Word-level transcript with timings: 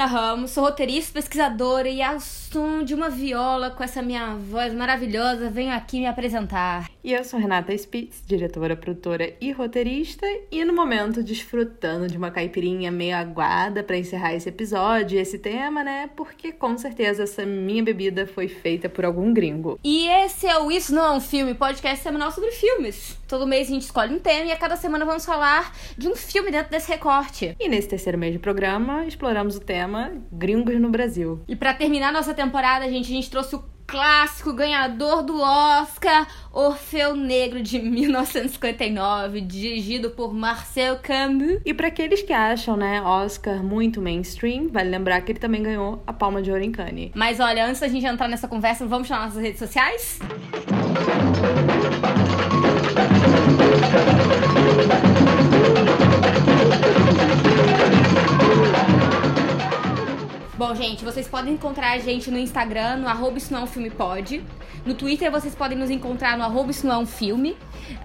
Mariana 0.00 0.06
Ramos, 0.06 0.52
sou 0.52 0.64
roteirista, 0.64 1.12
pesquisadora 1.12 1.86
e 1.86 2.00
ao 2.00 2.18
som 2.20 2.82
de 2.82 2.94
uma 2.94 3.10
viola 3.10 3.70
com 3.70 3.84
essa 3.84 4.00
minha 4.00 4.34
voz 4.34 4.72
maravilhosa 4.72 5.50
venho 5.50 5.74
aqui 5.74 6.00
me 6.00 6.06
apresentar. 6.06 6.88
E 7.02 7.14
eu 7.14 7.24
sou 7.24 7.40
Renata 7.40 7.72
Spitz, 7.72 8.22
diretora, 8.26 8.76
produtora 8.76 9.32
e 9.40 9.52
roteirista, 9.52 10.26
e 10.52 10.62
no 10.66 10.74
momento 10.74 11.22
desfrutando 11.22 12.06
de 12.06 12.18
uma 12.18 12.30
caipirinha 12.30 12.92
meio 12.92 13.16
aguada 13.16 13.82
para 13.82 13.96
encerrar 13.96 14.34
esse 14.34 14.50
episódio, 14.50 15.18
esse 15.18 15.38
tema, 15.38 15.82
né? 15.82 16.10
Porque 16.14 16.52
com 16.52 16.76
certeza 16.76 17.22
essa 17.22 17.46
minha 17.46 17.82
bebida 17.82 18.26
foi 18.26 18.48
feita 18.48 18.86
por 18.86 19.06
algum 19.06 19.32
gringo. 19.32 19.80
E 19.82 20.08
esse 20.08 20.46
é 20.46 20.58
o 20.58 20.70
Isso 20.70 20.94
Não 20.94 21.06
É 21.06 21.16
Um 21.16 21.20
Filme, 21.20 21.54
podcast 21.54 22.02
semanal 22.02 22.30
sobre 22.32 22.50
filmes. 22.50 23.18
Todo 23.26 23.46
mês 23.46 23.68
a 23.68 23.72
gente 23.72 23.82
escolhe 23.82 24.14
um 24.14 24.18
tema 24.18 24.50
e 24.50 24.52
a 24.52 24.56
cada 24.56 24.76
semana 24.76 25.06
vamos 25.06 25.24
falar 25.24 25.74
de 25.96 26.06
um 26.06 26.14
filme 26.14 26.50
dentro 26.50 26.70
desse 26.70 26.90
recorte. 26.90 27.56
E 27.58 27.66
nesse 27.66 27.88
terceiro 27.88 28.18
mês 28.18 28.34
de 28.34 28.38
programa, 28.38 29.06
exploramos 29.06 29.56
o 29.56 29.60
tema 29.60 30.12
Gringos 30.30 30.78
no 30.78 30.90
Brasil. 30.90 31.40
E 31.48 31.56
para 31.56 31.72
terminar 31.72 32.12
nossa 32.12 32.34
temporada, 32.34 32.86
gente, 32.90 33.06
a 33.06 33.14
gente 33.14 33.30
trouxe 33.30 33.56
o 33.56 33.64
clássico 33.90 34.52
ganhador 34.52 35.24
do 35.24 35.40
Oscar, 35.40 36.24
Orfeu 36.52 37.16
Negro 37.16 37.60
de 37.60 37.80
1959, 37.82 39.40
dirigido 39.40 40.10
por 40.10 40.32
Marcel 40.32 41.00
Camus. 41.02 41.60
E 41.66 41.74
para 41.74 41.88
aqueles 41.88 42.22
que 42.22 42.32
acham, 42.32 42.76
né, 42.76 43.02
Oscar 43.02 43.64
muito 43.64 44.00
mainstream, 44.00 44.68
vale 44.68 44.90
lembrar 44.90 45.20
que 45.22 45.32
ele 45.32 45.40
também 45.40 45.62
ganhou 45.62 46.00
a 46.06 46.12
Palma 46.12 46.40
de 46.40 46.52
Ouro 46.52 46.62
em 46.62 46.70
Cannes. 46.70 47.10
Mas 47.14 47.40
olha, 47.40 47.66
antes 47.66 47.80
da 47.80 47.88
gente 47.88 48.06
entrar 48.06 48.28
nessa 48.28 48.46
conversa, 48.46 48.86
vamos 48.86 49.08
chamar 49.08 49.26
nossas 49.26 49.42
redes 49.42 49.58
sociais? 49.58 50.20
Bom, 60.60 60.74
gente, 60.74 61.02
vocês 61.02 61.26
podem 61.26 61.54
encontrar 61.54 61.92
a 61.92 61.98
gente 61.98 62.30
no 62.30 62.36
Instagram, 62.36 62.96
no 62.96 63.08
arroba 63.08 63.38
isso 63.38 63.50
não 63.50 63.60
é 63.60 63.62
um 63.64 63.66
filme 63.66 63.88
pode. 63.88 64.44
No 64.84 64.92
Twitter 64.94 65.30
vocês 65.30 65.54
podem 65.54 65.76
nos 65.76 65.88
encontrar 65.88 66.36
no 66.36 66.44
arroba 66.44 66.70
isso 66.70 66.86
não 66.86 66.96
é 66.96 66.98
um 66.98 67.06
filme. 67.06 67.56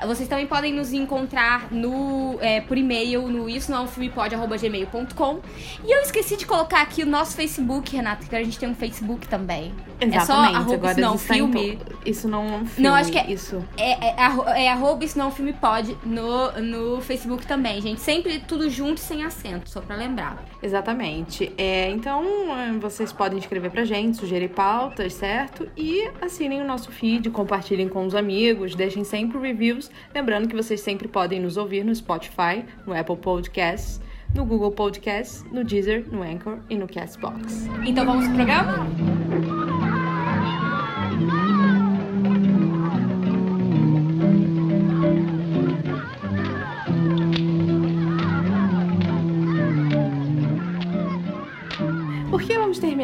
Vocês 0.07 0.27
também 0.29 0.47
podem 0.47 0.73
nos 0.73 0.93
encontrar 0.93 1.69
no, 1.69 2.37
é, 2.39 2.61
por 2.61 2.77
e-mail 2.77 3.27
no 3.27 3.49
isso 3.49 3.69
não 3.71 3.79
é 3.79 3.81
um 3.81 3.87
filme 3.87 4.09
pode, 4.09 4.33
arroba 4.35 4.55
gmail.com. 4.57 5.39
E 5.85 5.91
eu 5.91 6.01
esqueci 6.01 6.37
de 6.37 6.45
colocar 6.45 6.81
aqui 6.81 7.03
o 7.03 7.05
nosso 7.05 7.35
Facebook, 7.35 7.93
Renata, 7.93 8.25
que 8.25 8.33
a 8.35 8.41
gente 8.43 8.57
tem 8.57 8.69
um 8.69 8.75
Facebook 8.75 9.27
também. 9.27 9.73
Exatamente, 9.99 10.15
é 10.17 10.25
só 10.25 10.33
arroba 10.33 10.73
agora 10.75 10.91
isso 10.93 11.01
não 11.01 11.07
é 11.09 11.11
um 11.13 11.17
filme. 11.17 11.75
to- 11.77 11.95
Isso 12.05 12.27
não 12.29 12.43
é 12.47 12.51
um 12.57 12.65
filme. 12.65 12.89
Não, 12.89 12.95
acho 12.95 13.11
que 13.11 13.17
é- 13.19 13.31
Isso. 13.31 13.63
É, 13.77 14.07
é, 14.07 14.21
arro- 14.21 14.47
é 14.47 14.69
arroba 14.69 15.03
isso 15.03 15.17
não 15.17 15.25
é 15.25 15.27
um 15.27 15.31
filme 15.31 15.51
pode 15.53 15.95
no, 16.05 16.51
no 16.61 17.01
Facebook 17.01 17.45
também, 17.45 17.81
gente. 17.81 17.99
Sempre 17.99 18.39
tudo 18.39 18.69
junto 18.69 18.97
e 18.97 19.01
sem 19.01 19.23
acento, 19.25 19.69
só 19.69 19.81
pra 19.81 19.95
lembrar. 19.97 20.41
Exatamente. 20.63 21.51
É, 21.57 21.89
então, 21.91 22.23
é, 22.23 22.44
vocês 22.79 23.11
podem 23.11 23.39
escrever 23.39 23.71
pra 23.71 23.83
gente, 23.83 24.17
sugerir 24.17 24.49
pautas, 24.49 25.13
certo? 25.13 25.67
E 25.75 26.09
assinem 26.21 26.61
o 26.61 26.65
nosso 26.65 26.91
feed, 26.91 27.29
compartilhem 27.29 27.89
com 27.89 28.05
os 28.05 28.15
amigos, 28.15 28.75
deixem 28.75 29.03
sempre 29.03 29.39
reviews. 29.39 29.89
Lembrando 30.13 30.47
que 30.47 30.55
vocês 30.55 30.81
sempre 30.81 31.07
podem 31.07 31.39
nos 31.39 31.57
ouvir 31.57 31.83
no 31.83 31.93
Spotify, 31.93 32.63
no 32.85 32.93
Apple 32.93 33.17
Podcasts, 33.17 34.01
no 34.33 34.45
Google 34.45 34.71
Podcasts, 34.71 35.43
no 35.51 35.63
Deezer, 35.63 36.05
no 36.11 36.21
Anchor 36.21 36.59
e 36.69 36.77
no 36.77 36.87
Castbox. 36.87 37.67
Então 37.85 38.05
vamos 38.05 38.25
pro 38.27 38.35
programa? 38.35 39.54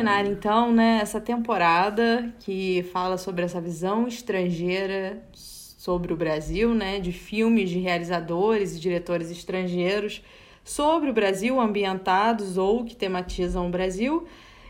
Terminar 0.02 0.26
então, 0.26 0.74
né, 0.74 1.00
essa 1.02 1.22
temporada 1.22 2.34
que 2.40 2.84
fala 2.92 3.18
sobre 3.18 3.46
essa 3.46 3.62
visão 3.62 4.08
estrangeira 4.08 5.22
sobre 5.34 6.12
o 6.12 6.16
Brasil, 6.16 6.74
né, 6.74 7.00
de 7.00 7.12
filmes 7.12 7.70
de 7.70 7.80
realizadores 7.80 8.76
e 8.76 8.80
diretores 8.80 9.30
estrangeiros 9.30 10.24
sobre 10.64 11.10
o 11.10 11.14
Brasil, 11.14 11.60
ambientados 11.60 12.58
ou 12.58 12.84
que 12.84 12.96
tematizam 12.96 13.68
o 13.68 13.70
Brasil? 13.70 14.26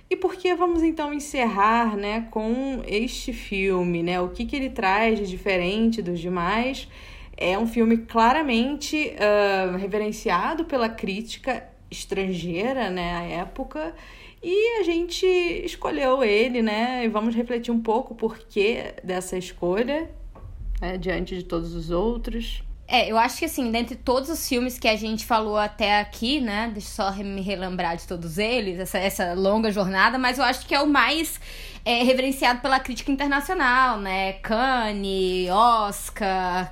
E 0.09 0.17
por 0.17 0.35
que 0.35 0.53
vamos 0.53 0.83
então 0.83 1.13
encerrar, 1.13 1.95
né, 1.95 2.27
com 2.29 2.81
este 2.85 3.31
filme, 3.31 4.03
né? 4.03 4.19
O 4.19 4.29
que 4.29 4.45
que 4.45 4.57
ele 4.57 4.69
traz 4.69 5.17
de 5.17 5.25
diferente 5.25 6.01
dos 6.01 6.19
demais? 6.19 6.89
É 7.37 7.57
um 7.57 7.65
filme 7.65 7.97
claramente 7.97 9.13
ah, 9.17 9.77
reverenciado 9.77 10.65
pela 10.65 10.89
crítica 10.89 11.65
estrangeira, 11.89 12.89
né, 12.89 13.15
à 13.15 13.23
época. 13.23 13.95
E 14.43 14.79
a 14.79 14.83
gente 14.83 15.25
escolheu 15.25 16.23
ele, 16.23 16.61
né? 16.61 17.05
E 17.05 17.07
vamos 17.07 17.35
refletir 17.35 17.71
um 17.71 17.79
pouco 17.79 18.13
o 18.13 18.17
porquê 18.17 18.95
dessa 19.03 19.37
escolha, 19.37 20.09
né, 20.81 20.97
diante 20.97 21.35
de 21.35 21.43
todos 21.43 21.75
os 21.75 21.91
outros. 21.91 22.63
É, 22.87 23.09
eu 23.09 23.17
acho 23.17 23.37
que 23.37 23.45
assim, 23.45 23.71
dentre 23.71 23.95
todos 23.95 24.29
os 24.29 24.49
filmes 24.49 24.77
que 24.77 24.87
a 24.87 24.97
gente 24.97 25.25
falou 25.25 25.57
até 25.57 26.01
aqui, 26.01 26.41
né? 26.41 26.69
Deixa 26.73 26.89
eu 27.01 27.13
só 27.13 27.23
me 27.23 27.39
relembrar 27.39 27.95
de 27.95 28.05
todos 28.05 28.37
eles, 28.37 28.79
essa, 28.79 28.97
essa 28.97 29.33
longa 29.33 29.71
jornada, 29.71 30.17
mas 30.17 30.37
eu 30.37 30.43
acho 30.43 30.65
que 30.65 30.75
é 30.75 30.81
o 30.81 30.87
mais 30.87 31.39
é, 31.85 32.03
reverenciado 32.03 32.59
pela 32.61 32.79
crítica 32.79 33.09
internacional, 33.09 33.97
né? 33.97 34.33
Cannes, 34.33 35.49
Oscar, 35.49 36.71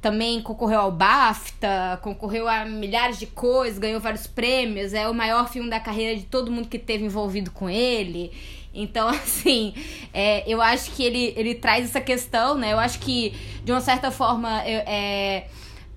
também 0.00 0.40
concorreu 0.40 0.80
ao 0.80 0.92
BAFTA, 0.92 1.98
concorreu 2.02 2.48
a 2.48 2.64
milhares 2.64 3.18
de 3.18 3.26
coisas, 3.26 3.78
ganhou 3.78 4.00
vários 4.00 4.26
prêmios, 4.26 4.92
é 4.92 5.08
o 5.08 5.14
maior 5.14 5.48
filme 5.48 5.68
da 5.68 5.80
carreira 5.80 6.16
de 6.16 6.24
todo 6.24 6.50
mundo 6.50 6.68
que 6.68 6.78
teve 6.78 7.04
envolvido 7.04 7.50
com 7.50 7.68
ele. 7.68 8.30
Então, 8.72 9.08
assim, 9.10 9.74
é, 10.12 10.44
eu 10.46 10.60
acho 10.60 10.92
que 10.92 11.02
ele, 11.02 11.32
ele 11.36 11.54
traz 11.54 11.86
essa 11.86 12.00
questão, 12.00 12.56
né? 12.56 12.72
Eu 12.72 12.78
acho 12.78 12.98
que, 12.98 13.34
de 13.64 13.72
uma 13.72 13.80
certa 13.80 14.10
forma, 14.10 14.62
é, 14.64 15.46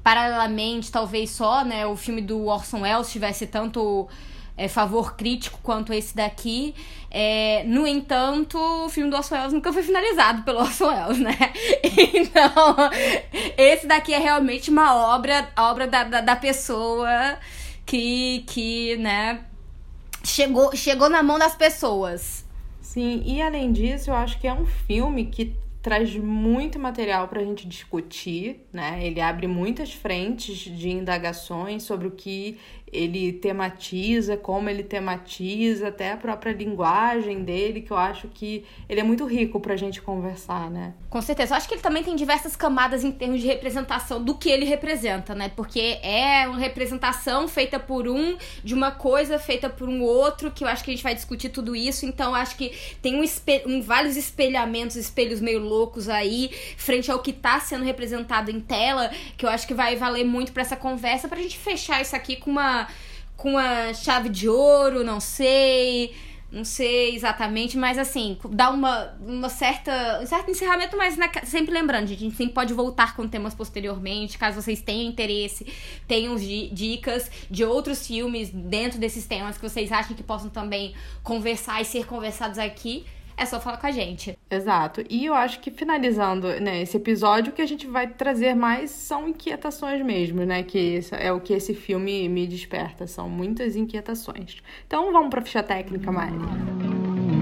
paralelamente, 0.01 0.91
talvez 0.91 1.29
só, 1.29 1.63
né, 1.63 1.85
o 1.85 1.95
filme 1.95 2.21
do 2.21 2.45
Orson 2.45 2.81
Welles 2.81 3.11
tivesse 3.11 3.45
tanto 3.45 4.07
é, 4.59 4.67
favor 4.67 5.15
crítico 5.15 5.59
quanto 5.63 5.93
esse 5.93 6.13
daqui. 6.13 6.75
É, 7.09 7.63
no 7.65 7.87
entanto, 7.87 8.57
o 8.57 8.89
filme 8.89 9.09
do 9.09 9.15
Orson 9.15 9.35
Welles 9.35 9.53
nunca 9.53 9.71
foi 9.71 9.81
finalizado 9.81 10.43
pelo 10.43 10.59
Orson 10.61 10.87
Welles, 10.87 11.19
né? 11.19 11.37
Então, 12.13 12.75
esse 13.57 13.87
daqui 13.87 14.13
é 14.13 14.19
realmente 14.19 14.69
uma 14.69 15.15
obra, 15.15 15.49
a 15.55 15.71
obra 15.71 15.87
da, 15.87 16.03
da, 16.03 16.21
da 16.21 16.35
pessoa 16.35 17.39
que, 17.85 18.43
que, 18.47 18.97
né, 18.97 19.45
chegou, 20.23 20.75
chegou 20.75 21.09
na 21.09 21.23
mão 21.23 21.39
das 21.39 21.55
pessoas. 21.55 22.45
Sim, 22.81 23.23
e 23.25 23.41
além 23.41 23.71
disso, 23.71 24.09
eu 24.09 24.15
acho 24.15 24.39
que 24.39 24.47
é 24.47 24.53
um 24.53 24.65
filme 24.65 25.25
que 25.25 25.55
traz 25.81 26.15
muito 26.15 26.77
material 26.77 27.27
pra 27.27 27.43
gente 27.43 27.67
discutir, 27.67 28.67
né? 28.71 28.99
Ele 29.01 29.21
abre 29.21 29.47
muitas 29.47 29.93
frentes 29.93 30.57
de 30.57 30.89
indagações 30.89 31.83
sobre 31.83 32.07
o 32.07 32.11
que 32.11 32.57
ele 32.91 33.33
tematiza, 33.33 34.35
como 34.37 34.69
ele 34.69 34.83
tematiza, 34.83 35.87
até 35.89 36.11
a 36.11 36.17
própria 36.17 36.51
linguagem 36.51 37.43
dele, 37.43 37.81
que 37.81 37.91
eu 37.91 37.97
acho 37.97 38.27
que 38.27 38.63
ele 38.87 38.99
é 38.99 39.03
muito 39.03 39.25
rico 39.25 39.59
pra 39.59 39.75
gente 39.75 40.01
conversar, 40.01 40.69
né? 40.69 40.93
Com 41.09 41.21
certeza. 41.21 41.53
Eu 41.53 41.57
acho 41.57 41.67
que 41.67 41.73
ele 41.75 41.81
também 41.81 42.03
tem 42.03 42.15
diversas 42.15 42.55
camadas 42.55 43.03
em 43.03 43.11
termos 43.11 43.41
de 43.41 43.47
representação 43.47 44.23
do 44.23 44.35
que 44.35 44.49
ele 44.49 44.65
representa, 44.65 45.33
né? 45.35 45.49
Porque 45.55 45.99
é 46.03 46.47
uma 46.47 46.57
representação 46.59 47.47
feita 47.47 47.79
por 47.79 48.07
um, 48.07 48.37
de 48.63 48.73
uma 48.73 48.91
coisa 48.91 49.37
feita 49.39 49.69
por 49.69 49.89
um 49.89 50.01
outro, 50.01 50.51
que 50.51 50.63
eu 50.63 50.67
acho 50.67 50.83
que 50.83 50.91
a 50.91 50.93
gente 50.93 51.03
vai 51.03 51.15
discutir 51.15 51.49
tudo 51.49 51.75
isso. 51.75 52.05
Então, 52.05 52.33
acho 52.35 52.55
que 52.55 52.71
tem 53.01 53.15
um, 53.19 53.23
um- 53.67 53.81
vários 53.81 54.15
espelhamentos, 54.17 54.95
espelhos 54.95 55.41
meio 55.41 55.59
loucos 55.59 56.07
aí, 56.07 56.49
frente 56.77 57.09
ao 57.11 57.19
que 57.19 57.33
tá 57.33 57.59
sendo 57.59 57.83
representado 57.83 58.51
em 58.51 58.59
tela, 58.59 59.09
que 59.37 59.45
eu 59.45 59.49
acho 59.49 59.67
que 59.67 59.73
vai 59.73 59.95
valer 59.95 60.25
muito 60.25 60.51
pra 60.51 60.61
essa 60.61 60.75
conversa, 60.75 61.27
pra 61.27 61.41
gente 61.41 61.57
fechar 61.57 62.01
isso 62.01 62.15
aqui 62.15 62.35
com 62.35 62.49
uma, 62.51 62.78
com 63.37 63.51
uma 63.51 63.93
chave 63.93 64.29
de 64.29 64.47
ouro, 64.49 65.03
não 65.03 65.19
sei. 65.19 66.13
Não 66.51 66.65
sei 66.65 67.13
exatamente, 67.13 67.77
mas 67.77 67.99
assim, 67.99 68.35
dá 68.49 68.71
uma, 68.71 69.15
uma 69.21 69.47
certa, 69.49 70.19
um 70.19 70.25
certo 70.25 70.49
encerramento, 70.49 70.97
mas 70.97 71.15
na- 71.15 71.29
sempre 71.43 71.71
lembrando, 71.71 72.07
gente, 72.07 72.17
a 72.17 72.21
gente 72.21 72.35
sempre 72.35 72.55
pode 72.55 72.73
voltar 72.73 73.15
com 73.15 73.27
temas 73.27 73.53
posteriormente, 73.53 74.35
caso 74.35 74.59
vocês 74.59 74.81
tenham 74.81 75.07
interesse, 75.07 75.63
tenham 76.07 76.35
di- 76.35 76.71
dicas 76.73 77.29
de 77.51 77.63
outros 77.63 78.07
filmes 78.07 78.49
dentro 78.49 78.99
desses 78.99 79.27
temas 79.27 79.59
que 79.59 79.69
vocês 79.69 79.91
acham 79.91 80.15
que 80.15 80.23
possam 80.23 80.49
também 80.49 80.95
conversar 81.21 81.83
e 81.83 81.85
ser 81.85 82.07
conversados 82.07 82.57
aqui. 82.57 83.05
É 83.39 83.45
só 83.45 83.59
falar 83.59 83.77
com 83.77 83.87
a 83.87 83.91
gente. 83.91 84.37
Exato. 84.51 85.03
E 85.09 85.25
eu 85.25 85.33
acho 85.33 85.59
que 85.61 85.71
finalizando 85.71 86.47
né, 86.59 86.81
esse 86.81 86.97
episódio, 86.97 87.51
o 87.51 87.55
que 87.55 87.61
a 87.61 87.65
gente 87.65 87.87
vai 87.87 88.07
trazer 88.07 88.53
mais 88.53 88.91
são 88.91 89.29
inquietações 89.29 90.03
mesmo, 90.03 90.43
né? 90.45 90.61
Que 90.63 90.99
é 91.13 91.31
o 91.31 91.39
que 91.39 91.53
esse 91.53 91.73
filme 91.73 92.27
me 92.27 92.45
desperta. 92.45 93.07
São 93.07 93.29
muitas 93.29 93.75
inquietações. 93.75 94.57
Então 94.85 95.11
vamos 95.13 95.29
pra 95.29 95.41
ficha 95.41 95.63
técnica, 95.63 96.11
Mari. 96.11 97.38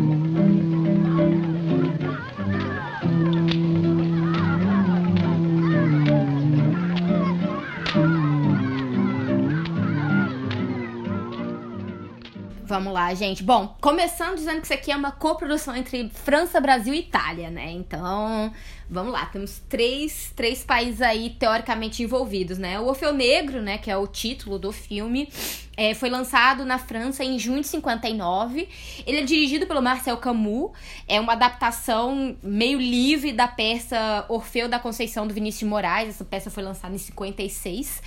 Vamos 12.68 12.92
lá, 12.92 13.14
gente. 13.14 13.44
Bom, 13.44 13.78
começando 13.80 14.36
dizendo 14.36 14.58
que 14.60 14.66
isso 14.66 14.74
aqui 14.74 14.92
é 14.92 14.96
uma 14.96 15.14
coprodução 15.14 15.74
entre 15.74 16.10
França, 16.10 16.60
Brasil 16.60 16.94
e 16.94 17.00
Itália, 17.00 17.50
né? 17.50 17.72
Então, 17.72 18.52
vamos 18.90 19.12
lá. 19.12 19.26
Temos 19.26 19.62
três, 19.68 20.32
três 20.36 20.64
países 20.64 21.02
aí 21.02 21.30
teoricamente 21.32 22.04
envolvidos, 22.04 22.58
né? 22.58 22.80
O 22.80 22.86
Orfeu 22.86 23.14
Negro, 23.14 23.62
né? 23.62 23.78
Que 23.78 23.92
é 23.92 23.98
o 23.98 24.08
título 24.08 24.58
do 24.58 24.72
filme. 24.72 25.30
É, 25.76 25.94
foi 25.94 26.10
lançado 26.10 26.66
na 26.66 26.80
França 26.80 27.24
em 27.24 27.38
junho 27.38 27.62
de 27.62 27.68
59. 27.68 28.68
Ele 29.06 29.20
é 29.20 29.22
dirigido 29.22 29.68
pelo 29.68 29.82
Marcel 29.82 30.18
Camus. 30.18 30.72
É 31.08 31.20
uma 31.20 31.34
adaptação 31.34 32.36
meio 32.42 32.80
livre 32.80 33.32
da 33.32 33.48
peça 33.48 34.26
Orfeu 34.28 34.68
da 34.68 34.80
Conceição 34.80 35.28
do 35.28 35.34
Vinícius 35.34 35.60
de 35.60 35.66
Moraes. 35.66 36.10
Essa 36.10 36.26
peça 36.26 36.50
foi 36.50 36.64
lançada 36.64 36.96
em 36.96 36.98
56. 36.98 38.02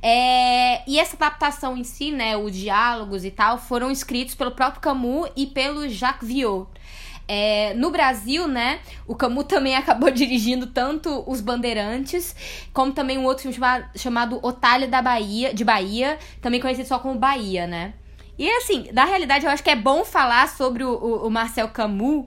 É, 0.00 0.88
e 0.88 1.00
essa 1.00 1.16
adaptação 1.16 1.76
em 1.76 1.82
si, 1.82 2.12
né, 2.12 2.36
os 2.36 2.54
diálogos 2.54 3.24
e 3.24 3.30
tal, 3.30 3.58
foram 3.58 3.90
escritos 3.90 4.36
pelo 4.36 4.52
próprio 4.52 4.80
Camus 4.80 5.28
e 5.34 5.46
pelo 5.46 5.88
Jacques 5.88 6.28
Viot. 6.28 6.68
É, 7.28 7.74
no 7.74 7.90
Brasil, 7.90 8.46
né, 8.46 8.78
o 9.06 9.14
Camus 9.14 9.46
também 9.46 9.74
acabou 9.76 10.10
dirigindo 10.10 10.68
tanto 10.68 11.24
Os 11.26 11.40
Bandeirantes, 11.40 12.36
como 12.72 12.92
também 12.92 13.18
um 13.18 13.24
outro 13.24 13.42
filme 13.42 13.54
chamado, 13.54 13.86
chamado 13.96 14.38
Otália 14.42 14.86
da 14.86 15.02
Bahia, 15.02 15.52
de 15.52 15.64
Bahia, 15.64 16.18
também 16.40 16.60
conhecido 16.60 16.86
só 16.86 16.98
como 16.98 17.18
Bahia, 17.18 17.66
né. 17.66 17.94
E 18.38 18.48
assim, 18.50 18.88
na 18.92 19.04
realidade, 19.04 19.46
eu 19.46 19.50
acho 19.50 19.62
que 19.62 19.70
é 19.70 19.76
bom 19.76 20.04
falar 20.04 20.48
sobre 20.48 20.84
o, 20.84 20.90
o, 20.90 21.26
o 21.26 21.30
Marcel 21.30 21.68
Camus, 21.68 22.26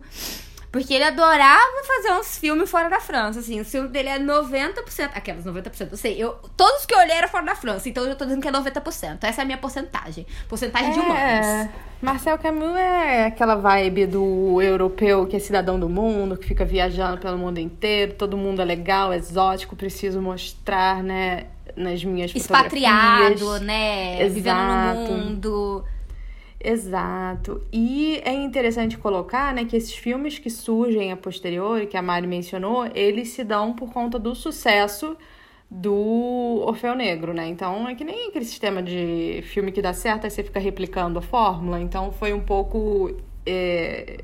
porque 0.72 0.94
ele 0.94 1.04
adorava 1.04 1.84
fazer 1.84 2.14
uns 2.20 2.38
filmes 2.38 2.70
fora 2.70 2.90
da 2.90 3.00
França, 3.00 3.40
assim. 3.40 3.60
O 3.60 3.66
filme 3.66 3.90
dele 3.90 4.10
é 4.10 4.20
90%. 4.20 5.12
Aquelas 5.16 5.44
90%, 5.44 5.88
eu 5.92 5.98
sei. 5.98 6.22
Eu, 6.22 6.34
todos 6.56 6.86
que 6.86 6.94
eu 6.94 7.00
olhei 7.00 7.16
eram 7.16 7.28
fora 7.28 7.46
da 7.46 7.56
França, 7.56 7.90
então 7.90 8.04
eu 8.06 8.16
tô 8.16 8.24
dizendo 8.26 8.42
que 8.42 8.48
é 8.48 8.52
90%. 8.52 9.18
Essa 9.24 9.42
é 9.42 9.44
a 9.44 9.46
minha 9.46 9.58
porcentagem. 9.58 10.28
Porcentagem 10.48 10.90
é, 10.90 10.94
de 10.94 11.00
humanos. 11.00 11.70
Marcel 12.02 12.38
Camus 12.38 12.76
é 12.78 13.26
aquela 13.26 13.56
vibe 13.56 14.06
do 14.06 14.62
europeu 14.62 15.26
que 15.26 15.36
é 15.36 15.40
cidadão 15.40 15.80
do 15.80 15.90
mundo, 15.90 16.38
que 16.38 16.48
fica 16.48 16.64
viajando 16.64 17.18
pelo 17.18 17.38
mundo 17.38 17.60
inteiro, 17.60 18.14
todo 18.14 18.38
mundo 18.38 18.62
é 18.62 18.66
legal, 18.66 19.12
exótico, 19.12 19.76
preciso 19.76 20.22
mostrar, 20.22 21.04
né, 21.04 21.48
nas 21.76 22.04
minhas 22.04 22.34
Expatriado, 22.34 23.60
né? 23.60 24.22
Exato. 24.22 24.34
Vivendo 24.34 25.10
no 25.10 25.18
mundo. 25.18 25.86
Exato. 26.62 27.66
E 27.72 28.18
é 28.26 28.34
interessante 28.34 28.98
colocar, 28.98 29.54
né, 29.54 29.64
que 29.64 29.78
esses 29.78 29.94
filmes 29.94 30.38
que 30.38 30.50
surgem 30.50 31.12
a 31.12 31.16
posteriori, 31.18 31.88
que 31.88 31.96
a 31.96 32.02
Mari 32.02 32.28
mencionou, 32.28 32.86
eles 32.94 33.30
se 33.30 33.44
dão 33.46 33.74
por 33.74 33.94
conta 33.94 34.20
do 34.20 34.36
sucesso 34.36 35.16
do 35.72 36.64
Orfeu 36.66 36.96
Negro, 36.96 37.34
né? 37.34 37.48
Então 37.48 37.88
é 37.88 37.96
que 37.96 38.04
nem 38.04 38.30
aquele 38.30 38.44
sistema 38.46 38.82
de 38.84 39.42
filme 39.44 39.72
que 39.72 39.82
dá 39.82 39.94
certo, 39.94 40.26
aí 40.26 40.32
você 40.32 40.44
fica 40.44 40.60
replicando 40.60 41.20
a 41.20 41.22
fórmula. 41.22 41.80
Então 41.80 42.12
foi 42.12 42.34
um 42.34 42.42
pouco 42.42 43.16
é, 43.46 44.24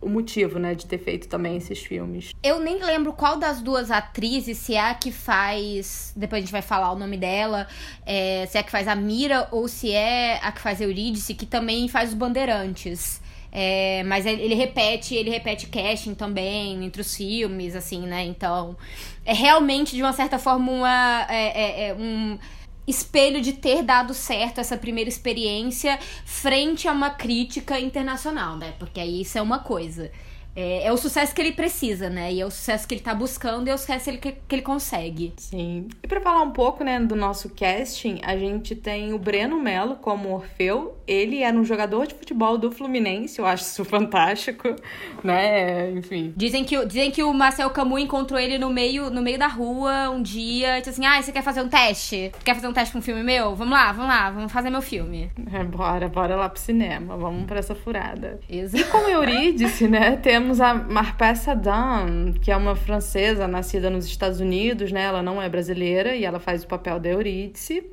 o 0.00 0.08
motivo, 0.08 0.58
né, 0.58 0.74
de 0.74 0.86
ter 0.86 0.98
feito 0.98 1.28
também 1.28 1.56
esses 1.56 1.82
filmes. 1.82 2.32
Eu 2.42 2.60
nem 2.60 2.82
lembro 2.82 3.12
qual 3.12 3.36
das 3.36 3.60
duas 3.60 3.90
atrizes, 3.90 4.58
se 4.58 4.74
é 4.74 4.80
a 4.80 4.94
que 4.94 5.10
faz. 5.10 6.12
Depois 6.16 6.38
a 6.38 6.42
gente 6.44 6.52
vai 6.52 6.62
falar 6.62 6.92
o 6.92 6.98
nome 6.98 7.16
dela, 7.16 7.66
é, 8.06 8.46
se 8.46 8.56
é 8.56 8.60
a 8.60 8.64
que 8.64 8.70
faz 8.70 8.86
a 8.86 8.94
Mira 8.94 9.48
ou 9.50 9.66
se 9.66 9.90
é 9.92 10.38
a 10.42 10.52
que 10.52 10.60
faz 10.60 10.80
Eurídice, 10.80 11.34
que 11.34 11.46
também 11.46 11.88
faz 11.88 12.10
os 12.10 12.14
Bandeirantes. 12.14 13.20
É, 13.50 14.02
mas 14.04 14.26
ele 14.26 14.54
repete, 14.54 15.14
ele 15.14 15.30
repete 15.30 15.66
casting 15.68 16.14
também 16.14 16.84
entre 16.84 17.00
os 17.00 17.16
filmes, 17.16 17.74
assim, 17.74 18.02
né? 18.06 18.22
Então, 18.24 18.76
é 19.24 19.32
realmente, 19.32 19.96
de 19.96 20.02
uma 20.02 20.12
certa 20.12 20.38
forma, 20.38 20.70
uma, 20.70 21.26
é, 21.30 21.86
é, 21.86 21.88
é 21.88 21.94
um 21.94 22.38
espelho 22.88 23.40
de 23.40 23.52
ter 23.52 23.82
dado 23.82 24.14
certo 24.14 24.58
essa 24.58 24.76
primeira 24.76 25.10
experiência 25.10 25.98
frente 26.24 26.88
a 26.88 26.92
uma 26.92 27.10
crítica 27.10 27.78
internacional, 27.78 28.56
né? 28.56 28.72
Porque 28.78 28.98
aí 28.98 29.20
isso 29.20 29.36
é 29.36 29.42
uma 29.42 29.58
coisa. 29.58 30.10
É, 30.60 30.88
é, 30.88 30.92
o 30.92 30.96
sucesso 30.96 31.32
que 31.32 31.40
ele 31.40 31.52
precisa, 31.52 32.10
né? 32.10 32.32
E 32.32 32.40
é 32.40 32.44
o 32.44 32.50
sucesso 32.50 32.88
que 32.88 32.92
ele 32.92 33.00
tá 33.00 33.14
buscando 33.14 33.68
e 33.68 33.70
é 33.70 33.74
o 33.74 33.78
sucesso 33.78 34.10
que, 34.18 34.32
que 34.32 34.54
ele 34.56 34.62
consegue. 34.62 35.32
Sim. 35.36 35.86
E 36.02 36.08
para 36.08 36.20
falar 36.20 36.42
um 36.42 36.50
pouco, 36.50 36.82
né, 36.82 36.98
do 36.98 37.14
nosso 37.14 37.50
casting, 37.50 38.18
a 38.24 38.36
gente 38.36 38.74
tem 38.74 39.12
o 39.12 39.18
Breno 39.20 39.62
Melo 39.62 39.94
como 39.94 40.34
Orfeu. 40.34 40.96
Ele 41.06 41.42
era 41.44 41.56
um 41.56 41.64
jogador 41.64 42.08
de 42.08 42.14
futebol 42.16 42.58
do 42.58 42.72
Fluminense, 42.72 43.38
eu 43.38 43.46
acho 43.46 43.62
isso 43.62 43.84
fantástico, 43.86 44.74
né? 45.22 45.92
Enfim. 45.92 46.34
Dizem 46.36 46.64
que, 46.64 46.84
dizem 46.86 47.12
que 47.12 47.22
o 47.22 47.32
Marcel 47.32 47.70
Camus 47.70 48.02
encontrou 48.02 48.40
ele 48.40 48.58
no 48.58 48.68
meio, 48.68 49.10
no 49.10 49.22
meio 49.22 49.38
da 49.38 49.46
rua 49.46 50.10
um 50.10 50.20
dia 50.20 50.78
e 50.78 50.80
disse 50.80 50.90
assim: 50.90 51.06
Ah, 51.06 51.22
você 51.22 51.30
quer 51.30 51.42
fazer 51.42 51.62
um 51.62 51.68
teste? 51.68 52.32
Quer 52.44 52.56
fazer 52.56 52.66
um 52.66 52.72
teste 52.72 52.92
com 52.92 52.98
um 52.98 53.02
filme 53.02 53.22
meu? 53.22 53.54
Vamos 53.54 53.74
lá, 53.74 53.92
vamos 53.92 54.08
lá, 54.08 54.30
vamos 54.30 54.50
fazer 54.50 54.70
meu 54.70 54.82
filme. 54.82 55.30
É, 55.52 55.62
bora, 55.62 56.08
bora 56.08 56.34
lá 56.34 56.48
pro 56.48 56.60
cinema, 56.60 57.16
vamos 57.16 57.46
pra 57.46 57.60
essa 57.60 57.76
furada. 57.76 58.40
Exato. 58.50 58.82
E 58.82 58.84
como 58.88 59.08
Eurídice, 59.08 59.86
né, 59.86 60.16
temos 60.16 60.47
temos 60.48 60.62
a 60.62 60.72
Marpessa 60.72 61.52
Saddam, 61.52 62.32
que 62.40 62.50
é 62.50 62.56
uma 62.56 62.74
francesa 62.74 63.46
nascida 63.46 63.90
nos 63.90 64.06
Estados 64.06 64.40
Unidos, 64.40 64.90
né? 64.90 65.02
Ela 65.02 65.22
não 65.22 65.42
é 65.42 65.46
brasileira 65.46 66.16
e 66.16 66.24
ela 66.24 66.40
faz 66.40 66.64
o 66.64 66.66
papel 66.66 66.98
da 66.98 67.10
Eurídice. 67.10 67.84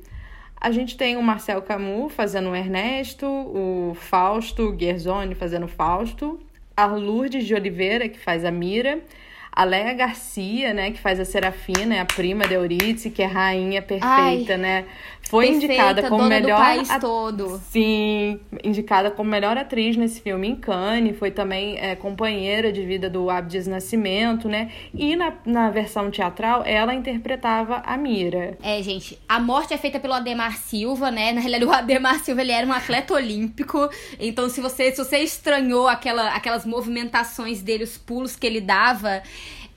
A 0.58 0.70
gente 0.70 0.96
tem 0.96 1.18
o 1.18 1.22
Marcel 1.22 1.60
Camus 1.60 2.14
fazendo 2.14 2.48
o 2.48 2.56
Ernesto, 2.56 3.26
o 3.26 3.94
Fausto 3.94 4.72
Guerzoni 4.72 5.34
fazendo 5.34 5.64
o 5.64 5.68
Fausto, 5.68 6.40
a 6.74 6.86
Lourdes 6.86 7.44
de 7.44 7.54
Oliveira, 7.54 8.08
que 8.08 8.18
faz 8.18 8.42
a 8.42 8.50
Mira, 8.50 9.02
a 9.56 9.64
Léa 9.64 9.94
Garcia, 9.94 10.74
né, 10.74 10.90
que 10.90 11.00
faz 11.00 11.18
a 11.18 11.24
Serafina, 11.24 11.96
é 11.96 12.00
a 12.00 12.04
prima 12.04 12.46
de 12.46 12.52
Eurídice, 12.52 13.08
que 13.08 13.22
é 13.22 13.26
rainha 13.26 13.80
perfeita, 13.80 14.52
Ai, 14.52 14.58
né? 14.58 14.84
Foi 15.28 15.46
perfeita, 15.46 15.72
indicada 15.72 16.08
como 16.08 16.24
melhor 16.24 16.58
país 16.58 16.90
at... 16.90 17.00
todo. 17.00 17.60
Sim, 17.70 18.38
indicada 18.62 19.10
como 19.10 19.28
melhor 19.28 19.56
atriz 19.56 19.96
nesse 19.96 20.20
filme 20.20 20.46
em 20.46 20.54
Cannes, 20.54 21.18
foi 21.18 21.30
também 21.30 21.78
é, 21.78 21.96
companheira 21.96 22.70
de 22.70 22.84
vida 22.84 23.10
do 23.10 23.28
Abdias 23.28 23.66
Nascimento, 23.66 24.48
né? 24.48 24.70
E 24.94 25.16
na, 25.16 25.32
na 25.44 25.70
versão 25.70 26.10
teatral 26.10 26.62
ela 26.64 26.94
interpretava 26.94 27.82
a 27.84 27.96
Mira. 27.96 28.56
É, 28.62 28.80
gente, 28.82 29.18
a 29.28 29.40
morte 29.40 29.74
é 29.74 29.78
feita 29.78 29.98
pelo 29.98 30.14
Ademar 30.14 30.58
Silva, 30.58 31.10
né? 31.10 31.32
Na 31.32 31.40
realidade, 31.40 31.64
o 31.64 31.72
Ademar 31.72 32.20
Silva 32.22 32.42
ele 32.42 32.52
era 32.52 32.66
um 32.66 32.72
atleta 32.72 33.14
olímpico, 33.14 33.88
então 34.20 34.48
se 34.48 34.60
você 34.60 34.92
se 34.92 34.98
você 34.98 35.18
estranhou 35.18 35.88
aquela, 35.88 36.28
aquelas 36.36 36.64
movimentações 36.64 37.62
dele, 37.62 37.82
os 37.82 37.98
pulos 37.98 38.36
que 38.36 38.46
ele 38.46 38.60
dava, 38.60 39.22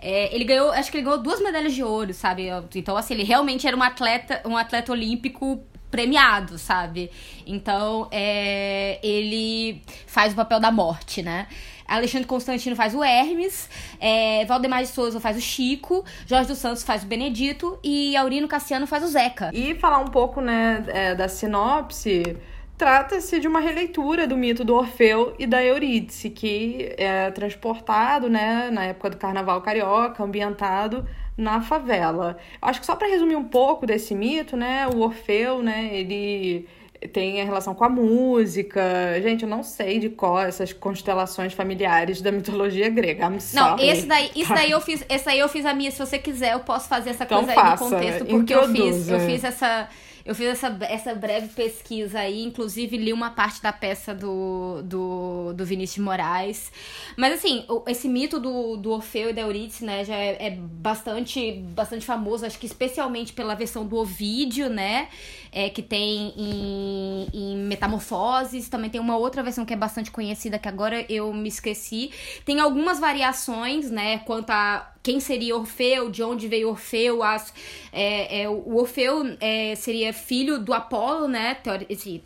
é, 0.02 0.34
ele 0.34 0.46
ganhou, 0.46 0.72
acho 0.72 0.90
que 0.90 0.98
ele 0.98 1.04
ganhou 1.04 1.22
duas 1.22 1.42
medalhas 1.42 1.74
de 1.74 1.84
ouro, 1.84 2.14
sabe? 2.14 2.50
Então, 2.76 2.96
assim, 2.96 3.14
ele 3.14 3.24
realmente 3.24 3.68
era 3.68 3.76
um 3.76 3.84
atleta, 3.84 4.42
um 4.46 4.56
atleta 4.56 4.92
olímpico 4.92 5.62
premiado, 5.92 6.58
sabe? 6.58 7.12
Então, 7.46 8.08
é, 8.12 9.00
ele 9.04 9.82
faz 10.08 10.34
o 10.34 10.36
papel 10.36 10.60
da 10.60 10.72
morte, 10.72 11.22
né? 11.22 11.48
Alexandre 11.86 12.28
Constantino 12.28 12.76
faz 12.76 12.94
o 12.94 13.04
Hermes, 13.04 13.68
é, 14.00 14.46
Valdemar 14.46 14.84
de 14.84 14.90
Souza 14.90 15.20
faz 15.20 15.36
o 15.36 15.42
Chico, 15.42 16.06
Jorge 16.26 16.48
dos 16.48 16.60
Santos 16.60 16.84
faz 16.84 17.04
o 17.04 17.08
Benedito 17.08 17.80
e 17.84 18.16
Aurino 18.16 18.48
Cassiano 18.48 18.86
faz 18.86 19.04
o 19.04 19.08
Zeca. 19.08 19.50
E 19.52 19.74
falar 19.74 19.98
um 19.98 20.08
pouco, 20.08 20.40
né, 20.40 20.86
é, 20.88 21.16
da 21.16 21.28
sinopse 21.28 22.38
trata-se 22.80 23.42
de 23.42 23.48
uma 23.48 23.60
releitura 23.60 24.26
do 24.26 24.38
mito 24.38 24.64
do 24.64 24.74
Orfeu 24.74 25.36
e 25.38 25.46
da 25.46 25.62
Eurídice, 25.62 26.30
que 26.30 26.96
é 26.98 27.30
transportado, 27.30 28.30
né, 28.30 28.70
na 28.72 28.86
época 28.86 29.10
do 29.10 29.18
Carnaval 29.18 29.62
Carioca, 29.62 30.24
ambientado 30.24 31.06
na 31.38 31.60
favela. 31.60 32.38
Acho 32.62 32.80
que 32.80 32.86
só 32.86 32.96
para 32.96 33.10
resumir 33.10 33.36
um 33.36 33.44
pouco 33.44 33.86
desse 33.86 34.16
mito, 34.16 34.56
né, 34.56 34.88
o 34.88 35.02
Orfeu, 35.02 35.62
né, 35.62 35.90
ele 35.92 36.70
tem 37.12 37.42
a 37.42 37.44
relação 37.44 37.76
com 37.76 37.84
a 37.84 37.90
música. 37.90 38.82
Gente, 39.22 39.44
eu 39.44 39.50
não 39.50 39.62
sei 39.62 40.00
de 40.00 40.10
qual 40.10 40.40
essas 40.40 40.72
constelações 40.72 41.52
familiares 41.52 42.22
da 42.22 42.32
mitologia 42.32 42.90
grega. 42.90 43.26
I'm 43.26 43.40
não, 43.54 43.78
esse 43.78 44.06
daí, 44.06 44.32
isso 44.34 44.54
daí 44.54 44.72
eu 44.72 44.80
fiz, 44.82 45.04
esse 45.10 45.30
aí 45.30 45.40
eu 45.40 45.50
fiz 45.50 45.66
a 45.66 45.74
minha. 45.74 45.92
Se 45.92 46.00
você 46.00 46.18
quiser, 46.18 46.54
eu 46.54 46.62
posso 46.62 46.88
fazer 46.88 47.10
essa 47.10 47.26
então 47.26 47.40
coisa 47.40 47.54
faça, 47.54 47.84
aí 47.84 47.90
no 47.90 47.98
contexto, 47.98 48.26
porque 48.26 48.54
eu 48.54 48.70
fiz, 48.70 49.10
eu 49.10 49.20
fiz 49.20 49.44
essa 49.44 49.90
Eu 50.30 50.36
fiz 50.36 50.46
essa, 50.46 50.78
essa 50.82 51.16
breve 51.16 51.48
pesquisa 51.48 52.20
aí, 52.20 52.44
inclusive 52.44 52.96
li 52.98 53.12
uma 53.12 53.32
parte 53.32 53.64
da 53.64 53.74
peça 53.74 54.14
do, 54.14 54.80
do, 54.84 55.54
do 55.54 55.66
Vinícius 55.66 55.96
de 55.96 56.02
Moraes. 56.02 56.72
Mas 57.18 57.34
assim, 57.34 57.66
esse 57.88 58.08
mito 58.08 58.40
do, 58.40 58.78
do 58.78 58.92
Orfeu 58.92 59.32
e 59.32 59.34
da 59.34 59.42
Eurídice, 59.42 59.84
né, 59.84 60.06
já 60.06 60.14
é, 60.14 60.46
é 60.46 60.52
bastante, 60.52 61.54
bastante 61.74 62.06
famoso, 62.06 62.46
acho 62.46 62.60
que 62.60 62.68
especialmente 62.68 63.34
pela 63.34 63.56
versão 63.56 63.88
do 63.88 63.96
Ovídio, 63.96 64.70
né? 64.70 65.08
É, 65.52 65.68
que 65.68 65.82
tem 65.82 66.32
em, 66.38 67.28
em 67.34 67.58
Metamorfoses, 67.58 68.70
também 68.70 68.92
tem 68.92 69.02
uma 69.02 69.18
outra 69.18 69.42
versão 69.42 69.66
que 69.66 69.74
é 69.74 69.76
bastante 69.76 70.12
conhecida, 70.12 70.60
que 70.60 70.68
agora 70.68 71.04
eu 71.10 71.34
me 71.34 71.50
esqueci. 71.50 72.12
Tem 72.46 72.60
algumas 72.60 73.00
variações, 73.00 73.90
né, 73.90 74.20
quanto 74.20 74.52
a 74.52 74.94
quem 75.02 75.20
seria 75.20 75.56
Orfeu, 75.56 76.10
de 76.10 76.22
onde 76.22 76.48
veio 76.48 76.70
Orfeu, 76.70 77.24
as, 77.24 77.54
é, 77.92 78.42
é, 78.42 78.50
o 78.50 78.76
Orfeu 78.78 79.38
é, 79.40 79.74
seria 79.76 80.12
filho 80.12 80.60
do 80.60 80.74
Apolo, 80.74 81.28
né, 81.28 81.58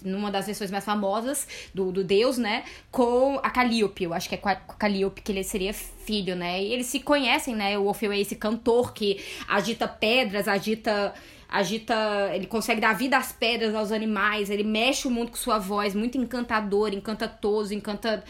numa 0.04 0.32
das 0.32 0.46
versões 0.46 0.72
mais 0.72 0.84
famosas 0.84 1.48
do, 1.74 1.92
do 1.92 2.04
deus, 2.04 2.38
né, 2.38 2.64
com 2.92 3.40
a 3.44 3.50
Calíope, 3.50 4.04
eu 4.04 4.14
acho 4.14 4.28
que 4.28 4.36
é 4.36 4.38
com 4.38 4.50
a 4.50 4.56
Calíope 4.56 5.22
que 5.22 5.32
ele 5.32 5.44
seria 5.44 5.74
filho, 5.74 6.36
né, 6.36 6.62
e 6.62 6.74
eles 6.74 6.88
se 6.88 7.00
conhecem, 7.00 7.56
né, 7.56 7.78
o 7.78 7.86
Orfeu 7.86 8.12
é 8.12 8.20
esse 8.20 8.36
cantor 8.36 8.94
que 8.94 9.24
agita 9.48 9.88
pedras, 9.88 10.48
agita 10.48 11.14
agita, 11.54 12.32
ele 12.34 12.48
consegue 12.48 12.82
dar 12.82 12.94
vida 12.94 13.16
às 13.16 13.32
pedras, 13.32 13.76
aos 13.76 13.92
animais, 13.92 14.50
ele 14.50 14.64
mexe 14.64 15.08
o 15.08 15.12
mundo 15.12 15.30
com 15.30 15.38
sua 15.38 15.60
voz, 15.60 15.94
muito 15.94 16.18
encantador, 16.18 16.92
encanta 16.92 17.28
todos, 17.28 17.72
encanta 17.72 18.24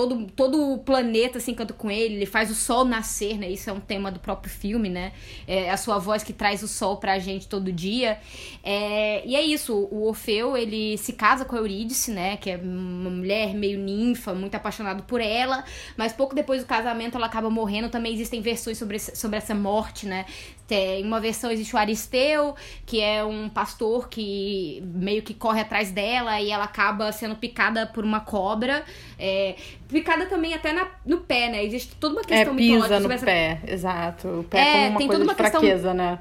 todo, 0.00 0.26
todo 0.34 0.72
o 0.72 0.78
planeta 0.78 1.38
se 1.38 1.50
encanta 1.50 1.74
com 1.74 1.90
ele, 1.90 2.14
ele 2.14 2.26
faz 2.26 2.50
o 2.50 2.54
sol 2.54 2.86
nascer, 2.86 3.38
né? 3.38 3.50
Isso 3.50 3.68
é 3.68 3.72
um 3.72 3.80
tema 3.80 4.10
do 4.10 4.18
próprio 4.18 4.50
filme, 4.50 4.88
né? 4.88 5.12
É 5.46 5.70
a 5.70 5.76
sua 5.76 5.98
voz 5.98 6.22
que 6.22 6.32
traz 6.32 6.62
o 6.62 6.68
sol 6.68 6.96
pra 6.96 7.18
gente 7.18 7.46
todo 7.46 7.70
dia. 7.70 8.18
É, 8.64 9.26
e 9.26 9.36
é 9.36 9.42
isso, 9.42 9.76
o 9.90 10.06
Orfeu, 10.06 10.56
ele 10.56 10.96
se 10.96 11.12
casa 11.12 11.44
com 11.44 11.54
a 11.54 11.58
Eurídice, 11.58 12.10
né? 12.10 12.38
Que 12.38 12.50
é 12.50 12.56
uma 12.56 13.10
mulher 13.10 13.54
meio 13.54 13.78
ninfa, 13.78 14.32
muito 14.32 14.54
apaixonado 14.54 15.02
por 15.02 15.20
ela, 15.20 15.64
mas 15.98 16.14
pouco 16.14 16.34
depois 16.34 16.62
do 16.62 16.66
casamento 16.66 17.16
ela 17.16 17.26
acaba 17.26 17.50
morrendo. 17.50 17.90
Também 17.90 18.14
existem 18.14 18.40
versões 18.40 18.78
sobre, 18.78 18.98
sobre 18.98 19.36
essa 19.36 19.54
morte, 19.54 20.06
né? 20.06 20.24
Tem 20.70 21.04
uma 21.04 21.18
versão 21.18 21.50
existe 21.50 21.74
o 21.74 21.78
Aristeu, 21.78 22.54
que 22.86 23.00
é 23.00 23.24
um 23.24 23.48
pastor 23.48 24.08
que 24.08 24.80
meio 24.86 25.20
que 25.20 25.34
corre 25.34 25.62
atrás 25.62 25.90
dela 25.90 26.40
e 26.40 26.52
ela 26.52 26.62
acaba 26.62 27.10
sendo 27.10 27.34
picada 27.34 27.88
por 27.88 28.04
uma 28.04 28.20
cobra. 28.20 28.84
É, 29.18 29.56
picada 29.88 30.26
também 30.26 30.54
até 30.54 30.72
na, 30.72 30.86
no 31.04 31.22
pé, 31.22 31.48
né? 31.48 31.64
Existe 31.64 31.96
toda 31.96 32.14
uma 32.14 32.22
questão 32.22 32.54
é, 32.54 32.56
pisa 32.56 32.74
mitológica. 32.74 33.00
no 33.00 33.12
essa... 33.12 33.26
pé, 33.26 33.60
exato. 33.66 34.28
O 34.28 34.44
pé 34.44 34.60
é, 34.60 34.64
como 34.64 34.90
uma 34.90 34.98
tem 34.98 35.06
coisa 35.08 35.24
toda 35.24 35.24
uma 35.24 35.34
de 35.34 35.50
fraqueza, 35.50 35.74
questão... 35.74 35.94
né? 35.94 36.18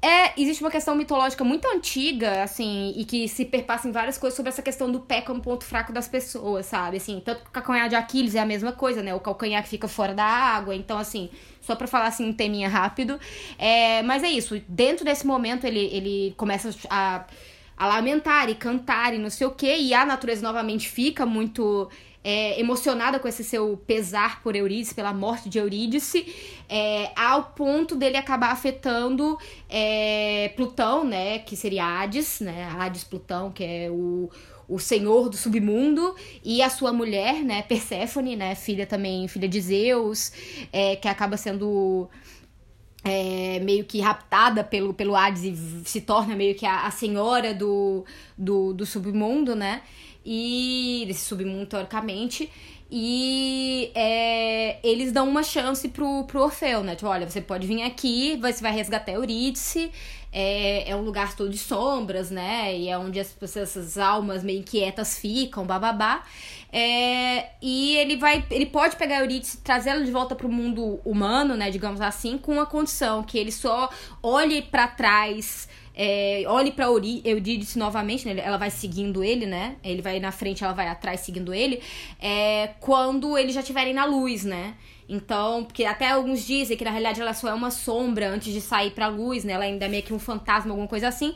É, 0.00 0.40
existe 0.40 0.62
uma 0.62 0.70
questão 0.70 0.94
mitológica 0.94 1.42
muito 1.42 1.66
antiga, 1.66 2.44
assim, 2.44 2.94
e 2.96 3.04
que 3.04 3.26
se 3.26 3.44
perpassa 3.44 3.88
em 3.88 3.90
várias 3.90 4.16
coisas 4.16 4.36
sobre 4.36 4.50
essa 4.50 4.62
questão 4.62 4.90
do 4.92 5.00
pé 5.00 5.20
como 5.22 5.40
ponto 5.40 5.64
fraco 5.64 5.92
das 5.92 6.06
pessoas, 6.06 6.66
sabe? 6.66 6.98
Assim, 6.98 7.20
tanto 7.24 7.42
que 7.42 7.48
o 7.48 7.52
calcanhar 7.52 7.88
de 7.88 7.96
Aquiles 7.96 8.36
é 8.36 8.38
a 8.38 8.46
mesma 8.46 8.70
coisa, 8.70 9.02
né? 9.02 9.12
O 9.12 9.18
calcanhar 9.18 9.60
que 9.60 9.68
fica 9.68 9.88
fora 9.88 10.14
da 10.14 10.24
água. 10.24 10.72
Então, 10.72 10.96
assim, 10.98 11.28
só 11.60 11.74
pra 11.74 11.88
falar 11.88 12.06
assim 12.06 12.28
um 12.28 12.32
teminha 12.32 12.68
rápido. 12.68 13.18
É, 13.58 14.00
mas 14.04 14.22
é 14.22 14.28
isso, 14.30 14.62
dentro 14.68 15.04
desse 15.04 15.26
momento 15.26 15.66
ele, 15.66 15.80
ele 15.92 16.34
começa 16.36 16.70
a, 16.88 17.24
a 17.76 17.86
lamentar 17.88 18.48
e 18.48 18.54
cantar 18.54 19.12
e 19.14 19.18
não 19.18 19.30
sei 19.30 19.48
o 19.48 19.50
quê, 19.50 19.78
e 19.78 19.92
a 19.92 20.06
natureza 20.06 20.42
novamente 20.42 20.88
fica 20.88 21.26
muito 21.26 21.90
é, 22.30 22.60
emocionada 22.60 23.18
com 23.18 23.26
esse 23.26 23.42
seu 23.42 23.74
pesar 23.86 24.42
por 24.42 24.54
Eurídice, 24.54 24.94
pela 24.94 25.14
morte 25.14 25.48
de 25.48 25.56
Eurídice, 25.56 26.26
é, 26.68 27.10
ao 27.16 27.42
ponto 27.42 27.96
dele 27.96 28.18
acabar 28.18 28.52
afetando 28.52 29.38
é, 29.66 30.52
Plutão, 30.54 31.04
né, 31.04 31.38
que 31.38 31.56
seria 31.56 31.86
Hades, 31.86 32.40
né, 32.40 32.68
Hades 32.78 33.02
Plutão, 33.02 33.50
que 33.50 33.64
é 33.64 33.88
o, 33.90 34.28
o 34.68 34.78
senhor 34.78 35.30
do 35.30 35.38
submundo, 35.38 36.14
e 36.44 36.60
a 36.60 36.68
sua 36.68 36.92
mulher, 36.92 37.42
né, 37.42 37.62
Perséfone, 37.62 38.36
né, 38.36 38.54
filha 38.54 38.86
também, 38.86 39.26
filha 39.26 39.48
de 39.48 39.60
Zeus, 39.62 40.30
é, 40.70 40.96
que 40.96 41.08
acaba 41.08 41.38
sendo... 41.38 42.10
É, 43.04 43.60
meio 43.60 43.84
que 43.84 44.00
raptada 44.00 44.64
pelo, 44.64 44.92
pelo 44.92 45.14
Hades 45.14 45.44
e 45.44 45.88
se 45.88 46.00
torna 46.00 46.34
meio 46.34 46.56
que 46.56 46.66
a, 46.66 46.84
a 46.84 46.90
senhora 46.90 47.54
do, 47.54 48.04
do, 48.36 48.74
do 48.74 48.84
submundo, 48.84 49.54
né? 49.54 49.82
E 50.30 51.06
desse 51.06 51.24
submundo 51.24 51.64
teoricamente 51.64 52.50
e 52.90 53.90
é, 53.94 54.78
eles 54.82 55.12
dão 55.12 55.28
uma 55.28 55.42
chance 55.42 55.88
pro, 55.88 56.24
pro 56.24 56.42
Orfeu, 56.42 56.82
né? 56.82 56.94
Tipo, 56.94 57.08
olha, 57.08 57.28
você 57.28 57.40
pode 57.40 57.66
vir 57.66 57.82
aqui, 57.82 58.38
você 58.40 58.62
vai 58.62 58.72
resgatar 58.72 59.12
Eurídice, 59.12 59.90
é, 60.32 60.90
é 60.90 60.96
um 60.96 61.02
lugar 61.02 61.36
todo 61.36 61.50
de 61.50 61.58
sombras, 61.58 62.30
né? 62.30 62.74
E 62.76 62.88
é 62.88 62.96
onde 62.96 63.20
as, 63.20 63.36
essas 63.42 63.98
almas 63.98 64.42
meio 64.42 64.60
inquietas 64.60 65.18
ficam, 65.18 65.66
bababá. 65.66 66.24
É, 66.72 67.50
e 67.60 67.96
ele 67.96 68.16
vai, 68.16 68.44
ele 68.50 68.66
pode 68.66 68.96
pegar 68.96 69.20
Eurídice 69.20 69.58
e 69.58 69.60
trazê-la 69.60 70.00
de 70.02 70.10
volta 70.10 70.34
pro 70.34 70.48
mundo 70.48 70.98
humano, 71.04 71.56
né? 71.56 71.70
Digamos 71.70 72.00
assim, 72.00 72.38
com 72.38 72.52
uma 72.52 72.66
condição 72.66 73.22
que 73.22 73.38
ele 73.38 73.52
só 73.52 73.90
olhe 74.22 74.62
para 74.62 74.88
trás 74.88 75.68
é, 76.00 76.44
olhe 76.46 76.70
pra 76.70 76.84
Eurídice 76.84 77.76
novamente, 77.76 78.24
né? 78.24 78.40
Ela 78.40 78.56
vai 78.56 78.70
seguindo 78.70 79.24
ele, 79.24 79.46
né? 79.46 79.74
Ele 79.82 80.00
vai 80.00 80.20
na 80.20 80.30
frente, 80.30 80.62
ela 80.62 80.72
vai 80.72 80.86
atrás 80.86 81.18
seguindo 81.20 81.52
ele. 81.52 81.82
É, 82.20 82.68
quando 82.78 83.36
eles 83.36 83.52
já 83.52 83.60
estiverem 83.60 83.92
na 83.92 84.04
luz, 84.04 84.44
né? 84.44 84.74
Então, 85.08 85.64
porque 85.64 85.84
até 85.84 86.08
alguns 86.10 86.46
dizem 86.46 86.76
que 86.76 86.84
na 86.84 86.90
realidade 86.90 87.20
ela 87.20 87.34
só 87.34 87.48
é 87.48 87.52
uma 87.54 87.72
sombra 87.72 88.30
antes 88.30 88.52
de 88.52 88.60
sair 88.60 88.92
pra 88.92 89.08
luz, 89.08 89.42
né? 89.42 89.54
Ela 89.54 89.64
ainda 89.64 89.86
é 89.86 89.88
meio 89.88 90.04
que 90.04 90.14
um 90.14 90.20
fantasma, 90.20 90.70
alguma 90.70 90.86
coisa 90.86 91.08
assim. 91.08 91.34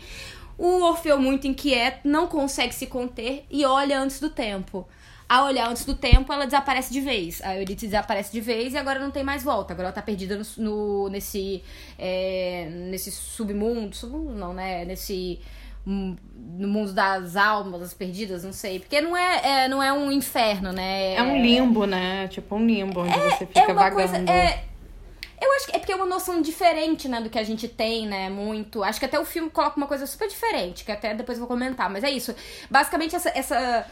O 0.56 0.82
Orfeu, 0.84 1.18
muito 1.18 1.48
inquieto, 1.48 2.06
não 2.06 2.28
consegue 2.28 2.72
se 2.72 2.86
conter 2.86 3.44
e 3.50 3.64
olha 3.64 3.98
antes 3.98 4.20
do 4.20 4.30
tempo 4.30 4.86
a 5.32 5.44
olhar 5.44 5.66
antes 5.66 5.86
do 5.86 5.94
tempo, 5.94 6.30
ela 6.30 6.44
desaparece 6.44 6.92
de 6.92 7.00
vez. 7.00 7.40
A 7.40 7.54
Eurídice 7.56 7.86
desaparece 7.86 8.30
de 8.30 8.38
vez 8.38 8.74
e 8.74 8.76
agora 8.76 8.98
não 8.98 9.10
tem 9.10 9.24
mais 9.24 9.42
volta. 9.42 9.72
Agora 9.72 9.88
ela 9.88 9.94
tá 9.94 10.02
perdida 10.02 10.36
no, 10.36 10.44
no 10.58 11.08
nesse, 11.08 11.62
é, 11.98 12.68
nesse 12.90 13.10
submundo. 13.10 13.96
Submundo 13.96 14.34
não, 14.34 14.52
né? 14.52 14.84
Nesse 14.84 15.40
hum, 15.86 16.14
no 16.36 16.68
mundo 16.68 16.92
das 16.92 17.34
almas 17.34 17.80
das 17.80 17.94
perdidas, 17.94 18.44
não 18.44 18.52
sei. 18.52 18.78
Porque 18.78 19.00
não 19.00 19.16
é, 19.16 19.64
é, 19.64 19.68
não 19.68 19.82
é 19.82 19.90
um 19.90 20.12
inferno, 20.12 20.70
né? 20.70 21.14
É 21.14 21.22
um 21.22 21.40
limbo, 21.40 21.86
né? 21.86 22.28
Tipo 22.28 22.56
um 22.56 22.66
limbo 22.66 23.00
onde 23.00 23.14
é, 23.14 23.30
você 23.30 23.46
fica 23.46 23.60
é 23.60 23.72
vagando. 23.72 23.94
Coisa, 23.94 24.18
é, 24.30 24.64
eu 25.40 25.50
acho 25.54 25.66
que 25.66 25.74
é 25.74 25.78
porque 25.78 25.92
é 25.92 25.96
uma 25.96 26.04
noção 26.04 26.42
diferente, 26.42 27.08
né, 27.08 27.22
do 27.22 27.30
que 27.30 27.38
a 27.38 27.42
gente 27.42 27.66
tem, 27.66 28.06
né, 28.06 28.28
muito. 28.28 28.84
Acho 28.84 29.00
que 29.00 29.06
até 29.06 29.18
o 29.18 29.24
filme 29.24 29.48
coloca 29.48 29.78
uma 29.78 29.86
coisa 29.86 30.06
super 30.06 30.28
diferente, 30.28 30.84
que 30.84 30.92
até 30.92 31.14
depois 31.14 31.38
eu 31.38 31.46
vou 31.46 31.48
comentar, 31.48 31.90
mas 31.90 32.04
é 32.04 32.10
isso. 32.10 32.34
Basicamente, 32.70 33.16
essa, 33.16 33.30
essa 33.34 33.86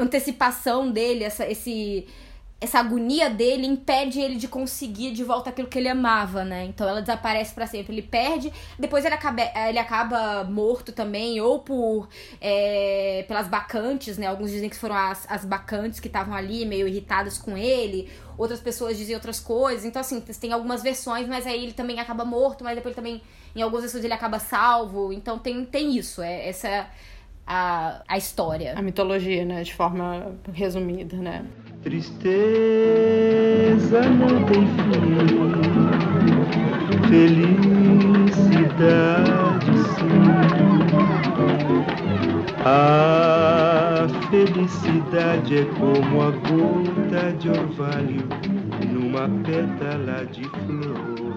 antecipação 0.00 0.90
dele, 0.90 1.24
essa, 1.24 1.46
esse, 1.46 2.06
essa 2.60 2.80
agonia 2.80 3.30
dele 3.30 3.66
impede 3.66 4.20
ele 4.20 4.34
de 4.34 4.48
conseguir 4.48 5.12
de 5.12 5.22
volta 5.22 5.50
aquilo 5.50 5.68
que 5.68 5.78
ele 5.78 5.88
amava, 5.88 6.44
né? 6.44 6.64
Então 6.64 6.88
ela 6.88 7.00
desaparece 7.00 7.54
para 7.54 7.68
sempre, 7.68 7.94
ele 7.94 8.02
perde, 8.02 8.52
depois 8.76 9.04
ele 9.04 9.14
acaba, 9.14 9.42
ele 9.68 9.78
acaba 9.78 10.42
morto 10.42 10.90
também, 10.90 11.40
ou 11.40 11.60
por 11.60 12.08
é, 12.40 13.24
pelas 13.28 13.46
bacantes, 13.46 14.18
né? 14.18 14.26
Alguns 14.26 14.50
dizem 14.50 14.68
que 14.68 14.76
foram 14.76 14.96
as, 14.96 15.24
as 15.30 15.44
bacantes 15.44 16.00
que 16.00 16.08
estavam 16.08 16.34
ali 16.34 16.66
meio 16.66 16.88
irritadas 16.88 17.38
com 17.38 17.56
ele, 17.56 18.10
outras 18.36 18.60
pessoas 18.60 18.96
dizem 18.96 19.14
outras 19.14 19.38
coisas. 19.38 19.84
Então, 19.84 20.00
assim, 20.00 20.20
tem 20.20 20.52
algumas 20.52 20.82
versões, 20.82 21.28
mas 21.28 21.46
aí 21.46 21.62
ele 21.62 21.72
também 21.72 22.00
acaba 22.00 22.24
morto, 22.24 22.64
mas 22.64 22.74
depois 22.74 22.94
também, 22.94 23.22
em 23.54 23.62
algumas 23.62 23.82
versões, 23.82 24.02
ele 24.04 24.14
acaba 24.14 24.40
salvo. 24.40 25.12
Então 25.12 25.38
tem, 25.38 25.64
tem 25.64 25.96
isso, 25.96 26.20
é 26.20 26.48
essa 26.48 26.88
a, 27.48 28.02
a 28.06 28.18
história. 28.18 28.74
A 28.76 28.82
mitologia, 28.82 29.44
né? 29.44 29.62
De 29.62 29.72
forma 29.74 30.36
resumida, 30.52 31.16
né? 31.16 31.46
Tristeza 31.82 32.20
não 34.02 34.44
tem 34.44 34.66
fim, 34.66 35.16
felicidade 37.08 38.18
sim. 39.96 40.28
A 42.64 44.06
felicidade 44.30 45.58
é 45.58 45.64
como 45.78 46.20
a 46.20 46.30
gota 46.32 47.32
de 47.38 47.48
orvalho 47.48 48.28
numa 48.92 49.28
pétala 49.44 50.26
de 50.26 50.44
flor. 50.44 51.27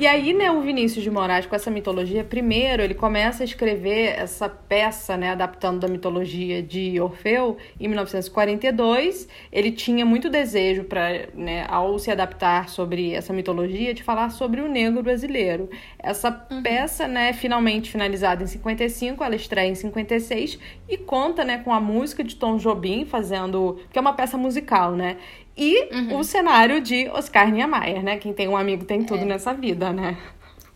E 0.00 0.06
aí, 0.06 0.32
né, 0.32 0.50
o 0.50 0.62
Vinícius 0.62 1.04
de 1.04 1.10
Moraes, 1.10 1.44
com 1.44 1.54
essa 1.54 1.70
mitologia, 1.70 2.24
primeiro 2.24 2.82
ele 2.82 2.94
começa 2.94 3.42
a 3.42 3.44
escrever 3.44 4.18
essa 4.18 4.48
peça, 4.48 5.14
né, 5.14 5.32
adaptando 5.32 5.80
da 5.80 5.88
mitologia 5.88 6.62
de 6.62 6.98
Orfeu, 6.98 7.58
em 7.78 7.86
1942. 7.86 9.28
Ele 9.52 9.70
tinha 9.70 10.06
muito 10.06 10.30
desejo 10.30 10.84
para, 10.84 11.28
né, 11.34 11.66
ao 11.68 11.98
se 11.98 12.10
adaptar 12.10 12.70
sobre 12.70 13.12
essa 13.12 13.34
mitologia, 13.34 13.92
de 13.92 14.02
falar 14.02 14.30
sobre 14.30 14.62
o 14.62 14.68
negro 14.68 15.02
brasileiro. 15.02 15.68
Essa 15.98 16.30
uhum. 16.50 16.62
peça, 16.62 17.06
né, 17.06 17.34
finalmente 17.34 17.90
finalizada 17.90 18.42
em 18.42 18.46
55, 18.46 19.22
ela 19.22 19.36
estreia 19.36 19.68
em 19.68 19.74
56 19.74 20.58
e 20.88 20.96
conta, 20.96 21.44
né, 21.44 21.58
com 21.58 21.74
a 21.74 21.80
música 21.80 22.24
de 22.24 22.36
Tom 22.36 22.56
Jobim 22.56 23.04
fazendo, 23.04 23.78
que 23.92 23.98
é 23.98 24.00
uma 24.00 24.14
peça 24.14 24.38
musical, 24.38 24.92
né? 24.92 25.18
E 25.60 25.94
uhum. 25.94 26.18
o 26.18 26.24
cenário 26.24 26.80
de 26.80 27.06
Oscar 27.10 27.52
Niemeyer, 27.52 28.02
né? 28.02 28.16
Quem 28.16 28.32
tem 28.32 28.48
um 28.48 28.56
amigo 28.56 28.86
tem 28.86 29.04
tudo 29.04 29.24
é. 29.24 29.26
nessa 29.26 29.52
vida, 29.52 29.92
né? 29.92 30.16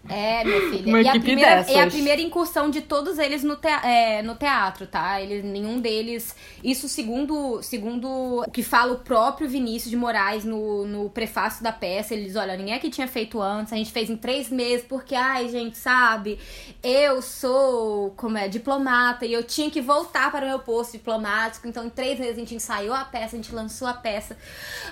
É, 0.06 0.44
minha 0.44 0.60
filha. 0.68 0.86
Uma 0.86 1.02
e, 1.02 1.08
a 1.08 1.18
primeira, 1.18 1.56
dessas. 1.56 1.74
é 1.74 1.80
a 1.80 1.86
primeira 1.86 2.20
incursão 2.20 2.68
de 2.68 2.82
todos 2.82 3.18
eles 3.18 3.42
no, 3.42 3.56
tea- 3.56 3.80
é, 3.84 4.22
no 4.22 4.34
teatro, 4.34 4.86
tá? 4.86 5.20
Eles, 5.20 5.42
nenhum 5.42 5.80
deles. 5.80 6.36
Isso 6.62 6.88
segundo, 6.88 7.62
segundo 7.62 8.42
o 8.42 8.50
que 8.50 8.62
fala 8.62 8.92
o 8.92 8.98
próprio 8.98 9.48
Vinícius 9.48 9.90
de 9.90 9.96
Moraes 9.96 10.44
no, 10.44 10.86
no 10.86 11.08
prefácio 11.08 11.64
da 11.64 11.72
peça. 11.72 12.12
Ele 12.14 12.24
diz: 12.26 12.36
olha, 12.36 12.54
ninguém 12.56 12.74
aqui 12.74 12.90
tinha 12.90 13.08
feito 13.08 13.40
antes, 13.40 13.72
a 13.72 13.76
gente 13.76 13.90
fez 13.92 14.10
em 14.10 14.16
três 14.16 14.50
meses, 14.50 14.84
porque, 14.86 15.14
ai, 15.14 15.48
gente, 15.48 15.78
sabe, 15.78 16.38
eu 16.82 17.22
sou 17.22 18.10
como 18.16 18.36
é, 18.36 18.46
diplomata 18.46 19.24
e 19.24 19.32
eu 19.32 19.42
tinha 19.42 19.70
que 19.70 19.80
voltar 19.80 20.30
para 20.30 20.44
o 20.44 20.48
meu 20.48 20.58
posto 20.58 20.92
diplomático. 20.92 21.66
Então, 21.66 21.86
em 21.86 21.90
três 21.90 22.18
meses 22.18 22.36
a 22.36 22.40
gente 22.40 22.54
ensaiou 22.54 22.94
a 22.94 23.04
peça, 23.04 23.36
a 23.36 23.38
gente 23.38 23.54
lançou 23.54 23.88
a 23.88 23.94
peça. 23.94 24.36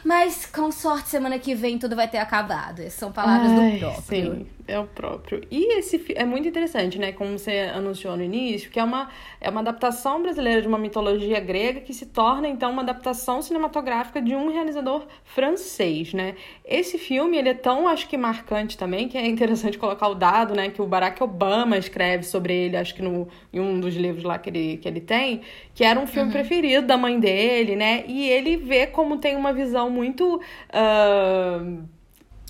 Mas 0.04 0.47
com 0.47 0.71
sorte, 0.73 1.09
semana 1.11 1.38
que 1.38 1.54
vem 1.54 1.78
tudo 1.78 1.95
vai 1.97 2.09
ter 2.09 2.19
acabado. 2.19 2.81
Essas 2.81 2.95
são 2.95 3.12
palavras 3.12 3.52
Ai, 3.52 3.73
do 3.73 3.78
próprio. 3.78 4.02
Sim, 4.02 4.47
é 4.66 4.78
o 4.78 4.87
próprio. 4.87 5.42
E 5.50 5.78
esse 5.78 6.04
é 6.14 6.25
muito 6.25 6.47
interessante, 6.47 6.99
né? 6.99 7.12
Como 7.12 7.38
você 7.38 7.71
anunciou 7.75 8.16
no 8.16 8.23
início, 8.23 8.71
que 8.71 8.78
é 8.78 8.85
uma, 8.85 9.09
é 9.40 9.50
uma 9.50 9.61
adaptação 9.61 10.23
brasileira 10.23 10.62
de 10.62 10.69
uma 10.69 10.78
mitologia 10.78 11.40
grega 11.40 11.81
que 11.81 11.92
se 11.92 12.07
torna, 12.07 12.49
então, 12.49 12.71
uma 12.71 12.83
adaptação 12.83 13.42
cinematográfica 13.42 14.21
de 14.21 14.35
um 14.35 14.52
realizador 14.52 15.07
francês, 15.25 16.14
né? 16.14 16.35
Esse 16.64 16.99
filme, 16.99 17.37
ele 17.37 17.49
é 17.49 17.54
tão, 17.54 17.88
acho 17.88 18.09
que, 18.09 18.16
marcante 18.16 18.76
também, 18.78 19.09
que 19.09 19.19
é 19.19 19.26
interessante 19.26 19.78
colocar 19.78 20.09
o 20.09 20.14
dado, 20.14 20.54
né? 20.54 20.71
Que 20.71 20.81
o 20.81 20.87
Barack 20.87 21.23
Obama 21.23 21.76
escreve 21.76 22.25
sobre 22.25 22.54
ele, 22.54 22.76
acho 22.76 22.95
que 22.95 23.02
no, 23.02 23.28
em 23.52 23.61
um 23.61 23.81
dos 23.81 23.95
livros 23.95 24.25
lá 24.25 24.38
que 24.38 24.50
ele, 24.50 24.76
que 24.76 24.88
ele 24.88 25.00
tem, 25.00 25.42
que 25.75 25.85
era 25.85 25.99
um 25.99 26.07
filme 26.07 26.31
preferido 26.31 26.87
da 26.87 26.97
mãe 26.97 27.19
dele, 27.19 27.76
né? 27.76 28.04
E 28.07 28.28
ele 28.28 28.57
vê 28.57 28.87
como 28.87 29.19
tem 29.19 29.37
uma 29.37 29.52
visão 29.52 29.90
muito... 29.90 30.40
ah, 30.73 31.61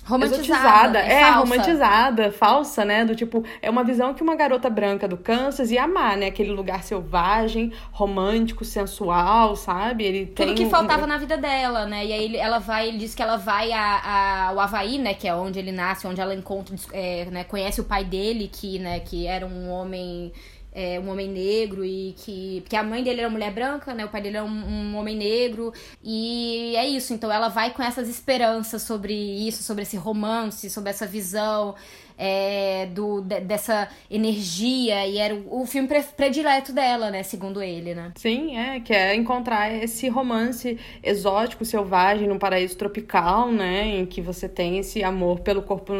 Romantizada. 0.05 0.99
é, 0.99 1.31
falsa. 1.31 1.39
romantizada, 1.39 2.31
falsa, 2.31 2.83
né? 2.83 3.05
Do 3.05 3.15
tipo, 3.15 3.43
é 3.61 3.69
uma 3.69 3.83
visão 3.83 4.13
que 4.13 4.21
uma 4.21 4.35
garota 4.35 4.69
branca 4.69 5.07
do 5.07 5.17
Kansas 5.17 5.71
ia 5.71 5.83
amar, 5.83 6.17
né? 6.17 6.27
Aquele 6.27 6.51
lugar 6.51 6.83
selvagem, 6.83 7.71
romântico, 7.91 8.65
sensual, 8.65 9.55
sabe? 9.55 10.03
Ele 10.03 10.25
tem 10.25 10.47
Tudo 10.47 10.55
que 10.55 10.65
faltava 10.69 11.07
na 11.07 11.17
vida 11.17 11.37
dela, 11.37 11.85
né? 11.85 12.05
E 12.05 12.11
aí 12.13 12.35
ela 12.37 12.59
vai, 12.59 12.87
ele 12.89 12.97
diz 12.97 13.15
que 13.15 13.21
ela 13.21 13.37
vai 13.37 13.71
a, 13.71 13.79
a- 13.81 14.47
ao 14.49 14.59
Havaí, 14.59 14.97
né? 14.97 15.13
Que 15.13 15.27
é 15.27 15.33
onde 15.35 15.59
ele 15.59 15.71
nasce, 15.71 16.05
onde 16.07 16.19
ela 16.19 16.33
encontra, 16.35 16.75
é, 16.91 17.25
né, 17.31 17.43
conhece 17.43 17.79
o 17.81 17.83
pai 17.83 18.03
dele, 18.03 18.49
que, 18.51 18.79
né, 18.79 18.99
que 18.99 19.25
era 19.27 19.45
um 19.45 19.69
homem. 19.69 20.33
É, 20.73 20.99
um 20.99 21.09
homem 21.09 21.29
negro 21.29 21.85
e 21.85 22.13
que. 22.17 22.61
Porque 22.61 22.75
a 22.75 22.83
mãe 22.83 23.03
dele 23.03 23.19
era 23.21 23.29
mulher 23.29 23.51
branca, 23.53 23.93
né? 23.93 24.05
O 24.05 24.09
pai 24.09 24.21
dele 24.21 24.37
era 24.37 24.45
um, 24.45 24.49
um 24.49 24.95
homem 24.97 25.15
negro. 25.15 25.71
E 26.03 26.73
é 26.75 26.87
isso. 26.87 27.13
Então 27.13 27.31
ela 27.31 27.47
vai 27.49 27.71
com 27.71 27.83
essas 27.83 28.09
esperanças 28.09 28.81
sobre 28.81 29.13
isso, 29.13 29.61
sobre 29.63 29.83
esse 29.83 29.95
romance, 29.97 30.69
sobre 30.69 30.89
essa 30.89 31.05
visão 31.05 31.75
é, 32.17 32.87
do, 32.87 33.21
de- 33.21 33.41
dessa 33.41 33.87
energia. 34.09 35.05
E 35.07 35.17
era 35.17 35.35
o, 35.35 35.61
o 35.61 35.65
filme 35.65 35.87
pre- 35.87 36.01
predileto 36.03 36.73
dela, 36.73 37.11
né? 37.11 37.21
Segundo 37.23 37.61
ele, 37.61 37.93
né? 37.93 38.11
Sim, 38.15 38.57
é, 38.57 38.79
que 38.79 38.93
é 38.93 39.15
encontrar 39.15 39.71
esse 39.71 40.09
romance 40.09 40.79
exótico, 41.03 41.63
selvagem, 41.65 42.27
num 42.27 42.39
paraíso 42.39 42.75
tropical, 42.77 43.51
né? 43.51 43.85
Em 43.99 44.05
que 44.05 44.21
você 44.21 44.49
tem 44.49 44.79
esse 44.79 45.03
amor 45.03 45.41
pelo 45.41 45.61
corpo, 45.61 45.93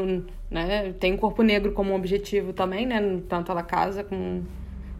né? 0.49 0.93
Tem 0.99 1.13
o 1.13 1.17
corpo 1.17 1.43
negro 1.43 1.71
como 1.73 1.95
objetivo 1.95 2.53
também, 2.53 2.85
né? 2.85 2.99
Tanto 3.29 3.51
ela 3.51 3.63
casa 3.63 4.03
com 4.03 4.41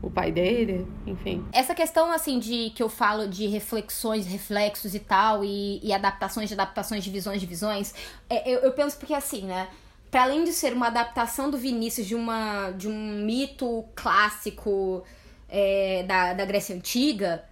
o 0.03 0.11
pai 0.11 0.33
dele, 0.33 0.85
enfim. 1.07 1.45
Essa 1.53 1.73
questão, 1.73 2.11
assim, 2.11 2.37
de 2.37 2.71
que 2.71 2.83
eu 2.83 2.89
falo 2.89 3.25
de 3.25 3.47
reflexões, 3.47 4.27
reflexos 4.27 4.93
e 4.93 4.99
tal, 4.99 5.45
e, 5.45 5.79
e 5.81 5.93
adaptações 5.93 6.49
de 6.49 6.53
adaptações 6.53 7.05
de 7.05 7.09
visões 7.09 7.39
de 7.39 7.47
visões, 7.47 7.95
é, 8.29 8.51
eu, 8.51 8.59
eu 8.59 8.73
penso 8.73 8.97
porque, 8.97 9.13
assim, 9.13 9.43
né? 9.43 9.69
Para 10.11 10.23
além 10.23 10.43
de 10.43 10.51
ser 10.51 10.73
uma 10.73 10.87
adaptação 10.87 11.49
do 11.49 11.57
Vinícius 11.57 12.05
de, 12.05 12.15
uma, 12.15 12.71
de 12.71 12.87
um 12.87 13.23
mito 13.23 13.85
clássico 13.95 15.03
é, 15.47 16.03
da, 16.03 16.33
da 16.33 16.45
Grécia 16.45 16.75
Antiga, 16.75 17.45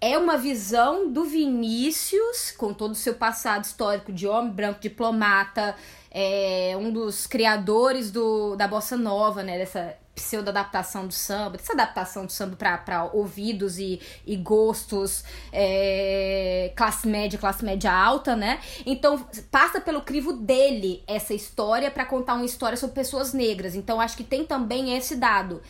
é 0.00 0.18
uma 0.18 0.36
visão 0.36 1.10
do 1.10 1.24
Vinícius, 1.24 2.50
com 2.50 2.74
todo 2.74 2.90
o 2.90 2.96
seu 2.96 3.14
passado 3.14 3.64
histórico 3.64 4.12
de 4.12 4.26
homem 4.26 4.50
branco, 4.50 4.80
diplomata, 4.80 5.74
é, 6.18 6.74
um 6.78 6.90
dos 6.90 7.26
criadores 7.26 8.10
do, 8.10 8.56
da 8.56 8.66
bossa 8.66 8.96
nova, 8.96 9.42
né? 9.42 9.58
Dessa 9.58 9.94
pseudo-adaptação 10.14 11.06
do 11.06 11.12
samba, 11.12 11.58
dessa 11.58 11.74
adaptação 11.74 12.24
do 12.24 12.32
samba 12.32 12.56
para 12.56 13.04
ouvidos 13.12 13.78
e, 13.78 14.00
e 14.26 14.34
gostos 14.34 15.22
é, 15.52 16.72
classe 16.74 17.06
média, 17.06 17.38
classe 17.38 17.62
média 17.62 17.92
alta, 17.92 18.34
né? 18.34 18.60
Então 18.86 19.28
passa 19.50 19.78
pelo 19.78 20.00
crivo 20.00 20.32
dele 20.32 21.04
essa 21.06 21.34
história 21.34 21.90
para 21.90 22.06
contar 22.06 22.32
uma 22.32 22.46
história 22.46 22.78
sobre 22.78 22.94
pessoas 22.94 23.34
negras. 23.34 23.74
Então 23.74 24.00
acho 24.00 24.16
que 24.16 24.24
tem 24.24 24.42
também 24.42 24.96
esse 24.96 25.16
dado. 25.16 25.60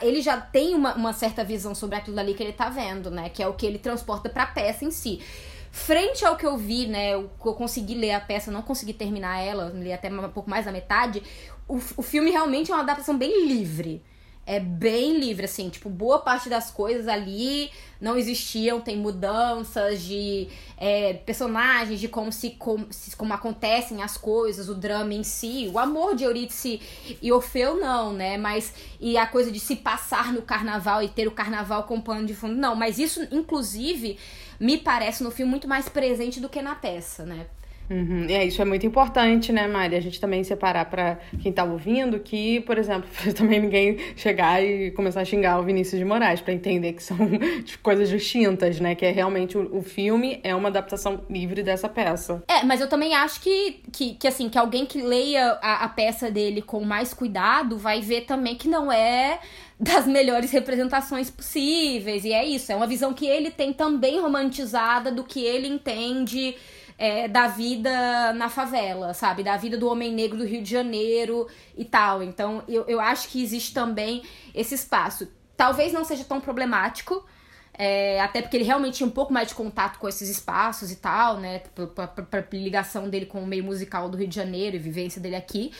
Ele 0.00 0.22
já 0.22 0.40
tem 0.40 0.74
uma, 0.74 0.94
uma 0.94 1.12
certa 1.12 1.44
visão 1.44 1.74
sobre 1.74 1.96
aquilo 1.96 2.18
ali 2.18 2.32
que 2.32 2.42
ele 2.42 2.54
tá 2.54 2.70
vendo, 2.70 3.10
né? 3.10 3.28
Que 3.28 3.42
é 3.42 3.46
o 3.46 3.52
que 3.52 3.66
ele 3.66 3.78
transporta 3.78 4.30
pra 4.30 4.46
peça 4.46 4.86
em 4.86 4.90
si. 4.90 5.20
Frente 5.74 6.22
ao 6.24 6.36
que 6.36 6.44
eu 6.46 6.56
vi, 6.56 6.86
né? 6.86 7.12
Que 7.40 7.48
eu 7.48 7.54
consegui 7.54 7.94
ler 7.94 8.12
a 8.12 8.20
peça, 8.20 8.50
não 8.50 8.60
consegui 8.60 8.92
terminar 8.92 9.38
ela, 9.40 9.70
li 9.74 9.90
até 9.90 10.10
um 10.12 10.28
pouco 10.28 10.48
mais 10.50 10.66
da 10.66 10.70
metade. 10.72 11.22
O, 11.66 11.76
o 11.96 12.02
filme 12.02 12.30
realmente 12.30 12.70
é 12.70 12.74
uma 12.74 12.82
adaptação 12.82 13.16
bem 13.16 13.46
livre. 13.48 14.02
É 14.44 14.58
bem 14.58 15.18
livre, 15.20 15.44
assim, 15.44 15.68
tipo, 15.70 15.88
boa 15.88 16.18
parte 16.18 16.48
das 16.48 16.68
coisas 16.68 17.06
ali 17.06 17.70
não 18.00 18.16
existiam, 18.16 18.80
tem 18.80 18.96
mudanças 18.96 20.02
de 20.02 20.48
é, 20.76 21.12
personagens, 21.14 22.00
de 22.00 22.08
como 22.08 22.32
se, 22.32 22.50
como, 22.50 22.88
se- 22.90 23.14
como 23.14 23.32
acontecem 23.32 24.02
as 24.02 24.16
coisas, 24.16 24.68
o 24.68 24.74
drama 24.74 25.14
em 25.14 25.22
si, 25.22 25.70
o 25.72 25.78
amor 25.78 26.16
de 26.16 26.24
Eurídice 26.24 26.80
e 27.22 27.30
Orfeu 27.30 27.76
não, 27.78 28.12
né? 28.12 28.36
Mas 28.36 28.74
e 29.00 29.16
a 29.16 29.28
coisa 29.28 29.50
de 29.52 29.60
se 29.60 29.76
passar 29.76 30.32
no 30.32 30.42
carnaval 30.42 31.04
e 31.04 31.08
ter 31.08 31.28
o 31.28 31.30
carnaval 31.30 31.84
como 31.84 32.02
pano 32.02 32.26
de 32.26 32.34
fundo, 32.34 32.56
não. 32.56 32.74
Mas 32.74 32.98
isso, 32.98 33.22
inclusive, 33.30 34.18
me 34.62 34.78
parece 34.78 35.24
no 35.24 35.30
filme 35.32 35.50
muito 35.50 35.66
mais 35.66 35.88
presente 35.88 36.40
do 36.40 36.48
que 36.48 36.62
na 36.62 36.76
peça, 36.76 37.26
né? 37.26 37.46
Uhum. 37.90 38.26
É, 38.28 38.44
isso 38.44 38.62
é 38.62 38.64
muito 38.64 38.86
importante, 38.86 39.52
né, 39.52 39.66
Mari? 39.66 39.96
A 39.96 40.00
gente 40.00 40.20
também 40.20 40.42
separar 40.44 40.86
pra 40.86 41.18
quem 41.42 41.52
tá 41.52 41.64
ouvindo 41.64 42.18
que, 42.20 42.60
por 42.60 42.78
exemplo, 42.78 43.08
também 43.36 43.60
ninguém 43.60 43.98
chegar 44.16 44.62
e 44.64 44.92
começar 44.92 45.20
a 45.20 45.24
xingar 45.24 45.58
o 45.58 45.64
Vinícius 45.64 45.98
de 45.98 46.04
Moraes 46.04 46.40
pra 46.40 46.54
entender 46.54 46.92
que 46.92 47.02
são 47.02 47.18
tipo, 47.64 47.82
coisas 47.82 48.08
distintas, 48.08 48.80
né? 48.80 48.94
Que 48.94 49.04
é 49.04 49.10
realmente 49.10 49.58
o, 49.58 49.76
o 49.76 49.82
filme 49.82 50.40
é 50.42 50.54
uma 50.54 50.68
adaptação 50.68 51.22
livre 51.28 51.62
dessa 51.62 51.88
peça. 51.88 52.42
É, 52.48 52.62
mas 52.62 52.80
eu 52.80 52.88
também 52.88 53.14
acho 53.14 53.40
que, 53.40 53.82
que, 53.92 54.14
que 54.14 54.28
assim, 54.28 54.48
que 54.48 54.56
alguém 54.56 54.86
que 54.86 55.02
leia 55.02 55.58
a, 55.60 55.84
a 55.84 55.88
peça 55.88 56.30
dele 56.30 56.62
com 56.62 56.80
mais 56.84 57.12
cuidado 57.12 57.76
vai 57.76 58.00
ver 58.00 58.22
também 58.22 58.54
que 58.54 58.68
não 58.68 58.90
é 58.90 59.40
das 59.82 60.06
melhores 60.06 60.52
representações 60.52 61.28
possíveis. 61.28 62.24
E 62.24 62.32
é 62.32 62.44
isso, 62.44 62.70
é 62.70 62.76
uma 62.76 62.86
visão 62.86 63.12
que 63.12 63.26
ele 63.26 63.50
tem 63.50 63.72
também 63.72 64.20
romantizada 64.20 65.10
do 65.10 65.24
que 65.24 65.44
ele 65.44 65.66
entende 65.66 66.56
é, 66.96 67.26
da 67.26 67.48
vida 67.48 68.32
na 68.34 68.48
favela, 68.48 69.12
sabe? 69.12 69.42
Da 69.42 69.56
vida 69.56 69.76
do 69.76 69.88
homem 69.88 70.12
negro 70.12 70.38
do 70.38 70.44
Rio 70.44 70.62
de 70.62 70.70
Janeiro 70.70 71.48
e 71.76 71.84
tal. 71.84 72.22
Então, 72.22 72.62
eu, 72.68 72.84
eu 72.86 73.00
acho 73.00 73.28
que 73.28 73.42
existe 73.42 73.74
também 73.74 74.22
esse 74.54 74.74
espaço. 74.76 75.26
Talvez 75.56 75.92
não 75.92 76.04
seja 76.04 76.22
tão 76.24 76.40
problemático, 76.40 77.26
é, 77.74 78.20
até 78.20 78.40
porque 78.40 78.56
ele 78.56 78.64
realmente 78.64 78.98
tinha 78.98 79.06
um 79.06 79.10
pouco 79.10 79.32
mais 79.32 79.48
de 79.48 79.54
contato 79.54 79.98
com 79.98 80.06
esses 80.08 80.28
espaços 80.28 80.92
e 80.92 80.96
tal, 80.96 81.38
né? 81.38 81.58
Pra, 81.74 81.86
pra- 82.06 82.06
pra 82.06 82.44
ligação 82.52 83.08
dele 83.08 83.26
com 83.26 83.42
o 83.42 83.46
meio 83.46 83.64
musical 83.64 84.08
do 84.08 84.16
Rio 84.16 84.28
de 84.28 84.36
Janeiro 84.36 84.76
e 84.76 84.78
vivência 84.78 85.20
dele 85.20 85.34
aqui. 85.36 85.72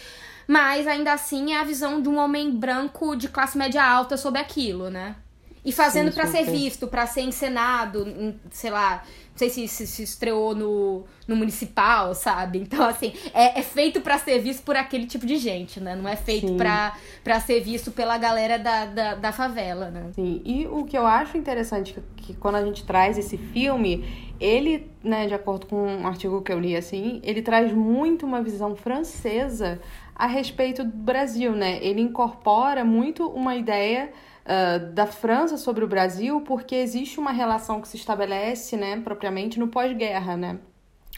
Mas 0.46 0.86
ainda 0.86 1.12
assim 1.12 1.52
é 1.52 1.60
a 1.60 1.64
visão 1.64 2.00
de 2.00 2.08
um 2.08 2.18
homem 2.18 2.50
branco 2.50 3.14
de 3.16 3.28
classe 3.28 3.56
média 3.56 3.84
alta 3.84 4.16
sobre 4.16 4.40
aquilo, 4.40 4.90
né? 4.90 5.16
E 5.64 5.70
fazendo 5.70 6.10
pra 6.12 6.26
ser 6.26 6.44
visto, 6.44 6.88
pra 6.88 7.06
ser 7.06 7.20
encenado, 7.20 8.04
em, 8.08 8.34
sei 8.50 8.68
lá, 8.68 9.04
não 9.30 9.36
sei 9.36 9.48
se 9.48 9.68
se, 9.68 9.86
se 9.86 10.02
estreou 10.02 10.56
no, 10.56 11.04
no 11.28 11.36
municipal, 11.36 12.14
sabe? 12.16 12.58
Então, 12.58 12.84
assim, 12.84 13.12
é, 13.32 13.60
é 13.60 13.62
feito 13.62 14.00
pra 14.00 14.18
ser 14.18 14.40
visto 14.40 14.64
por 14.64 14.74
aquele 14.74 15.06
tipo 15.06 15.24
de 15.24 15.36
gente, 15.36 15.78
né? 15.78 15.94
Não 15.94 16.08
é 16.08 16.16
feito 16.16 16.52
pra 16.54 17.40
ser 17.40 17.60
visto 17.60 17.92
pela 17.92 18.18
galera 18.18 18.58
da, 18.58 18.86
da, 18.86 19.14
da 19.14 19.30
favela, 19.30 19.88
né? 19.88 20.10
Sim, 20.16 20.42
e 20.44 20.66
o 20.66 20.84
que 20.84 20.98
eu 20.98 21.06
acho 21.06 21.38
interessante 21.38 21.94
que, 21.94 22.00
que 22.16 22.34
quando 22.34 22.56
a 22.56 22.64
gente 22.64 22.84
traz 22.84 23.16
esse 23.16 23.38
filme, 23.38 24.32
ele, 24.40 24.90
né, 25.00 25.28
de 25.28 25.34
acordo 25.34 25.66
com 25.66 25.76
um 25.76 26.06
artigo 26.08 26.42
que 26.42 26.52
eu 26.52 26.58
li 26.58 26.74
assim, 26.74 27.20
ele 27.22 27.40
traz 27.40 27.72
muito 27.72 28.26
uma 28.26 28.42
visão 28.42 28.74
francesa 28.74 29.80
a 30.14 30.26
respeito 30.26 30.84
do 30.84 30.90
Brasil, 30.90 31.52
né? 31.52 31.78
Ele 31.82 32.00
incorpora 32.00 32.84
muito 32.84 33.28
uma 33.28 33.56
ideia 33.56 34.12
ah, 34.44 34.78
da 34.78 35.06
França 35.06 35.56
sobre 35.56 35.84
o 35.84 35.88
Brasil, 35.88 36.40
porque 36.40 36.74
existe 36.74 37.20
uma 37.20 37.30
relação 37.30 37.80
que 37.80 37.88
se 37.88 37.96
estabelece, 37.96 38.76
né, 38.76 39.00
propriamente 39.00 39.58
no 39.58 39.68
pós-guerra, 39.68 40.36
né? 40.36 40.58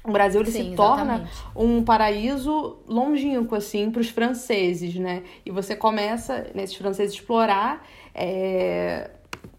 O 0.02 0.12
Brasil 0.12 0.42
ele 0.42 0.50
Sim, 0.50 0.70
se 0.70 0.76
torna 0.76 1.14
exatamente. 1.14 1.46
um 1.56 1.82
paraíso 1.82 2.76
longínquo, 2.86 3.54
assim, 3.54 3.90
para 3.90 4.02
os 4.02 4.10
franceses, 4.10 4.96
né? 4.96 5.22
E 5.46 5.50
você 5.50 5.74
começa, 5.74 6.50
nesses 6.54 6.76
franceses, 6.76 7.14
explorar 7.14 7.86
é, 8.14 9.10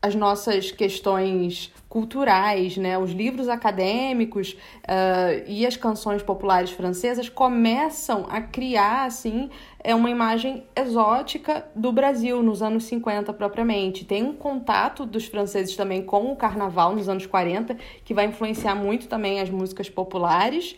as 0.02 0.16
nossas 0.16 0.72
questões 0.72 1.74
culturais, 1.90 2.76
né? 2.76 2.98
Os 2.98 3.12
livros 3.12 3.48
acadêmicos 3.48 4.52
uh, 4.84 5.44
e 5.48 5.66
as 5.66 5.78
canções 5.78 6.22
populares 6.22 6.72
francesas 6.72 7.30
começam 7.30 8.26
a 8.30 8.42
criar, 8.42 9.06
assim, 9.06 9.50
é 9.82 9.96
uma 9.96 10.10
imagem 10.10 10.64
exótica 10.76 11.66
do 11.76 11.92
Brasil 11.92 12.44
nos 12.44 12.62
anos 12.62 12.84
50 12.86 13.32
propriamente. 13.34 14.04
Tem 14.04 14.24
um 14.24 14.34
contato 14.34 15.06
dos 15.06 15.26
franceses 15.26 15.76
também 15.76 16.04
com 16.04 16.32
o 16.32 16.36
carnaval 16.36 16.96
nos 16.96 17.08
anos 17.08 17.26
40, 17.26 17.78
que 18.04 18.14
vai 18.14 18.26
influenciar 18.26 18.76
muito 18.76 19.08
também 19.08 19.40
as 19.40 19.50
músicas 19.50 19.90
populares. 19.90 20.76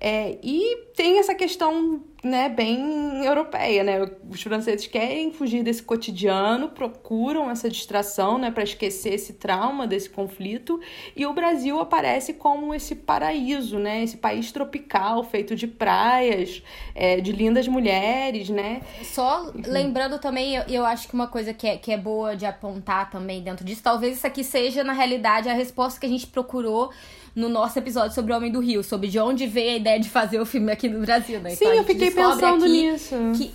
É, 0.00 0.38
e 0.42 0.86
tem 0.96 1.18
essa 1.18 1.34
questão 1.34 2.02
né, 2.22 2.48
bem 2.48 3.24
europeia, 3.24 3.82
né? 3.82 4.10
Os 4.28 4.42
franceses 4.42 4.86
querem 4.86 5.32
fugir 5.32 5.62
desse 5.62 5.82
cotidiano, 5.82 6.68
procuram 6.68 7.50
essa 7.50 7.68
distração, 7.68 8.38
né, 8.38 8.50
para 8.50 8.62
esquecer 8.62 9.14
esse 9.14 9.34
trauma 9.34 9.86
desse 9.86 10.08
conflito, 10.08 10.80
e 11.16 11.24
o 11.26 11.32
Brasil 11.32 11.80
aparece 11.80 12.34
como 12.34 12.74
esse 12.74 12.94
paraíso, 12.94 13.78
né, 13.78 14.02
esse 14.02 14.18
país 14.18 14.52
tropical 14.52 15.24
feito 15.24 15.56
de 15.56 15.66
praias, 15.66 16.62
é, 16.94 17.20
de 17.20 17.32
lindas 17.32 17.66
mulheres, 17.68 18.48
né? 18.50 18.82
Só 19.02 19.50
lembrando 19.54 20.18
também, 20.18 20.56
eu, 20.56 20.62
eu 20.68 20.84
acho 20.84 21.08
que 21.08 21.14
uma 21.14 21.26
coisa 21.26 21.54
que 21.54 21.66
é, 21.66 21.76
que 21.76 21.90
é 21.90 21.96
boa 21.96 22.36
de 22.36 22.44
apontar 22.44 23.10
também 23.10 23.42
dentro 23.42 23.64
disso, 23.64 23.82
talvez 23.82 24.16
isso 24.16 24.26
aqui 24.26 24.44
seja 24.44 24.84
na 24.84 24.92
realidade 24.92 25.48
a 25.48 25.54
resposta 25.54 25.98
que 25.98 26.06
a 26.06 26.10
gente 26.10 26.26
procurou 26.26 26.90
no 27.34 27.48
nosso 27.48 27.78
episódio 27.78 28.14
sobre 28.14 28.32
o 28.32 28.36
Homem 28.36 28.50
do 28.50 28.60
Rio, 28.60 28.82
sobre 28.82 29.08
de 29.08 29.18
onde 29.18 29.46
veio 29.46 29.72
a 29.72 29.76
ideia 29.76 30.00
de 30.00 30.08
fazer 30.08 30.40
o 30.40 30.46
filme 30.46 30.72
aqui 30.72 30.88
no 30.88 31.00
Brasil, 31.00 31.40
né? 31.40 31.50
Sim, 31.50 31.64
então, 31.64 31.74
eu 31.74 31.84
fiquei 31.84 32.10
pensando 32.10 32.66
nisso. 32.66 33.14
Que, 33.36 33.52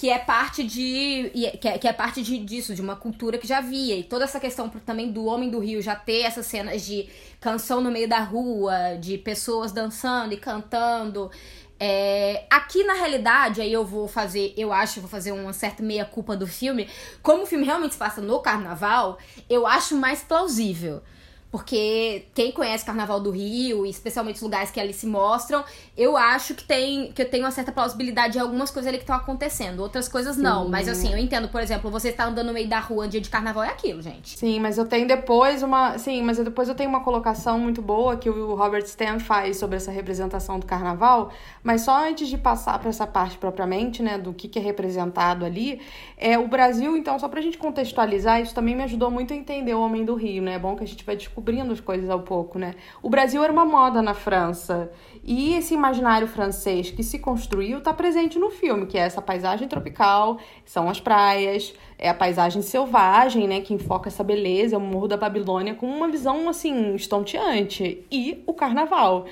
que 0.00 0.08
é 0.08 0.18
parte 0.18 0.64
de 0.64 1.30
é, 1.44 1.50
que 1.50 1.68
é, 1.68 1.78
que 1.78 1.86
é 1.86 1.92
parte 1.92 2.22
de, 2.22 2.38
disso 2.38 2.74
de 2.74 2.80
uma 2.80 2.96
cultura 2.96 3.36
que 3.36 3.46
já 3.46 3.58
havia 3.58 3.94
e 3.94 4.02
toda 4.02 4.24
essa 4.24 4.40
questão 4.40 4.66
também 4.68 5.12
do 5.12 5.26
homem 5.26 5.50
do 5.50 5.58
Rio 5.58 5.82
já 5.82 5.94
ter 5.94 6.22
essas 6.22 6.46
cenas 6.46 6.86
de 6.86 7.06
canção 7.38 7.82
no 7.82 7.90
meio 7.90 8.08
da 8.08 8.20
rua 8.20 8.96
de 8.98 9.18
pessoas 9.18 9.72
dançando 9.72 10.32
e 10.32 10.38
cantando 10.38 11.30
é, 11.78 12.46
aqui 12.48 12.82
na 12.82 12.94
realidade 12.94 13.60
aí 13.60 13.70
eu 13.70 13.84
vou 13.84 14.08
fazer 14.08 14.54
eu 14.56 14.72
acho 14.72 15.02
vou 15.02 15.10
fazer 15.10 15.32
uma 15.32 15.52
certa 15.52 15.82
meia 15.82 16.06
culpa 16.06 16.34
do 16.34 16.46
filme 16.46 16.88
como 17.22 17.42
o 17.42 17.46
filme 17.46 17.66
realmente 17.66 17.92
se 17.92 17.98
passa 17.98 18.22
no 18.22 18.40
carnaval 18.40 19.18
eu 19.50 19.66
acho 19.66 19.94
mais 19.96 20.22
plausível 20.22 21.02
porque 21.50 22.26
quem 22.32 22.52
conhece 22.52 22.84
Carnaval 22.84 23.18
do 23.18 23.30
Rio, 23.30 23.84
especialmente 23.84 24.36
os 24.36 24.42
lugares 24.42 24.70
que 24.70 24.78
ali 24.78 24.92
se 24.92 25.06
mostram, 25.06 25.64
eu 25.96 26.16
acho 26.16 26.54
que 26.54 26.62
tem 26.62 27.10
que 27.12 27.22
eu 27.22 27.28
tenho 27.28 27.44
uma 27.44 27.50
certa 27.50 27.72
plausibilidade 27.72 28.34
de 28.34 28.38
algumas 28.38 28.70
coisas 28.70 28.88
ali 28.88 28.98
que 28.98 29.02
estão 29.02 29.16
acontecendo. 29.16 29.80
Outras 29.80 30.08
coisas 30.08 30.36
não. 30.36 30.64
Sim. 30.64 30.70
Mas 30.70 30.88
assim, 30.88 31.12
eu 31.12 31.18
entendo, 31.18 31.48
por 31.48 31.60
exemplo, 31.60 31.90
você 31.90 32.10
está 32.10 32.26
andando 32.26 32.46
no 32.46 32.52
meio 32.52 32.68
da 32.68 32.78
rua 32.78 33.08
dia 33.08 33.20
de 33.20 33.28
carnaval 33.28 33.64
é 33.64 33.68
aquilo, 33.68 34.00
gente. 34.00 34.38
Sim, 34.38 34.60
mas 34.60 34.78
eu 34.78 34.86
tenho 34.86 35.08
depois 35.08 35.62
uma. 35.62 35.98
Sim, 35.98 36.22
mas 36.22 36.38
eu 36.38 36.44
depois 36.44 36.68
eu 36.68 36.74
tenho 36.74 36.88
uma 36.88 37.02
colocação 37.02 37.58
muito 37.58 37.82
boa 37.82 38.16
que 38.16 38.30
o 38.30 38.54
Robert 38.54 38.84
Stan 38.84 39.18
faz 39.18 39.56
sobre 39.56 39.76
essa 39.76 39.90
representação 39.90 40.58
do 40.60 40.66
carnaval. 40.66 41.32
Mas 41.64 41.82
só 41.82 42.06
antes 42.06 42.28
de 42.28 42.38
passar 42.38 42.78
para 42.78 42.90
essa 42.90 43.06
parte 43.06 43.36
propriamente, 43.38 44.02
né, 44.02 44.16
do 44.16 44.32
que, 44.32 44.46
que 44.48 44.58
é 44.58 44.62
representado 44.62 45.44
ali, 45.44 45.80
é 46.16 46.38
o 46.38 46.46
Brasil, 46.46 46.96
então, 46.96 47.18
só 47.18 47.28
pra 47.28 47.40
gente 47.40 47.58
contextualizar, 47.58 48.40
isso 48.40 48.54
também 48.54 48.76
me 48.76 48.84
ajudou 48.84 49.10
muito 49.10 49.32
a 49.32 49.36
entender 49.36 49.74
o 49.74 49.80
Homem 49.80 50.04
do 50.04 50.14
Rio, 50.14 50.42
né? 50.42 50.54
É 50.54 50.58
bom 50.58 50.76
que 50.76 50.84
a 50.84 50.86
gente 50.86 51.04
vai 51.04 51.16
descobrir 51.16 51.39
descobrindo 51.40 51.72
as 51.72 51.80
coisas 51.80 52.08
ao 52.10 52.20
pouco, 52.20 52.58
né? 52.58 52.74
O 53.02 53.08
Brasil 53.08 53.42
era 53.42 53.52
uma 53.52 53.64
moda 53.64 54.02
na 54.02 54.12
França. 54.12 54.90
E 55.24 55.54
esse 55.54 55.74
imaginário 55.74 56.28
francês 56.28 56.90
que 56.90 57.02
se 57.02 57.18
construiu 57.18 57.78
está 57.78 57.92
presente 57.92 58.38
no 58.38 58.50
filme, 58.50 58.86
que 58.86 58.98
é 58.98 59.02
essa 59.02 59.22
paisagem 59.22 59.66
tropical, 59.66 60.38
são 60.64 60.88
as 60.88 61.00
praias, 61.00 61.74
é 61.98 62.08
a 62.08 62.14
paisagem 62.14 62.62
selvagem, 62.62 63.48
né, 63.48 63.60
que 63.60 63.74
enfoca 63.74 64.08
essa 64.08 64.22
beleza, 64.22 64.78
o 64.78 64.80
Morro 64.80 65.08
da 65.08 65.16
Babilônia 65.16 65.74
com 65.74 65.86
uma 65.86 66.08
visão 66.08 66.48
assim 66.48 66.94
estonteante 66.94 68.04
e 68.10 68.42
o 68.46 68.54
carnaval 68.54 69.26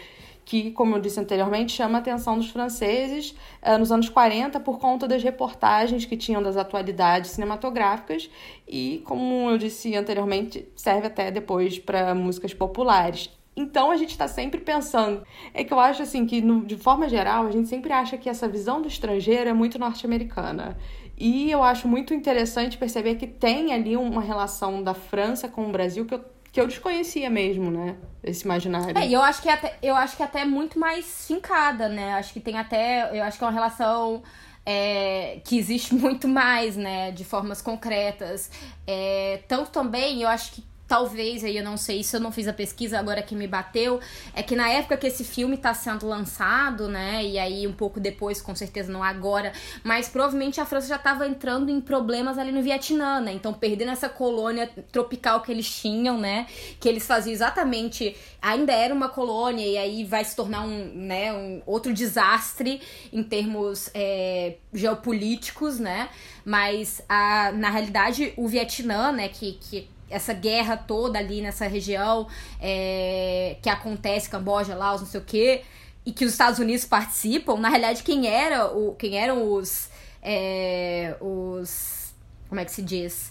que, 0.48 0.70
como 0.70 0.96
eu 0.96 1.00
disse 1.00 1.20
anteriormente, 1.20 1.72
chama 1.72 1.98
a 1.98 2.00
atenção 2.00 2.38
dos 2.38 2.48
franceses 2.48 3.34
uh, 3.62 3.76
nos 3.78 3.92
anos 3.92 4.08
40 4.08 4.58
por 4.60 4.78
conta 4.78 5.06
das 5.06 5.22
reportagens 5.22 6.06
que 6.06 6.16
tinham 6.16 6.42
das 6.42 6.56
atualidades 6.56 7.32
cinematográficas 7.32 8.30
e, 8.66 9.02
como 9.04 9.50
eu 9.50 9.58
disse 9.58 9.94
anteriormente, 9.94 10.66
serve 10.74 11.06
até 11.06 11.30
depois 11.30 11.78
para 11.78 12.14
músicas 12.14 12.54
populares. 12.54 13.28
Então 13.54 13.90
a 13.90 13.96
gente 13.98 14.12
está 14.12 14.26
sempre 14.26 14.58
pensando. 14.58 15.22
É 15.52 15.62
que 15.62 15.72
eu 15.72 15.78
acho 15.78 16.00
assim 16.00 16.24
que, 16.24 16.40
no, 16.40 16.64
de 16.64 16.78
forma 16.78 17.10
geral, 17.10 17.46
a 17.46 17.50
gente 17.50 17.68
sempre 17.68 17.92
acha 17.92 18.16
que 18.16 18.30
essa 18.30 18.48
visão 18.48 18.80
do 18.80 18.88
estrangeiro 18.88 19.50
é 19.50 19.52
muito 19.52 19.78
norte-americana. 19.78 20.78
E 21.14 21.50
eu 21.50 21.62
acho 21.62 21.86
muito 21.86 22.14
interessante 22.14 22.78
perceber 22.78 23.16
que 23.16 23.26
tem 23.26 23.74
ali 23.74 23.98
uma 23.98 24.22
relação 24.22 24.82
da 24.82 24.94
França 24.94 25.46
com 25.46 25.68
o 25.68 25.72
Brasil 25.72 26.06
que 26.06 26.14
eu 26.14 26.24
que 26.58 26.62
eu 26.62 26.66
desconhecia 26.66 27.30
mesmo, 27.30 27.70
né? 27.70 27.96
Esse 28.22 28.44
imaginário. 28.44 28.98
É, 28.98 29.06
e 29.06 29.12
eu 29.12 29.22
acho 29.22 29.40
que 29.40 29.48
até, 29.48 29.78
eu 29.80 29.94
acho 29.94 30.16
que 30.16 30.22
até 30.24 30.40
é 30.40 30.44
muito 30.44 30.76
mais 30.78 31.26
fincada, 31.26 31.88
né? 31.88 32.14
Acho 32.14 32.32
que 32.32 32.40
tem 32.40 32.58
até, 32.58 33.16
eu 33.16 33.22
acho 33.22 33.38
que 33.38 33.44
é 33.44 33.46
uma 33.46 33.52
relação 33.52 34.22
é, 34.66 35.40
que 35.44 35.56
existe 35.56 35.94
muito 35.96 36.26
mais, 36.26 36.76
né? 36.76 37.12
De 37.12 37.24
formas 37.24 37.62
concretas. 37.62 38.50
É, 38.86 39.40
tanto 39.46 39.70
também, 39.70 40.22
eu 40.22 40.28
acho 40.28 40.52
que 40.52 40.64
talvez, 40.88 41.44
aí 41.44 41.58
eu 41.58 41.62
não 41.62 41.76
sei 41.76 42.02
se 42.02 42.16
eu 42.16 42.20
não 42.20 42.32
fiz 42.32 42.48
a 42.48 42.52
pesquisa 42.52 42.98
agora 42.98 43.20
que 43.22 43.36
me 43.36 43.46
bateu, 43.46 44.00
é 44.34 44.42
que 44.42 44.56
na 44.56 44.70
época 44.70 44.96
que 44.96 45.06
esse 45.06 45.22
filme 45.22 45.54
está 45.54 45.74
sendo 45.74 46.08
lançado, 46.08 46.88
né, 46.88 47.22
e 47.22 47.38
aí 47.38 47.66
um 47.66 47.74
pouco 47.74 48.00
depois, 48.00 48.40
com 48.40 48.56
certeza 48.56 48.90
não 48.90 49.04
agora, 49.04 49.52
mas 49.84 50.08
provavelmente 50.08 50.60
a 50.60 50.64
França 50.64 50.88
já 50.88 50.96
estava 50.96 51.28
entrando 51.28 51.70
em 51.70 51.78
problemas 51.78 52.38
ali 52.38 52.50
no 52.50 52.62
Vietnã, 52.62 53.20
né, 53.20 53.32
então 53.32 53.52
perdendo 53.52 53.90
essa 53.90 54.08
colônia 54.08 54.70
tropical 54.90 55.42
que 55.42 55.52
eles 55.52 55.70
tinham, 55.70 56.18
né, 56.18 56.46
que 56.80 56.88
eles 56.88 57.06
faziam 57.06 57.34
exatamente, 57.34 58.16
ainda 58.40 58.72
era 58.72 58.94
uma 58.94 59.10
colônia 59.10 59.66
e 59.66 59.76
aí 59.76 60.04
vai 60.04 60.24
se 60.24 60.34
tornar 60.34 60.62
um, 60.62 60.90
né, 60.94 61.34
um 61.34 61.60
outro 61.66 61.92
desastre 61.92 62.80
em 63.12 63.22
termos 63.22 63.90
é, 63.92 64.54
geopolíticos, 64.72 65.78
né, 65.78 66.08
mas 66.46 67.02
a, 67.06 67.52
na 67.52 67.68
realidade 67.68 68.32
o 68.38 68.48
Vietnã, 68.48 69.12
né, 69.12 69.28
que, 69.28 69.52
que 69.60 69.97
essa 70.10 70.32
guerra 70.32 70.76
toda 70.76 71.18
ali 71.18 71.40
nessa 71.40 71.66
região 71.66 72.26
é, 72.60 73.56
que 73.62 73.68
acontece, 73.68 74.28
Camboja, 74.28 74.74
Laos, 74.74 75.00
não 75.00 75.08
sei 75.08 75.20
o 75.20 75.24
quê, 75.24 75.62
e 76.08 76.12
que 76.12 76.24
os 76.24 76.32
Estados 76.32 76.58
Unidos 76.58 76.86
participam, 76.86 77.56
na 77.58 77.68
realidade, 77.68 78.02
quem 78.02 78.26
era 78.26 78.66
o. 78.66 78.94
Quem 78.94 79.18
eram 79.18 79.52
os. 79.52 79.90
É, 80.22 81.14
os. 81.20 82.14
Como 82.48 82.58
é 82.58 82.64
que 82.64 82.72
se 82.72 82.80
diz? 82.80 83.30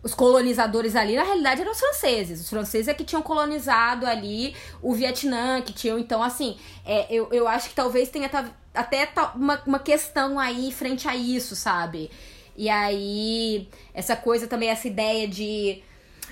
Os 0.00 0.14
colonizadores 0.14 0.94
ali, 0.94 1.16
na 1.16 1.24
realidade, 1.24 1.60
eram 1.60 1.72
os 1.72 1.80
franceses. 1.80 2.40
Os 2.40 2.48
franceses 2.48 2.86
é 2.86 2.94
que 2.94 3.02
tinham 3.02 3.20
colonizado 3.20 4.06
ali 4.06 4.54
o 4.80 4.94
Vietnã, 4.94 5.60
que 5.60 5.72
tinham, 5.72 5.98
então, 5.98 6.22
assim, 6.22 6.56
é, 6.84 7.06
eu, 7.12 7.28
eu 7.32 7.48
acho 7.48 7.68
que 7.68 7.74
talvez 7.74 8.08
tenha 8.08 8.30
até 8.72 9.08
uma, 9.34 9.60
uma 9.66 9.78
questão 9.80 10.38
aí 10.38 10.72
frente 10.72 11.08
a 11.08 11.16
isso, 11.16 11.56
sabe? 11.56 12.10
E 12.56 12.68
aí, 12.68 13.68
essa 13.94 14.16
coisa 14.16 14.46
também, 14.46 14.68
essa 14.68 14.86
ideia 14.86 15.26
de. 15.26 15.82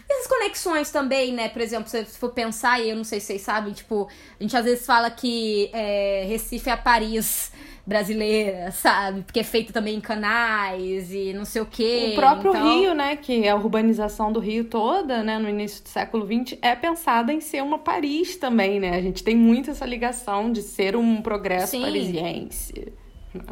Essas 0.08 0.26
conexões 0.26 0.90
também, 0.90 1.32
né? 1.32 1.48
Por 1.48 1.62
exemplo, 1.62 1.88
se 1.88 2.04
for 2.04 2.30
pensar, 2.30 2.80
e 2.80 2.90
eu 2.90 2.96
não 2.96 3.04
sei 3.04 3.20
se 3.20 3.26
vocês 3.26 3.42
sabem, 3.42 3.72
tipo, 3.72 4.08
a 4.38 4.42
gente 4.42 4.56
às 4.56 4.64
vezes 4.64 4.84
fala 4.84 5.08
que 5.08 5.70
é, 5.72 6.24
Recife 6.26 6.68
é 6.68 6.72
a 6.72 6.76
Paris 6.76 7.52
brasileira, 7.86 8.70
sabe? 8.70 9.22
Porque 9.22 9.40
é 9.40 9.44
feito 9.44 9.72
também 9.72 9.96
em 9.96 10.00
canais 10.00 11.12
e 11.12 11.32
não 11.32 11.44
sei 11.44 11.62
o 11.62 11.66
quê. 11.66 12.10
O 12.12 12.14
próprio 12.14 12.50
então... 12.50 12.80
Rio, 12.80 12.94
né? 12.94 13.16
Que 13.16 13.44
é 13.44 13.50
a 13.50 13.56
urbanização 13.56 14.32
do 14.32 14.40
Rio 14.40 14.64
toda, 14.64 15.22
né? 15.22 15.38
No 15.38 15.48
início 15.48 15.82
do 15.82 15.88
século 15.88 16.26
XX, 16.26 16.58
é 16.62 16.74
pensada 16.74 17.32
em 17.32 17.40
ser 17.40 17.62
uma 17.62 17.78
Paris 17.78 18.36
também, 18.36 18.78
né? 18.78 18.96
A 18.96 19.02
gente 19.02 19.24
tem 19.24 19.36
muito 19.36 19.70
essa 19.70 19.86
ligação 19.86 20.52
de 20.52 20.62
ser 20.62 20.96
um 20.96 21.20
progresso 21.22 21.72
Sim. 21.72 21.82
parisiense. 21.82 22.92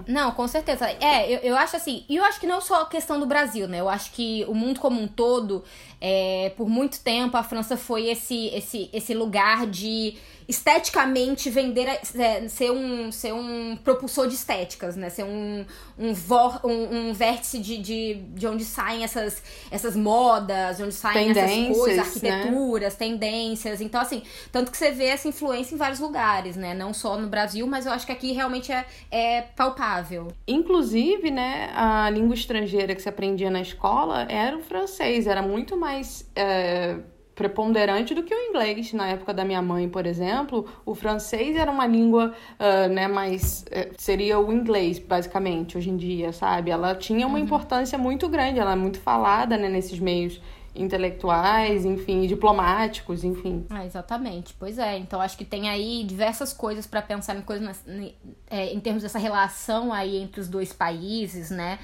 Não, 0.06 0.32
com 0.32 0.46
certeza. 0.48 0.86
É, 0.90 1.32
eu, 1.32 1.38
eu 1.40 1.56
acho 1.56 1.76
assim, 1.76 2.04
e 2.08 2.16
eu 2.16 2.24
acho 2.24 2.40
que 2.40 2.46
não 2.46 2.60
só 2.60 2.82
a 2.82 2.86
questão 2.86 3.18
do 3.20 3.26
Brasil, 3.26 3.68
né? 3.68 3.80
Eu 3.80 3.88
acho 3.88 4.10
que 4.12 4.44
o 4.48 4.54
mundo 4.54 4.80
como 4.80 5.00
um 5.00 5.06
todo, 5.06 5.62
é, 6.00 6.52
por 6.56 6.68
muito 6.68 7.00
tempo, 7.00 7.36
a 7.36 7.42
França 7.42 7.76
foi 7.76 8.08
esse, 8.08 8.48
esse, 8.48 8.90
esse 8.92 9.14
lugar 9.14 9.66
de 9.66 10.16
esteticamente 10.48 11.50
vender, 11.50 12.00
é, 12.16 12.48
ser, 12.48 12.70
um, 12.70 13.12
ser 13.12 13.34
um 13.34 13.76
propulsor 13.76 14.28
de 14.28 14.34
estéticas, 14.34 14.96
né? 14.96 15.10
Ser 15.10 15.24
um, 15.24 15.66
um, 15.98 16.14
vor, 16.14 16.62
um, 16.64 17.10
um 17.10 17.12
vértice 17.12 17.58
de, 17.58 17.76
de, 17.76 18.14
de 18.14 18.46
onde 18.46 18.64
saem 18.64 19.04
essas, 19.04 19.42
essas 19.70 19.94
modas, 19.94 20.80
onde 20.80 20.94
saem 20.94 21.30
essas 21.30 21.76
coisas, 21.76 22.22
né? 22.22 22.30
arquiteturas, 22.30 22.94
né? 22.94 22.98
tendências. 22.98 23.82
Então, 23.82 24.00
assim, 24.00 24.22
tanto 24.50 24.70
que 24.70 24.78
você 24.78 24.90
vê 24.90 25.04
essa 25.08 25.28
influência 25.28 25.74
em 25.74 25.78
vários 25.78 26.00
lugares, 26.00 26.56
né? 26.56 26.72
Não 26.72 26.94
só 26.94 27.18
no 27.18 27.28
Brasil, 27.28 27.66
mas 27.66 27.84
eu 27.84 27.92
acho 27.92 28.06
que 28.06 28.12
aqui 28.12 28.32
realmente 28.32 28.72
é, 28.72 28.86
é 29.10 29.42
palpável. 29.42 30.28
Inclusive, 30.46 31.30
né, 31.30 31.70
a 31.74 32.08
língua 32.08 32.34
estrangeira 32.34 32.94
que 32.94 33.02
se 33.02 33.08
aprendia 33.08 33.50
na 33.50 33.60
escola 33.60 34.26
era 34.30 34.56
o 34.56 34.62
francês, 34.62 35.26
era 35.26 35.42
muito 35.42 35.76
mais. 35.76 36.26
É 36.34 36.96
preponderante 37.38 38.14
do 38.14 38.24
que 38.24 38.34
o 38.34 38.38
inglês. 38.50 38.92
Na 38.92 39.06
época 39.06 39.32
da 39.32 39.44
minha 39.44 39.62
mãe, 39.62 39.88
por 39.88 40.04
exemplo, 40.04 40.66
o 40.84 40.92
francês 40.92 41.56
era 41.56 41.70
uma 41.70 41.86
língua, 41.86 42.34
uh, 42.58 42.92
né, 42.92 43.06
mais... 43.06 43.64
Uh, 43.68 43.94
seria 43.96 44.40
o 44.40 44.52
inglês, 44.52 44.98
basicamente, 44.98 45.78
hoje 45.78 45.88
em 45.88 45.96
dia, 45.96 46.32
sabe? 46.32 46.72
Ela 46.72 46.96
tinha 46.96 47.28
uma 47.28 47.38
uhum. 47.38 47.44
importância 47.44 47.96
muito 47.96 48.28
grande, 48.28 48.58
ela 48.58 48.72
é 48.72 48.76
muito 48.76 48.98
falada, 48.98 49.56
né, 49.56 49.68
nesses 49.68 50.00
meios 50.00 50.40
intelectuais, 50.74 51.84
enfim, 51.84 52.26
diplomáticos, 52.26 53.22
enfim. 53.24 53.64
Ah, 53.70 53.84
exatamente. 53.84 54.54
Pois 54.58 54.78
é. 54.78 54.98
Então 54.98 55.20
acho 55.20 55.36
que 55.36 55.44
tem 55.44 55.68
aí 55.68 56.04
diversas 56.04 56.52
coisas 56.52 56.86
para 56.86 57.02
pensar 57.02 57.36
em 57.36 57.42
coisas 57.42 57.84
é, 58.48 58.72
em 58.72 58.80
termos 58.80 59.02
dessa 59.02 59.18
relação 59.18 59.92
aí 59.92 60.16
entre 60.16 60.40
os 60.40 60.48
dois 60.48 60.72
países, 60.72 61.50
né? 61.50 61.78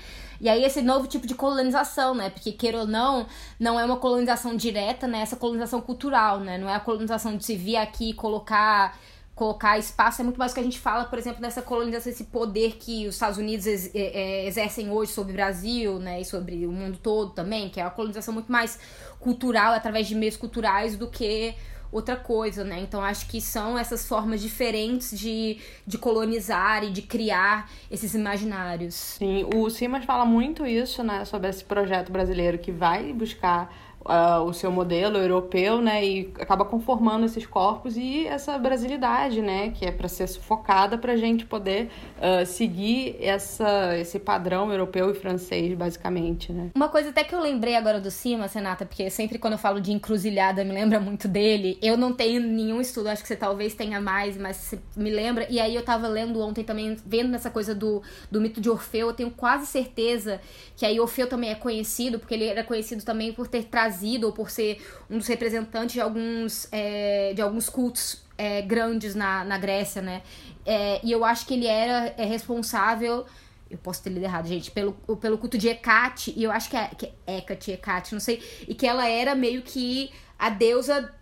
E 0.44 0.48
aí 0.50 0.62
esse 0.62 0.82
novo 0.82 1.06
tipo 1.06 1.26
de 1.26 1.34
colonização, 1.34 2.14
né? 2.14 2.28
Porque 2.28 2.52
queira 2.52 2.80
ou 2.80 2.86
não, 2.86 3.26
não 3.58 3.80
é 3.80 3.84
uma 3.86 3.96
colonização 3.96 4.54
direta, 4.54 5.06
né? 5.08 5.20
Essa 5.22 5.36
colonização 5.36 5.80
cultural, 5.80 6.38
né? 6.38 6.58
Não 6.58 6.68
é 6.68 6.74
a 6.74 6.80
colonização 6.80 7.34
de 7.34 7.42
se 7.42 7.56
vir 7.56 7.76
aqui 7.76 8.10
e 8.10 8.12
colocar 8.12 8.94
colocar 9.34 9.78
espaço 9.78 10.20
é 10.20 10.24
muito 10.24 10.38
mais 10.38 10.52
o 10.52 10.54
que 10.54 10.60
a 10.60 10.64
gente 10.64 10.78
fala, 10.78 11.06
por 11.06 11.18
exemplo, 11.18 11.40
nessa 11.40 11.60
colonização, 11.62 12.12
esse 12.12 12.24
poder 12.24 12.76
que 12.76 13.08
os 13.08 13.14
Estados 13.14 13.38
Unidos 13.38 13.66
ex 13.66 13.90
é, 13.92 13.98
é, 13.98 14.46
exercem 14.46 14.90
hoje 14.90 15.10
sobre 15.12 15.32
o 15.32 15.34
Brasil, 15.34 15.98
né, 15.98 16.20
e 16.20 16.24
sobre 16.24 16.64
o 16.66 16.70
mundo 16.70 16.98
todo 17.02 17.32
também, 17.32 17.68
que 17.68 17.80
é 17.80 17.82
uma 17.82 17.90
colonização 17.90 18.32
muito 18.32 18.52
mais 18.52 18.78
cultural, 19.18 19.72
através 19.72 20.06
de 20.06 20.14
meios 20.14 20.36
culturais, 20.36 20.96
do 20.96 21.08
que 21.08 21.56
outra 21.94 22.16
coisa, 22.16 22.64
né? 22.64 22.80
Então 22.80 23.00
acho 23.00 23.28
que 23.28 23.40
são 23.40 23.78
essas 23.78 24.06
formas 24.06 24.42
diferentes 24.42 25.16
de, 25.16 25.58
de 25.86 25.96
colonizar 25.96 26.82
e 26.82 26.90
de 26.90 27.00
criar 27.00 27.70
esses 27.88 28.14
imaginários. 28.14 28.94
Sim, 28.94 29.46
o 29.54 29.70
Simas 29.70 30.04
fala 30.04 30.24
muito 30.24 30.66
isso, 30.66 31.04
né, 31.04 31.24
sobre 31.24 31.48
esse 31.48 31.64
projeto 31.64 32.10
brasileiro 32.10 32.58
que 32.58 32.72
vai 32.72 33.12
buscar 33.12 33.72
uh, 34.04 34.42
o 34.42 34.52
seu 34.52 34.70
modelo 34.70 35.16
europeu, 35.16 35.80
né, 35.80 36.04
e 36.04 36.32
acaba 36.38 36.64
conformando 36.64 37.26
esses 37.26 37.46
corpos 37.46 37.96
e 37.96 38.26
essa 38.26 38.58
brasilidade, 38.58 39.40
né, 39.40 39.70
que 39.70 39.84
é 39.84 39.90
para 39.90 40.08
ser 40.08 40.26
sufocada 40.26 40.98
para 40.98 41.12
a 41.12 41.16
gente 41.16 41.44
poder 41.44 41.90
uh, 42.18 42.44
seguir 42.46 43.16
essa, 43.20 43.96
esse 43.98 44.18
padrão 44.18 44.70
europeu 44.70 45.10
e 45.10 45.14
francês, 45.14 45.76
basicamente, 45.76 46.52
né. 46.52 46.70
Uma 46.74 46.88
coisa 46.88 47.10
até 47.10 47.24
que 47.24 47.34
eu 47.34 47.40
lembrei 47.40 47.76
agora 47.76 48.00
do 48.00 48.10
Cima, 48.10 48.48
Senata, 48.48 48.84
porque 48.84 49.08
sempre 49.10 49.38
quando 49.38 49.54
eu 49.54 49.58
falo 49.58 49.80
de 49.80 49.92
encruzilhada 49.92 50.64
me 50.64 50.72
lembra 50.72 51.00
muito 51.00 51.26
dele. 51.26 51.78
Eu 51.82 51.96
não 51.96 52.12
tenho 52.12 52.40
nenhum 52.40 52.80
estudo, 52.80 53.08
acho 53.08 53.22
que 53.22 53.28
você 53.28 53.36
talvez 53.36 53.74
tenha 53.74 54.00
mais, 54.00 54.36
mas 54.36 54.74
me 54.96 55.10
lembra. 55.10 55.46
E 55.50 55.58
aí 55.58 55.74
eu 55.74 55.84
tava 55.84 56.06
lendo 56.08 56.40
ontem 56.40 56.64
também, 56.64 56.96
vendo 57.06 57.30
nessa 57.30 57.50
coisa 57.50 57.74
do, 57.74 58.02
do 58.30 58.40
mito 58.40 58.60
de 58.60 58.70
Orfeu, 58.70 59.08
eu 59.08 59.14
tenho 59.14 59.30
quase 59.30 59.66
certeza 59.66 60.40
que 60.76 60.84
aí 60.84 61.00
Orfeu 61.00 61.28
também 61.28 61.50
é 61.50 61.54
conhecido, 61.54 62.18
porque 62.18 62.34
ele 62.34 62.44
era 62.44 62.62
conhecido 62.62 63.04
também 63.04 63.32
por 63.32 63.48
ter 63.48 63.64
trazido 63.64 63.93
trazido 63.94 64.26
ou 64.26 64.32
por 64.32 64.50
ser 64.50 64.84
um 65.08 65.18
dos 65.18 65.26
representantes 65.26 65.94
de 65.94 66.00
alguns, 66.00 66.68
é, 66.72 67.32
de 67.34 67.40
alguns 67.40 67.68
cultos 67.68 68.22
é, 68.36 68.60
grandes 68.62 69.14
na, 69.14 69.44
na 69.44 69.56
Grécia, 69.56 70.02
né? 70.02 70.22
É, 70.66 71.00
e 71.04 71.12
eu 71.12 71.24
acho 71.24 71.46
que 71.46 71.54
ele 71.54 71.66
era 71.66 72.12
é, 72.16 72.24
responsável 72.24 73.24
eu 73.70 73.78
posso 73.78 74.02
ter 74.02 74.10
lido 74.10 74.24
errado, 74.24 74.46
gente, 74.46 74.70
pelo, 74.70 74.92
pelo 74.92 75.36
culto 75.36 75.58
de 75.58 75.68
Hecate, 75.68 76.32
e 76.36 76.44
eu 76.44 76.52
acho 76.52 76.70
que 76.70 76.76
é, 76.76 76.86
que 76.96 77.12
é 77.26 77.38
Hecate, 77.38 77.72
Hecate, 77.72 78.12
não 78.12 78.20
sei, 78.20 78.40
e 78.68 78.74
que 78.74 78.86
ela 78.86 79.08
era 79.08 79.34
meio 79.34 79.62
que 79.62 80.12
a 80.38 80.48
deusa 80.48 81.12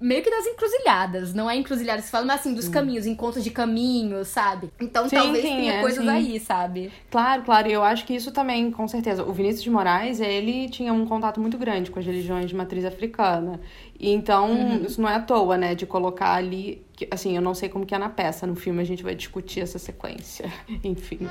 meio 0.00 0.22
que 0.22 0.30
das 0.30 0.46
encruzilhadas, 0.46 1.34
não 1.34 1.50
é 1.50 1.56
encruzilhadas 1.56 2.06
que 2.06 2.10
falam, 2.10 2.26
mas 2.26 2.40
assim, 2.40 2.54
dos 2.54 2.64
sim. 2.64 2.70
caminhos, 2.70 3.06
encontros 3.06 3.44
de 3.44 3.50
caminhos, 3.50 4.28
sabe? 4.28 4.70
Então 4.80 5.06
sim, 5.06 5.16
talvez 5.16 5.44
sim, 5.44 5.56
tenha 5.56 5.74
é, 5.74 5.80
coisas 5.82 6.08
aí, 6.08 6.40
sabe? 6.40 6.90
Claro, 7.10 7.42
claro, 7.42 7.68
e 7.68 7.72
eu 7.72 7.82
acho 7.82 8.06
que 8.06 8.14
isso 8.14 8.32
também, 8.32 8.70
com 8.70 8.88
certeza. 8.88 9.22
O 9.22 9.32
Vinícius 9.32 9.62
de 9.62 9.70
Moraes, 9.70 10.18
ele 10.18 10.70
tinha 10.70 10.92
um 10.94 11.04
contato 11.04 11.38
muito 11.38 11.58
grande 11.58 11.90
com 11.90 11.98
as 11.98 12.06
religiões 12.06 12.48
de 12.48 12.56
matriz 12.56 12.84
africana. 12.86 13.60
E 13.98 14.10
então, 14.10 14.50
uhum. 14.50 14.84
isso 14.86 15.00
não 15.00 15.08
é 15.08 15.16
à 15.16 15.20
toa, 15.20 15.58
né, 15.58 15.74
de 15.74 15.84
colocar 15.84 16.32
ali. 16.34 16.82
Assim, 17.10 17.36
eu 17.36 17.42
não 17.42 17.54
sei 17.54 17.68
como 17.68 17.84
que 17.84 17.94
é 17.94 17.98
na 17.98 18.08
peça, 18.08 18.46
no 18.46 18.56
filme 18.56 18.80
a 18.80 18.84
gente 18.84 19.02
vai 19.02 19.14
discutir 19.14 19.60
essa 19.60 19.78
sequência. 19.78 20.50
Enfim. 20.82 21.28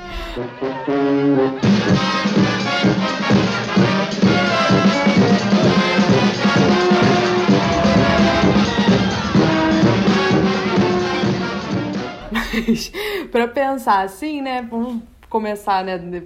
Mas 12.67 12.91
para 13.31 13.47
pensar 13.47 14.03
assim, 14.03 14.41
né? 14.41 14.61
Vamos 14.61 15.01
começar, 15.29 15.83
né? 15.83 16.23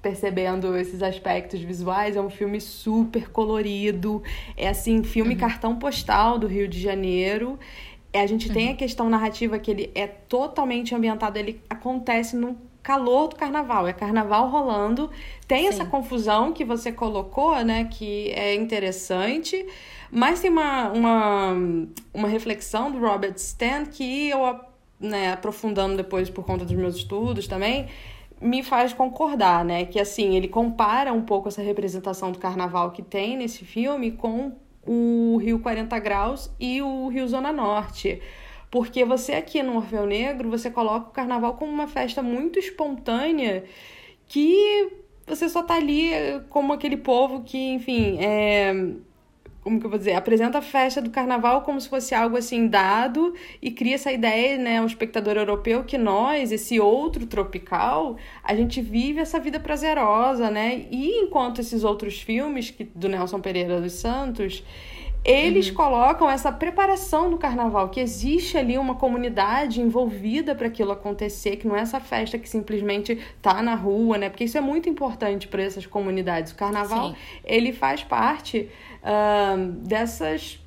percebendo 0.00 0.76
esses 0.76 1.02
aspectos 1.02 1.60
visuais. 1.60 2.14
É 2.14 2.20
um 2.20 2.28
filme 2.28 2.60
super 2.60 3.30
colorido. 3.30 4.22
É 4.56 4.68
assim, 4.68 5.02
filme 5.02 5.34
uhum. 5.34 5.40
cartão 5.40 5.76
postal 5.76 6.38
do 6.38 6.46
Rio 6.46 6.68
de 6.68 6.78
Janeiro. 6.80 7.58
É, 8.12 8.20
a 8.20 8.26
gente 8.26 8.48
uhum. 8.48 8.54
tem 8.54 8.68
a 8.70 8.74
questão 8.74 9.08
narrativa 9.08 9.58
que 9.58 9.70
ele 9.70 9.90
é 9.94 10.06
totalmente 10.06 10.94
ambientado, 10.94 11.36
ele 11.36 11.60
acontece 11.68 12.36
no 12.36 12.56
calor 12.80 13.28
do 13.28 13.34
carnaval, 13.34 13.88
é 13.88 13.92
carnaval 13.92 14.48
rolando. 14.48 15.10
Tem 15.48 15.62
Sim. 15.62 15.68
essa 15.68 15.84
confusão 15.86 16.52
que 16.52 16.64
você 16.64 16.92
colocou, 16.92 17.58
né, 17.64 17.88
que 17.90 18.30
é 18.30 18.54
interessante, 18.54 19.66
mas 20.12 20.40
tem 20.40 20.50
uma, 20.50 20.90
uma, 20.90 21.56
uma 22.12 22.28
reflexão 22.28 22.92
do 22.92 23.00
Robert 23.00 23.34
Stan 23.36 23.86
que 23.86 24.28
eu 24.28 24.44
né, 25.04 25.32
aprofundando 25.32 25.96
depois 25.96 26.30
por 26.30 26.44
conta 26.44 26.64
dos 26.64 26.74
meus 26.74 26.96
estudos 26.96 27.46
também, 27.46 27.86
me 28.40 28.62
faz 28.62 28.92
concordar, 28.92 29.64
né? 29.64 29.84
Que 29.84 30.00
assim, 30.00 30.36
ele 30.36 30.48
compara 30.48 31.12
um 31.12 31.22
pouco 31.22 31.48
essa 31.48 31.62
representação 31.62 32.32
do 32.32 32.38
carnaval 32.38 32.90
que 32.90 33.02
tem 33.02 33.36
nesse 33.36 33.64
filme 33.64 34.10
com 34.12 34.52
o 34.86 35.38
Rio 35.38 35.60
40 35.60 35.98
Graus 35.98 36.50
e 36.60 36.82
o 36.82 37.08
Rio 37.08 37.26
Zona 37.26 37.52
Norte. 37.52 38.20
Porque 38.70 39.04
você 39.04 39.32
aqui 39.34 39.62
no 39.62 39.76
Orfeu 39.76 40.04
Negro, 40.04 40.50
você 40.50 40.70
coloca 40.70 41.08
o 41.08 41.12
carnaval 41.12 41.54
como 41.54 41.70
uma 41.70 41.86
festa 41.86 42.22
muito 42.22 42.58
espontânea 42.58 43.64
que 44.26 44.90
você 45.26 45.48
só 45.48 45.62
tá 45.62 45.76
ali 45.76 46.10
como 46.50 46.72
aquele 46.72 46.96
povo 46.96 47.42
que, 47.42 47.56
enfim, 47.56 48.18
é 48.20 48.74
como 49.64 49.80
que 49.80 49.86
eu 49.86 49.90
vou 49.90 49.98
dizer, 49.98 50.12
apresenta 50.12 50.58
a 50.58 50.62
festa 50.62 51.00
do 51.00 51.08
carnaval 51.08 51.62
como 51.62 51.80
se 51.80 51.88
fosse 51.88 52.14
algo 52.14 52.36
assim 52.36 52.68
dado 52.68 53.34
e 53.62 53.70
cria 53.70 53.94
essa 53.94 54.12
ideia, 54.12 54.58
né, 54.58 54.82
o 54.82 54.86
espectador 54.86 55.38
europeu 55.38 55.82
que 55.82 55.96
nós, 55.96 56.52
esse 56.52 56.78
outro 56.78 57.26
tropical, 57.26 58.16
a 58.42 58.54
gente 58.54 58.82
vive 58.82 59.20
essa 59.20 59.40
vida 59.40 59.58
prazerosa, 59.58 60.50
né? 60.50 60.84
E 60.90 61.18
enquanto 61.22 61.62
esses 61.62 61.82
outros 61.82 62.20
filmes 62.20 62.70
que 62.70 62.84
do 62.84 63.08
Nelson 63.08 63.40
Pereira 63.40 63.80
dos 63.80 63.94
Santos, 63.94 64.62
eles 65.24 65.68
uhum. 65.68 65.74
colocam 65.74 66.28
essa 66.30 66.52
preparação 66.52 67.30
do 67.30 67.38
carnaval, 67.38 67.88
que 67.88 67.98
existe 67.98 68.58
ali 68.58 68.76
uma 68.76 68.94
comunidade 68.94 69.80
envolvida 69.80 70.54
para 70.54 70.66
aquilo 70.66 70.92
acontecer, 70.92 71.56
que 71.56 71.66
não 71.66 71.74
é 71.74 71.80
essa 71.80 71.98
festa 71.98 72.38
que 72.38 72.48
simplesmente 72.48 73.18
tá 73.40 73.62
na 73.62 73.74
rua, 73.74 74.18
né? 74.18 74.28
Porque 74.28 74.44
isso 74.44 74.58
é 74.58 74.60
muito 74.60 74.88
importante 74.88 75.48
para 75.48 75.62
essas 75.62 75.86
comunidades. 75.86 76.52
O 76.52 76.54
carnaval, 76.54 77.10
Sim. 77.10 77.16
ele 77.42 77.72
faz 77.72 78.04
parte 78.04 78.68
uh, 79.02 79.72
dessas 79.80 80.60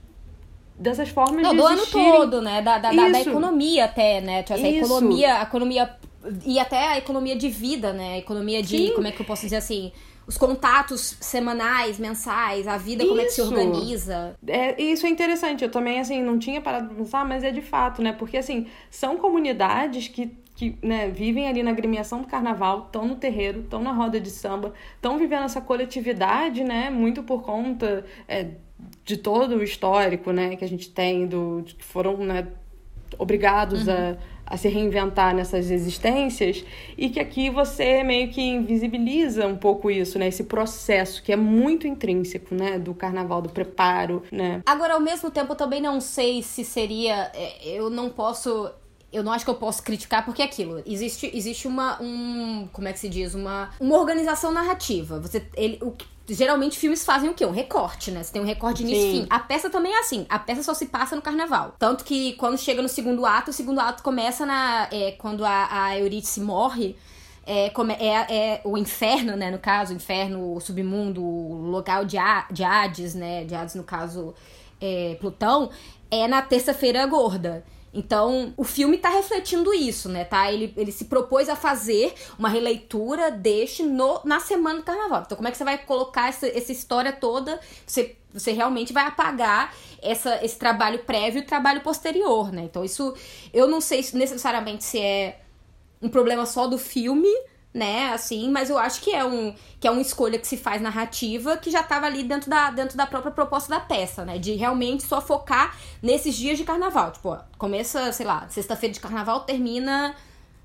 dessas 0.80 1.10
formas 1.10 1.41
não, 1.41 1.52
de 1.52 1.58
do 1.58 1.70
existirem. 1.70 2.08
ano 2.08 2.17
todo, 2.17 2.41
né? 2.41 2.62
Da, 2.62 2.78
da, 2.78 2.91
da, 2.91 3.10
da 3.10 3.22
economia 3.22 3.86
até, 3.86 4.22
né? 4.22 4.43
Tipo, 4.43 4.60
essa 4.60 4.67
economia, 4.67 5.39
a 5.39 5.43
economia 5.43 5.98
e 6.45 6.60
até 6.60 6.89
a 6.89 6.97
economia 6.97 7.36
de 7.36 7.49
vida, 7.49 7.93
né? 7.93 8.13
A 8.13 8.17
economia 8.17 8.62
de, 8.62 8.88
Sim. 8.88 8.93
como 8.93 9.08
é 9.08 9.12
que 9.12 9.21
eu 9.21 9.25
posso 9.25 9.43
dizer 9.43 9.58
assim, 9.58 9.91
os 10.25 10.38
contatos 10.38 11.17
semanais, 11.21 11.97
mensais, 11.97 12.67
a 12.67 12.77
vida, 12.77 13.03
isso. 13.03 13.10
como 13.10 13.21
é 13.21 13.25
que 13.25 13.32
se 13.32 13.41
organiza. 13.41 14.36
É, 14.45 14.82
isso 14.82 15.06
é 15.06 15.10
interessante. 15.10 15.63
Eu 15.63 15.71
também, 15.71 15.99
assim, 15.99 16.21
não 16.21 16.38
tinha 16.38 16.60
parado 16.60 16.88
pra 16.88 16.95
pensar, 16.97 17.25
mas 17.25 17.43
é 17.43 17.51
de 17.51 17.62
fato, 17.62 18.01
né? 18.01 18.12
Porque, 18.12 18.38
assim, 18.38 18.67
são 18.91 19.17
comunidades 19.17 20.08
que 20.08 20.36
que 20.58 20.75
né, 20.82 21.08
vivem 21.08 21.47
ali 21.47 21.62
na 21.62 21.69
agremiação 21.69 22.21
do 22.21 22.27
carnaval, 22.27 22.86
estão 22.88 23.08
no 23.08 23.15
terreiro, 23.15 23.60
estão 23.60 23.80
na 23.80 23.91
roda 23.91 24.19
de 24.19 24.32
samba, 24.32 24.73
estão 24.95 25.15
vivendo 25.15 25.43
essa 25.43 25.62
coletividade, 25.62 26.63
né, 26.63 26.89
muito 26.89 27.21
por 27.21 27.43
conta 27.43 28.03
é, 28.27 28.47
de 29.06 29.17
todo 29.17 29.58
o 29.58 29.63
histórico, 29.63 30.32
né, 30.32 30.56
que 30.56 30.65
a 30.65 30.67
gente 30.67 30.89
tem, 30.89 31.27
do, 31.27 31.63
que 31.63 31.86
foram, 31.86 32.17
né, 32.17 32.47
obrigados 33.19 33.88
uhum. 33.88 33.93
a, 33.93 34.17
a 34.48 34.58
se 34.58 34.68
reinventar 34.68 35.36
nessas 35.36 35.70
existências, 35.70 36.64
e 36.98 37.10
que 37.10 37.20
aqui 37.20 37.50
você 37.50 38.04
meio 38.04 38.30
que 38.30 38.42
invisibiliza 38.42 39.46
um 39.46 39.58
pouco 39.58 39.92
isso, 39.92 40.18
né, 40.18 40.28
esse 40.28 40.46
processo 40.46 41.22
que 41.22 41.32
é 41.32 41.36
muito 41.36 41.86
intrínseco, 41.86 42.56
né, 42.56 42.80
do 42.80 42.94
carnaval, 42.94 43.42
do 43.42 43.50
preparo, 43.50 44.24
né. 44.32 44.62
Agora, 44.66 44.94
ao 44.94 45.00
mesmo 45.00 45.30
tempo, 45.30 45.54
eu 45.54 45.58
também 45.58 45.82
não 45.82 46.00
sei 46.00 46.42
se 46.42 46.64
seria, 46.64 47.32
é, 47.36 47.68
eu 47.68 47.90
não 47.90 48.10
posso 48.10 48.70
eu 49.12 49.24
não 49.24 49.32
acho 49.32 49.46
que 49.46 49.50
eu 49.50 49.56
posso 49.56 49.82
criticar 49.84 50.26
porque 50.26 50.42
é 50.42 50.46
aquilo. 50.46 50.84
Existe, 50.86 51.32
existe 51.34 51.66
uma. 51.66 52.02
Um, 52.02 52.68
como 52.74 52.90
é 52.90 52.94
que 52.94 53.00
se 53.00 53.08
diz? 53.08 53.34
Uma, 53.34 53.72
uma 53.80 53.98
organização 53.98 54.52
narrativa. 54.52 55.18
Você, 55.20 55.48
ele, 55.56 55.80
o, 55.82 55.94
geralmente 56.28 56.78
filmes 56.78 57.06
fazem 57.06 57.30
o 57.30 57.34
quê? 57.34 57.46
Um 57.46 57.52
recorte, 57.52 58.12
né? 58.12 58.24
Você 58.24 58.34
tem 58.34 58.42
um 58.42 58.46
recorte 58.46 58.84
de 58.84 58.90
início 58.90 59.08
e 59.08 59.22
fim. 59.22 59.28
A 59.30 59.40
peça 59.40 59.70
também 59.70 59.94
é 59.94 60.00
assim. 60.00 60.26
A 60.30 60.38
peça 60.38 60.63
só 60.63 60.74
se 60.74 60.88
passa 60.88 61.16
no 61.16 61.22
carnaval. 61.22 61.76
Tanto 61.80 62.04
que 62.04 62.34
quando 62.34 62.58
chega 62.58 62.82
no 62.82 62.90
segundo 62.90 63.26
ato, 63.26 63.52
o 63.52 63.54
segundo 63.54 63.80
ato 63.80 64.04
começa 64.04 64.46
na. 64.46 64.88
É, 64.92 65.13
quando 65.13 65.46
a, 65.46 65.68
a 65.86 65.98
Eurídice 65.98 66.42
morre. 66.42 66.96
É, 67.50 67.72
é, 68.00 68.36
é, 68.36 68.62
o 68.66 68.78
inferno, 68.78 69.38
né? 69.38 69.50
No 69.50 69.58
caso, 69.58 69.94
o 69.94 69.96
inferno, 69.96 70.56
o 70.56 70.60
submundo, 70.60 71.24
o 71.24 71.70
local 71.70 72.04
de, 72.04 72.18
a, 72.18 72.46
de 72.52 72.62
Hades, 72.62 73.16
né? 73.16 73.46
De 73.46 73.56
Hades, 73.56 73.74
no 73.74 73.86
caso, 73.86 74.36
é, 74.82 75.16
Plutão, 75.18 75.70
é 76.12 76.28
na 76.28 76.42
terça-feira 76.42 77.06
gorda. 77.06 77.63
Então, 77.98 78.54
o 78.56 78.64
filme 78.64 78.96
tá 79.00 79.10
refletindo 79.10 79.74
isso, 79.74 80.08
né? 80.08 80.24
Tá? 80.24 80.52
Ele, 80.52 80.72
ele 80.78 80.92
se 80.92 81.06
propôs 81.06 81.50
a 81.50 81.56
fazer 81.56 82.14
uma 82.38 82.48
releitura 82.48 83.32
deste 83.32 83.82
no, 83.82 84.22
na 84.24 84.40
semana 84.40 84.78
do 84.78 84.86
carnaval. 84.86 85.24
Então, 85.26 85.36
como 85.36 85.48
é 85.48 85.52
que 85.52 85.58
você 85.58 85.64
vai 85.64 85.80
colocar 85.80 86.30
essa, 86.30 86.48
essa 86.48 86.72
história 86.72 87.12
toda? 87.12 87.60
Você, 87.88 88.16
você 88.32 88.52
realmente 88.52 88.94
vai 88.94 89.08
apagar 89.08 89.74
essa, 90.00 90.46
esse 90.46 90.60
trabalho 90.60 91.00
prévio 91.06 91.40
e 91.40 91.46
trabalho 91.46 91.82
posterior, 91.82 92.52
né? 92.52 92.62
Então, 92.62 92.86
isso 92.86 93.16
eu 93.52 93.68
não 93.68 93.82
sei 93.82 94.06
necessariamente 94.14 94.84
se 94.84 95.00
é 95.00 95.40
um 96.00 96.08
problema 96.08 96.46
só 96.46 96.68
do 96.68 96.78
filme 96.78 97.34
né, 97.78 98.12
assim, 98.12 98.50
mas 98.50 98.70
eu 98.70 98.78
acho 98.78 99.02
que 99.02 99.13
é 99.13 99.24
um 99.24 99.54
que 99.80 99.88
é 99.88 99.92
uma 99.92 100.02
escolha 100.02 100.40
que 100.40 100.48
se 100.48 100.58
faz 100.58 100.82
narrativa 100.82 101.56
que 101.58 101.70
já 101.70 101.82
estava 101.82 102.08
ali 102.08 102.24
dentro 102.24 102.50
da, 102.50 102.72
dentro 102.72 102.98
da 102.98 103.06
própria 103.06 103.32
proposta 103.32 103.70
da 103.70 103.80
peça, 103.80 104.26
né, 104.26 104.40
de 104.40 104.54
realmente 104.54 105.04
só 105.04 105.22
focar 105.22 105.78
nesses 106.02 106.36
dias 106.36 106.58
de 106.58 106.63
carnaval, 106.63 107.12
tipo, 107.12 107.38
começa, 107.58 108.12
sei 108.12 108.26
lá, 108.26 108.48
sexta-feira 108.50 108.94
de 108.94 109.00
carnaval 109.00 109.42
termina 109.42 110.16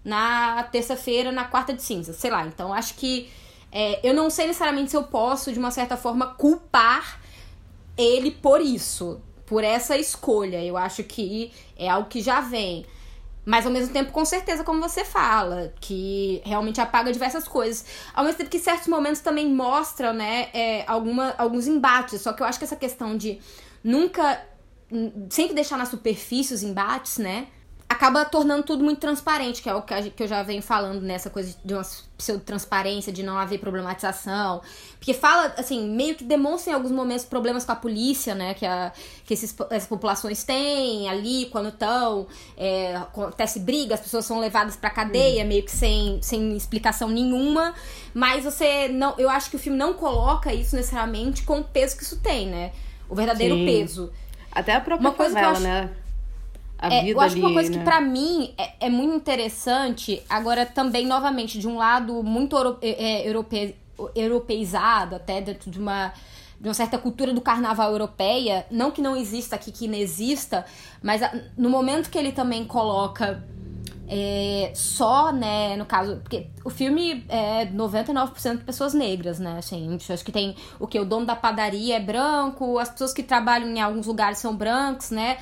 na 0.04 0.62
terça-feira, 0.64 1.30
na 1.30 1.44
quarta 1.44 1.72
de 1.72 1.82
cinza, 1.82 2.12
sei 2.12 2.30
lá. 2.30 2.46
Então 2.46 2.72
acho 2.72 2.94
que 2.94 3.30
é, 3.70 4.00
eu 4.06 4.14
não 4.14 4.28
sei 4.28 4.46
necessariamente 4.46 4.90
se 4.90 4.96
eu 4.96 5.04
posso 5.04 5.52
de 5.52 5.58
uma 5.58 5.70
certa 5.70 5.96
forma 5.96 6.26
culpar 6.34 7.20
ele 7.96 8.30
por 8.30 8.60
isso, 8.60 9.20
por 9.46 9.62
essa 9.62 9.96
escolha. 9.96 10.62
Eu 10.64 10.76
acho 10.76 11.04
que 11.04 11.52
é 11.76 11.88
algo 11.88 12.08
que 12.08 12.20
já 12.20 12.40
vem. 12.40 12.84
Mas 13.44 13.66
ao 13.66 13.72
mesmo 13.72 13.92
tempo, 13.92 14.12
com 14.12 14.24
certeza, 14.24 14.62
como 14.62 14.80
você 14.80 15.04
fala, 15.04 15.72
que 15.80 16.40
realmente 16.44 16.80
apaga 16.80 17.12
diversas 17.12 17.48
coisas. 17.48 17.84
Ao 18.14 18.24
mesmo 18.24 18.38
tempo 18.38 18.50
que 18.50 18.58
certos 18.58 18.86
momentos 18.86 19.20
também 19.20 19.52
mostram, 19.52 20.12
né, 20.12 20.48
é, 20.54 20.84
alguma, 20.86 21.34
alguns 21.36 21.66
embates. 21.66 22.20
Só 22.20 22.32
que 22.32 22.42
eu 22.42 22.46
acho 22.46 22.58
que 22.58 22.64
essa 22.64 22.76
questão 22.76 23.16
de 23.16 23.40
nunca. 23.82 24.40
Sempre 25.30 25.54
deixar 25.54 25.78
na 25.78 25.86
superfície 25.86 26.52
os 26.52 26.62
embates, 26.62 27.16
né? 27.16 27.46
Acaba 28.02 28.24
tornando 28.24 28.64
tudo 28.64 28.82
muito 28.82 28.98
transparente, 28.98 29.62
que 29.62 29.68
é 29.68 29.74
o 29.74 29.82
que 29.82 30.20
eu 30.24 30.26
já 30.26 30.42
venho 30.42 30.60
falando 30.60 31.00
nessa 31.02 31.30
coisa 31.30 31.54
de 31.64 31.72
uma 31.72 31.84
pseudo-transparência, 32.18 33.12
de 33.12 33.22
não 33.22 33.38
haver 33.38 33.60
problematização. 33.60 34.60
Porque 34.98 35.14
fala, 35.14 35.54
assim, 35.56 35.88
meio 35.88 36.16
que 36.16 36.24
demonstra 36.24 36.72
em 36.72 36.74
alguns 36.74 36.90
momentos 36.90 37.24
problemas 37.24 37.64
com 37.64 37.70
a 37.70 37.76
polícia, 37.76 38.34
né? 38.34 38.54
Que, 38.54 38.66
a, 38.66 38.90
que 39.24 39.32
esses, 39.32 39.54
essas 39.70 39.88
populações 39.88 40.42
têm 40.42 41.08
ali 41.08 41.46
quando 41.52 41.68
estão. 41.68 42.26
É, 42.56 42.96
acontece 42.96 43.60
briga, 43.60 43.94
as 43.94 44.00
pessoas 44.00 44.24
são 44.24 44.40
levadas 44.40 44.74
pra 44.74 44.90
cadeia, 44.90 45.42
uhum. 45.42 45.48
meio 45.48 45.62
que 45.62 45.70
sem, 45.70 46.20
sem 46.22 46.56
explicação 46.56 47.08
nenhuma. 47.08 47.72
Mas 48.12 48.42
você 48.42 48.88
não. 48.88 49.14
Eu 49.16 49.30
acho 49.30 49.48
que 49.48 49.54
o 49.54 49.60
filme 49.60 49.78
não 49.78 49.94
coloca 49.94 50.52
isso 50.52 50.74
necessariamente 50.74 51.44
com 51.44 51.60
o 51.60 51.64
peso 51.64 51.96
que 51.96 52.02
isso 52.02 52.20
tem, 52.20 52.48
né? 52.48 52.72
O 53.08 53.14
verdadeiro 53.14 53.54
Sim. 53.54 53.64
peso. 53.64 54.12
Até 54.50 54.74
a 54.74 54.80
própria 54.80 55.08
uma 55.08 55.16
coisa 55.16 55.34
favela, 55.34 55.52
acho... 55.52 55.62
né? 55.62 56.01
A 56.82 56.92
é, 56.92 57.00
vida 57.00 57.10
Eu 57.12 57.20
acho 57.20 57.34
ali, 57.34 57.40
que 57.40 57.46
uma 57.46 57.52
coisa 57.52 57.70
né? 57.70 57.78
que 57.78 57.84
para 57.84 58.00
mim 58.00 58.52
é, 58.58 58.86
é, 58.86 58.90
muito 58.90 59.14
interessante, 59.14 60.20
agora 60.28 60.66
também, 60.66 61.06
novamente, 61.06 61.58
de 61.58 61.68
um 61.68 61.76
lado 61.76 62.22
muito 62.24 62.56
europe, 62.56 62.84
é, 62.84 63.28
europe, 63.28 63.76
europeizado, 64.16 65.14
até 65.14 65.40
dentro 65.40 65.70
de 65.70 65.78
uma, 65.78 66.12
de 66.60 66.66
uma 66.66 66.74
certa 66.74 66.98
cultura 66.98 67.32
do 67.32 67.40
carnaval 67.40 67.92
europeia, 67.92 68.66
não 68.68 68.90
que 68.90 69.00
não 69.00 69.16
exista 69.16 69.54
aqui, 69.54 69.70
que 69.70 69.84
inexista, 69.84 70.64
mas 71.00 71.20
no 71.56 71.70
momento 71.70 72.10
que 72.10 72.18
ele 72.18 72.32
também 72.32 72.64
coloca 72.64 73.44
é, 74.08 74.72
só, 74.74 75.32
né, 75.32 75.76
no 75.76 75.86
caso, 75.86 76.16
porque 76.16 76.48
o 76.64 76.68
filme 76.68 77.24
é 77.28 77.64
99% 77.66 78.58
de 78.58 78.64
pessoas 78.64 78.92
negras, 78.92 79.38
né, 79.38 79.56
assim, 79.58 79.96
acho 80.10 80.24
que 80.24 80.32
tem 80.32 80.56
o 80.80 80.86
que? 80.86 80.98
O 80.98 81.04
dono 81.04 81.24
da 81.24 81.36
padaria 81.36 81.96
é 81.96 82.00
branco, 82.00 82.78
as 82.78 82.90
pessoas 82.90 83.12
que 83.12 83.22
trabalham 83.22 83.68
em 83.68 83.80
alguns 83.80 84.06
lugares 84.06 84.38
são 84.38 84.54
brancos, 84.54 85.10
né, 85.12 85.38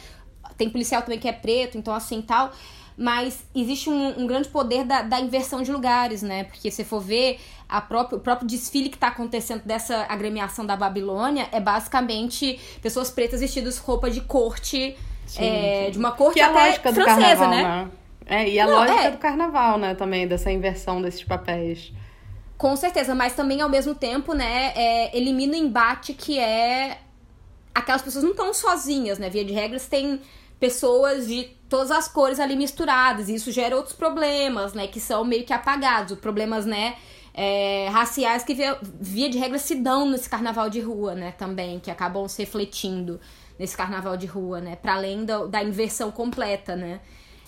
tem 0.60 0.70
policial 0.70 1.00
também 1.02 1.18
que 1.18 1.26
é 1.26 1.32
preto, 1.32 1.78
então 1.78 1.94
assim 1.94 2.20
tal. 2.20 2.52
Mas 2.96 3.42
existe 3.54 3.88
um, 3.88 4.20
um 4.20 4.26
grande 4.26 4.48
poder 4.48 4.84
da, 4.84 5.00
da, 5.00 5.18
inversão 5.18 5.62
de 5.62 5.72
lugares, 5.72 6.20
né? 6.20 6.44
Porque 6.44 6.70
se 6.70 6.84
for 6.84 7.00
ver 7.00 7.40
a 7.66 7.80
próprio, 7.80 8.18
o 8.18 8.20
próprio 8.20 8.46
desfile 8.46 8.90
que 8.90 8.96
está 8.96 9.08
acontecendo 9.08 9.62
dessa 9.64 10.04
agremiação 10.06 10.66
da 10.66 10.76
Babilônia 10.76 11.48
é 11.50 11.58
basicamente 11.58 12.60
pessoas 12.82 13.10
pretas 13.10 13.40
vestidas 13.40 13.78
roupa 13.78 14.10
de 14.10 14.20
corte, 14.20 14.98
sim, 15.24 15.42
é, 15.42 15.84
sim. 15.86 15.92
de 15.92 15.98
uma 15.98 16.12
corte 16.12 16.34
que 16.34 16.40
até 16.42 16.68
é 16.68 16.72
francesa, 16.74 17.04
carnaval, 17.06 17.50
né? 17.50 17.62
né? 17.62 17.90
É, 18.26 18.48
e 18.48 18.60
a 18.60 18.66
Não, 18.66 18.74
lógica 18.74 19.00
é... 19.00 19.10
do 19.10 19.18
carnaval, 19.18 19.78
né, 19.78 19.94
também, 19.94 20.28
dessa 20.28 20.52
inversão 20.52 21.00
desses 21.00 21.24
papéis. 21.24 21.92
Com 22.58 22.76
certeza, 22.76 23.14
mas 23.14 23.32
também 23.32 23.62
ao 23.62 23.68
mesmo 23.70 23.94
tempo, 23.94 24.34
né, 24.34 24.72
é, 24.76 25.16
elimina 25.16 25.54
o 25.54 25.56
embate 25.56 26.12
que 26.12 26.38
é. 26.38 26.98
Aquelas 27.74 28.02
pessoas 28.02 28.22
não 28.22 28.32
estão 28.32 28.52
sozinhas, 28.52 29.18
né? 29.18 29.30
Via 29.30 29.44
de 29.44 29.52
regras, 29.52 29.86
tem 29.86 30.20
pessoas 30.60 31.26
de 31.26 31.44
todas 31.68 31.90
as 31.90 32.06
cores 32.06 32.38
ali 32.38 32.54
misturadas. 32.54 33.28
E 33.30 33.34
isso 33.34 33.50
gera 33.50 33.74
outros 33.74 33.94
problemas, 33.94 34.74
né? 34.74 34.86
Que 34.86 35.00
são 35.00 35.24
meio 35.24 35.44
que 35.44 35.52
apagados. 35.52 36.18
Problemas, 36.18 36.66
né? 36.66 36.96
É, 37.32 37.88
raciais 37.88 38.44
que 38.44 38.54
via, 38.54 38.78
via 38.82 39.30
de 39.30 39.38
regra 39.38 39.58
se 39.58 39.76
dão 39.76 40.08
nesse 40.10 40.28
carnaval 40.28 40.68
de 40.68 40.80
rua, 40.80 41.14
né? 41.14 41.32
Também, 41.32 41.80
que 41.80 41.90
acabam 41.90 42.28
se 42.28 42.42
refletindo 42.42 43.18
nesse 43.58 43.76
carnaval 43.76 44.16
de 44.16 44.26
rua, 44.26 44.60
né? 44.60 44.76
Para 44.76 44.94
além 44.94 45.24
da, 45.24 45.46
da 45.46 45.62
inversão 45.62 46.10
completa, 46.10 46.76
né? 46.76 47.00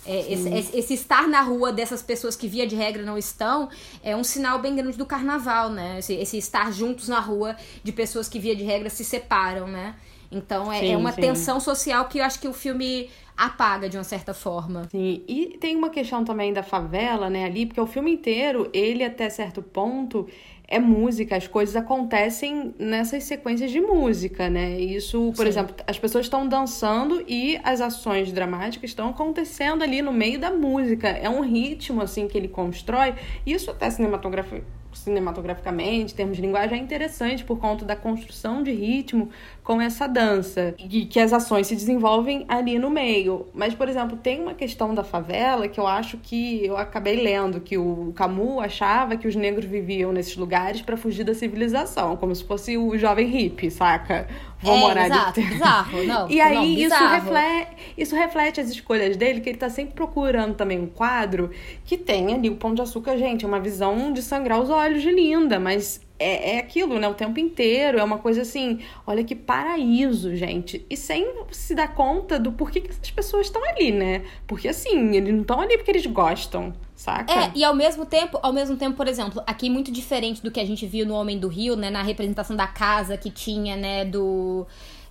É, 0.04 0.32
esse, 0.32 0.76
esse, 0.76 0.94
estar 0.94 1.28
na 1.28 1.42
rua 1.42 1.72
dessas 1.72 2.02
pessoas 2.02 2.34
que 2.34 2.48
via 2.48 2.66
de 2.66 2.74
regra 2.74 3.04
não 3.04 3.16
estão 3.16 3.68
é 4.02 4.16
um 4.16 4.24
sinal 4.24 4.58
bem 4.58 4.74
grande 4.74 4.98
do 4.98 5.06
carnaval, 5.06 5.70
né? 5.70 6.00
Esse, 6.00 6.14
esse 6.14 6.38
estar 6.38 6.72
juntos 6.72 7.06
na 7.06 7.20
rua 7.20 7.54
de 7.84 7.92
pessoas 7.92 8.28
que 8.28 8.40
via 8.40 8.56
de 8.56 8.64
regra 8.64 8.90
se 8.90 9.04
separam, 9.04 9.68
né? 9.68 9.94
Então 10.32 10.72
é, 10.72 10.80
sim, 10.80 10.92
é 10.92 10.96
uma 10.96 11.12
sim. 11.12 11.20
tensão 11.20 11.60
social 11.60 12.06
que 12.06 12.18
eu 12.18 12.24
acho 12.24 12.40
que 12.40 12.48
o 12.48 12.52
filme 12.52 13.10
apaga 13.36 13.88
de 13.88 13.96
uma 13.96 14.04
certa 14.04 14.32
forma. 14.32 14.88
Sim, 14.90 15.22
e 15.28 15.58
tem 15.60 15.76
uma 15.76 15.90
questão 15.90 16.24
também 16.24 16.52
da 16.52 16.62
favela, 16.62 17.28
né, 17.28 17.44
ali, 17.44 17.66
porque 17.66 17.80
o 17.80 17.86
filme 17.86 18.12
inteiro, 18.12 18.68
ele 18.72 19.04
até 19.04 19.28
certo 19.28 19.62
ponto 19.62 20.26
é 20.68 20.78
música, 20.78 21.36
as 21.36 21.46
coisas 21.46 21.76
acontecem 21.76 22.74
nessas 22.78 23.24
sequências 23.24 23.70
de 23.70 23.78
música, 23.78 24.48
né? 24.48 24.80
Isso, 24.80 25.30
por 25.36 25.42
Sim. 25.42 25.48
exemplo, 25.48 25.76
as 25.86 25.98
pessoas 25.98 26.24
estão 26.24 26.48
dançando 26.48 27.22
e 27.28 27.60
as 27.62 27.82
ações 27.82 28.32
dramáticas 28.32 28.88
estão 28.88 29.10
acontecendo 29.10 29.82
ali 29.82 30.00
no 30.00 30.12
meio 30.12 30.38
da 30.38 30.50
música. 30.50 31.08
É 31.08 31.28
um 31.28 31.42
ritmo 31.42 32.00
assim 32.00 32.26
que 32.26 32.38
ele 32.38 32.48
constrói. 32.48 33.14
Isso 33.44 33.70
até 33.70 33.90
cinematografia 33.90 34.64
cinematograficamente, 34.94 36.12
em 36.12 36.16
termos 36.16 36.36
de 36.36 36.42
linguagem, 36.42 36.78
é 36.78 36.82
interessante 36.82 37.44
por 37.44 37.58
conta 37.58 37.84
da 37.84 37.96
construção 37.96 38.62
de 38.62 38.72
ritmo 38.72 39.30
com 39.62 39.80
essa 39.80 40.06
dança 40.06 40.74
e 40.78 41.06
que 41.06 41.20
as 41.20 41.32
ações 41.32 41.66
se 41.66 41.74
desenvolvem 41.74 42.44
ali 42.48 42.78
no 42.78 42.90
meio. 42.90 43.46
Mas, 43.54 43.74
por 43.74 43.88
exemplo, 43.88 44.16
tem 44.16 44.40
uma 44.40 44.54
questão 44.54 44.94
da 44.94 45.04
favela 45.04 45.68
que 45.68 45.78
eu 45.78 45.86
acho 45.86 46.18
que 46.18 46.64
eu 46.64 46.76
acabei 46.76 47.16
lendo 47.16 47.60
que 47.60 47.78
o 47.78 48.12
Camus 48.14 48.62
achava 48.62 49.16
que 49.16 49.28
os 49.28 49.36
negros 49.36 49.64
viviam 49.64 50.12
nesses 50.12 50.36
lugares 50.36 50.82
para 50.82 50.96
fugir 50.96 51.24
da 51.24 51.34
civilização, 51.34 52.16
como 52.16 52.34
se 52.34 52.44
fosse 52.44 52.76
o 52.76 52.96
jovem 52.98 53.26
hippie, 53.28 53.70
saca? 53.70 54.26
Vou 54.62 54.76
é, 54.76 54.80
morar 54.80 55.06
exato, 55.06 55.40
de... 55.40 55.46
bizarro, 55.48 56.04
não. 56.04 56.30
E 56.30 56.40
aí 56.40 56.54
não, 56.54 56.64
isso 56.64 57.04
reflete, 57.08 57.70
isso 57.98 58.16
reflete 58.16 58.60
as 58.60 58.70
escolhas 58.70 59.16
dele, 59.16 59.40
que 59.40 59.48
ele 59.50 59.58
tá 59.58 59.68
sempre 59.68 59.94
procurando 59.94 60.54
também 60.54 60.78
um 60.78 60.86
quadro 60.86 61.50
que 61.84 61.96
tem 61.96 62.32
ali 62.32 62.48
o 62.48 62.56
Pão 62.56 62.74
de 62.74 62.80
Açúcar, 62.80 63.16
gente, 63.18 63.44
é 63.44 63.48
uma 63.48 63.60
visão 63.60 64.12
de 64.12 64.22
sangrar 64.22 64.60
os 64.60 64.70
olhos 64.70 65.02
de 65.02 65.10
linda, 65.10 65.58
mas 65.58 66.00
é, 66.22 66.54
é 66.54 66.58
aquilo, 66.58 66.98
né? 66.98 67.08
O 67.08 67.14
tempo 67.14 67.40
inteiro. 67.40 67.98
É 67.98 68.04
uma 68.04 68.18
coisa 68.18 68.42
assim, 68.42 68.80
olha 69.06 69.24
que 69.24 69.34
paraíso, 69.34 70.34
gente. 70.36 70.86
E 70.88 70.96
sem 70.96 71.26
se 71.50 71.74
dar 71.74 71.94
conta 71.94 72.38
do 72.38 72.52
porquê 72.52 72.80
que 72.80 72.90
essas 72.90 73.10
pessoas 73.10 73.46
estão 73.46 73.62
ali, 73.68 73.90
né? 73.90 74.22
Porque 74.46 74.68
assim, 74.68 75.16
eles 75.16 75.34
não 75.34 75.42
estão 75.42 75.60
ali 75.60 75.76
porque 75.76 75.90
eles 75.90 76.06
gostam. 76.06 76.72
Saca? 77.02 77.32
É, 77.32 77.50
e 77.52 77.64
ao 77.64 77.74
mesmo 77.74 78.06
tempo, 78.06 78.38
ao 78.40 78.52
mesmo 78.52 78.76
tempo, 78.76 78.96
por 78.96 79.08
exemplo, 79.08 79.42
aqui 79.44 79.68
muito 79.68 79.90
diferente 79.90 80.40
do 80.40 80.52
que 80.52 80.60
a 80.60 80.64
gente 80.64 80.86
viu 80.86 81.04
no 81.04 81.14
Homem 81.14 81.36
do 81.36 81.48
Rio, 81.48 81.74
né? 81.74 81.90
Na 81.90 82.00
representação 82.00 82.54
da 82.54 82.68
casa 82.68 83.16
que 83.16 83.28
tinha, 83.28 83.76
né, 83.76 84.04
do. 84.04 84.64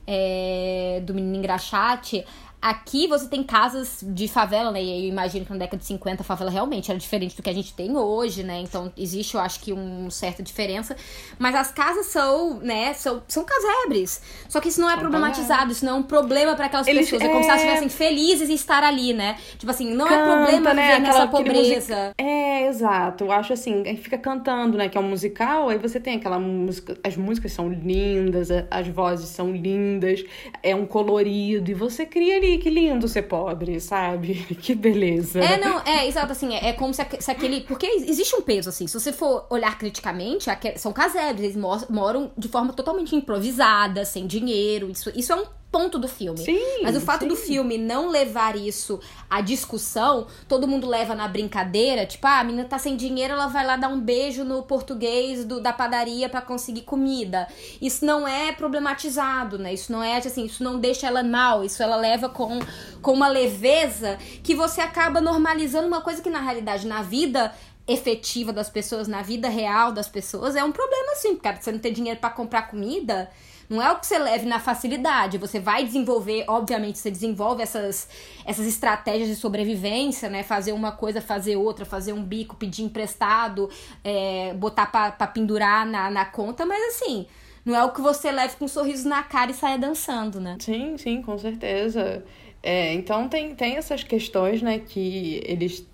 É, 0.07 1.03
do 1.05 1.13
menino 1.13 1.35
engraxate, 1.35 2.25
Aqui 2.61 3.07
você 3.07 3.27
tem 3.27 3.43
casas 3.43 3.99
de 4.03 4.27
favela, 4.27 4.69
né? 4.71 4.83
E 4.83 5.05
eu 5.05 5.09
imagino 5.09 5.43
que 5.43 5.51
na 5.51 5.57
década 5.57 5.77
de 5.77 5.85
50 5.85 6.21
a 6.21 6.23
favela 6.23 6.51
realmente 6.51 6.91
era 6.91 6.99
diferente 6.99 7.35
do 7.35 7.41
que 7.41 7.49
a 7.49 7.53
gente 7.53 7.73
tem 7.73 7.97
hoje, 7.97 8.43
né? 8.43 8.59
Então 8.59 8.93
existe, 8.95 9.33
eu 9.33 9.41
acho 9.41 9.59
que, 9.59 9.73
uma 9.73 10.11
certa 10.11 10.43
diferença. 10.43 10.95
Mas 11.39 11.55
as 11.55 11.71
casas 11.71 12.05
são, 12.07 12.59
né? 12.59 12.93
São, 12.93 13.23
são 13.27 13.43
casebres. 13.43 14.21
Só 14.47 14.61
que 14.61 14.69
isso 14.69 14.79
não 14.79 14.89
é 14.89 14.95
problematizado, 14.95 15.71
isso 15.71 15.83
não 15.83 15.93
é 15.93 15.95
um 15.95 16.03
problema 16.03 16.55
para 16.55 16.67
aquelas 16.67 16.85
Eles, 16.85 17.09
pessoas. 17.09 17.23
É... 17.23 17.25
é 17.25 17.29
como 17.29 17.43
se 17.43 17.49
elas 17.49 17.61
estivessem 17.61 17.89
felizes 17.89 18.49
em 18.49 18.53
estar 18.53 18.83
ali, 18.83 19.11
né? 19.11 19.37
Tipo 19.57 19.71
assim, 19.71 19.91
não 19.91 20.05
é 20.05 20.09
Canta, 20.09 20.21
é 20.21 20.35
problema 20.35 20.73
né? 20.75 20.81
viver 20.81 20.93
Aquela, 20.93 21.19
nessa 21.19 21.27
pobreza. 21.27 22.11
É, 22.17 22.50
exato. 22.71 23.25
Eu 23.25 23.31
acho 23.31 23.53
assim, 23.53 23.83
aí 23.85 23.95
fica 23.95 24.17
cantando, 24.17 24.77
né? 24.77 24.89
Que 24.89 24.97
é 24.97 25.01
um 25.01 25.07
musical, 25.07 25.69
aí 25.69 25.77
você 25.77 25.99
tem 25.99 26.15
aquela 26.15 26.39
música. 26.39 26.97
As 27.03 27.15
músicas 27.15 27.51
são 27.51 27.69
lindas, 27.69 28.49
as 28.69 28.87
vozes 28.87 29.29
são 29.29 29.51
lindas, 29.51 30.23
é 30.63 30.75
um 30.75 30.85
colorido, 30.85 31.69
e 31.69 31.73
você 31.73 32.05
cria 32.05 32.37
ali 32.37 32.57
que 32.57 32.69
lindo 32.69 33.07
ser 33.07 33.23
pobre, 33.23 33.79
sabe? 33.79 34.45
Que 34.61 34.75
beleza. 34.75 35.39
É, 35.39 35.59
não, 35.59 35.81
é, 35.81 36.07
exato, 36.07 36.31
assim, 36.31 36.53
é, 36.53 36.69
é 36.69 36.73
como 36.73 36.93
se, 36.93 37.03
se, 37.19 37.31
aquele. 37.31 37.61
Porque 37.61 37.85
existe 37.85 38.35
um 38.35 38.41
peso, 38.41 38.69
assim, 38.69 38.85
se 38.85 38.93
você 38.93 39.11
for 39.11 39.47
olhar 39.49 39.75
criticamente, 39.77 40.45
são 40.77 40.93
casebres, 40.93 41.55
eles 41.55 41.87
moram 41.89 42.31
de 42.37 42.47
forma 42.47 42.71
totalmente 42.73 43.15
improvisada, 43.15 44.05
sem 44.05 44.27
dinheiro. 44.27 44.89
Isso, 44.89 45.11
isso 45.15 45.33
é 45.33 45.35
um 45.35 45.45
ponto 45.71 45.97
do 45.97 46.07
filme. 46.07 46.39
Sim, 46.39 46.83
Mas 46.83 46.95
o 46.95 47.01
fato 47.01 47.21
sim. 47.21 47.27
do 47.27 47.35
filme 47.35 47.77
não 47.77 48.09
levar 48.09 48.57
isso 48.57 48.99
à 49.29 49.39
discussão, 49.39 50.27
todo 50.47 50.67
mundo 50.67 50.85
leva 50.87 51.15
na 51.15 51.27
brincadeira, 51.27 52.05
tipo, 52.05 52.27
ah, 52.27 52.39
a 52.39 52.43
menina 52.43 52.65
tá 52.67 52.77
sem 52.77 52.97
dinheiro, 52.97 53.33
ela 53.33 53.47
vai 53.47 53.65
lá 53.65 53.77
dar 53.77 53.87
um 53.87 53.99
beijo 53.99 54.43
no 54.43 54.63
português 54.63 55.45
do, 55.45 55.61
da 55.61 55.71
padaria 55.71 56.27
pra 56.27 56.41
conseguir 56.41 56.81
comida. 56.81 57.47
Isso 57.81 58.05
não 58.05 58.27
é 58.27 58.51
problematizado, 58.51 59.57
né? 59.57 59.73
Isso 59.73 59.91
não 59.91 60.03
é 60.03 60.17
assim, 60.17 60.45
isso 60.45 60.63
não 60.63 60.77
deixa 60.77 61.07
ela 61.07 61.23
mal, 61.23 61.63
isso 61.63 61.81
ela 61.81 61.95
leva 61.95 62.27
com, 62.27 62.59
com 63.01 63.13
uma 63.13 63.29
leveza 63.29 64.17
que 64.43 64.53
você 64.53 64.81
acaba 64.81 65.21
normalizando 65.21 65.87
uma 65.87 66.01
coisa 66.01 66.21
que 66.21 66.29
na 66.29 66.41
realidade 66.41 66.85
na 66.85 67.01
vida 67.01 67.53
efetiva 67.87 68.53
das 68.53 68.69
pessoas, 68.69 69.07
na 69.07 69.21
vida 69.21 69.49
real 69.49 69.91
das 69.91 70.07
pessoas, 70.07 70.55
é 70.55 70.63
um 70.63 70.71
problema 70.71 71.15
sim, 71.15 71.35
cara. 71.35 71.59
Você 71.59 71.71
não 71.71 71.79
ter 71.79 71.91
dinheiro 71.91 72.19
pra 72.19 72.29
comprar 72.29 72.63
comida, 72.63 73.29
não 73.71 73.81
é 73.81 73.89
o 73.89 73.97
que 73.97 74.05
você 74.05 74.19
leve 74.19 74.45
na 74.45 74.59
facilidade. 74.59 75.37
Você 75.37 75.57
vai 75.57 75.85
desenvolver, 75.85 76.43
obviamente, 76.45 76.99
você 76.99 77.09
desenvolve 77.09 77.63
essas, 77.63 78.09
essas 78.45 78.67
estratégias 78.67 79.29
de 79.29 79.35
sobrevivência, 79.37 80.29
né? 80.29 80.43
Fazer 80.43 80.73
uma 80.73 80.91
coisa, 80.91 81.21
fazer 81.21 81.55
outra, 81.55 81.85
fazer 81.85 82.11
um 82.11 82.21
bico, 82.21 82.57
pedir 82.57 82.83
emprestado, 82.83 83.69
é, 84.03 84.53
botar 84.55 84.87
pra 84.87 85.25
pendurar 85.27 85.85
na, 85.85 86.11
na 86.11 86.25
conta, 86.25 86.65
mas 86.65 86.95
assim, 86.95 87.25
não 87.63 87.73
é 87.73 87.81
o 87.81 87.93
que 87.93 88.01
você 88.01 88.29
leve 88.29 88.57
com 88.57 88.65
um 88.65 88.67
sorriso 88.67 89.07
na 89.07 89.23
cara 89.23 89.51
e 89.51 89.53
saia 89.53 89.77
dançando, 89.77 90.41
né? 90.41 90.57
Sim, 90.59 90.97
sim, 90.97 91.21
com 91.21 91.37
certeza. 91.37 92.25
É, 92.61 92.93
então 92.93 93.29
tem, 93.29 93.55
tem 93.55 93.77
essas 93.77 94.03
questões, 94.03 94.61
né, 94.61 94.79
que 94.79 95.41
eles 95.45 95.87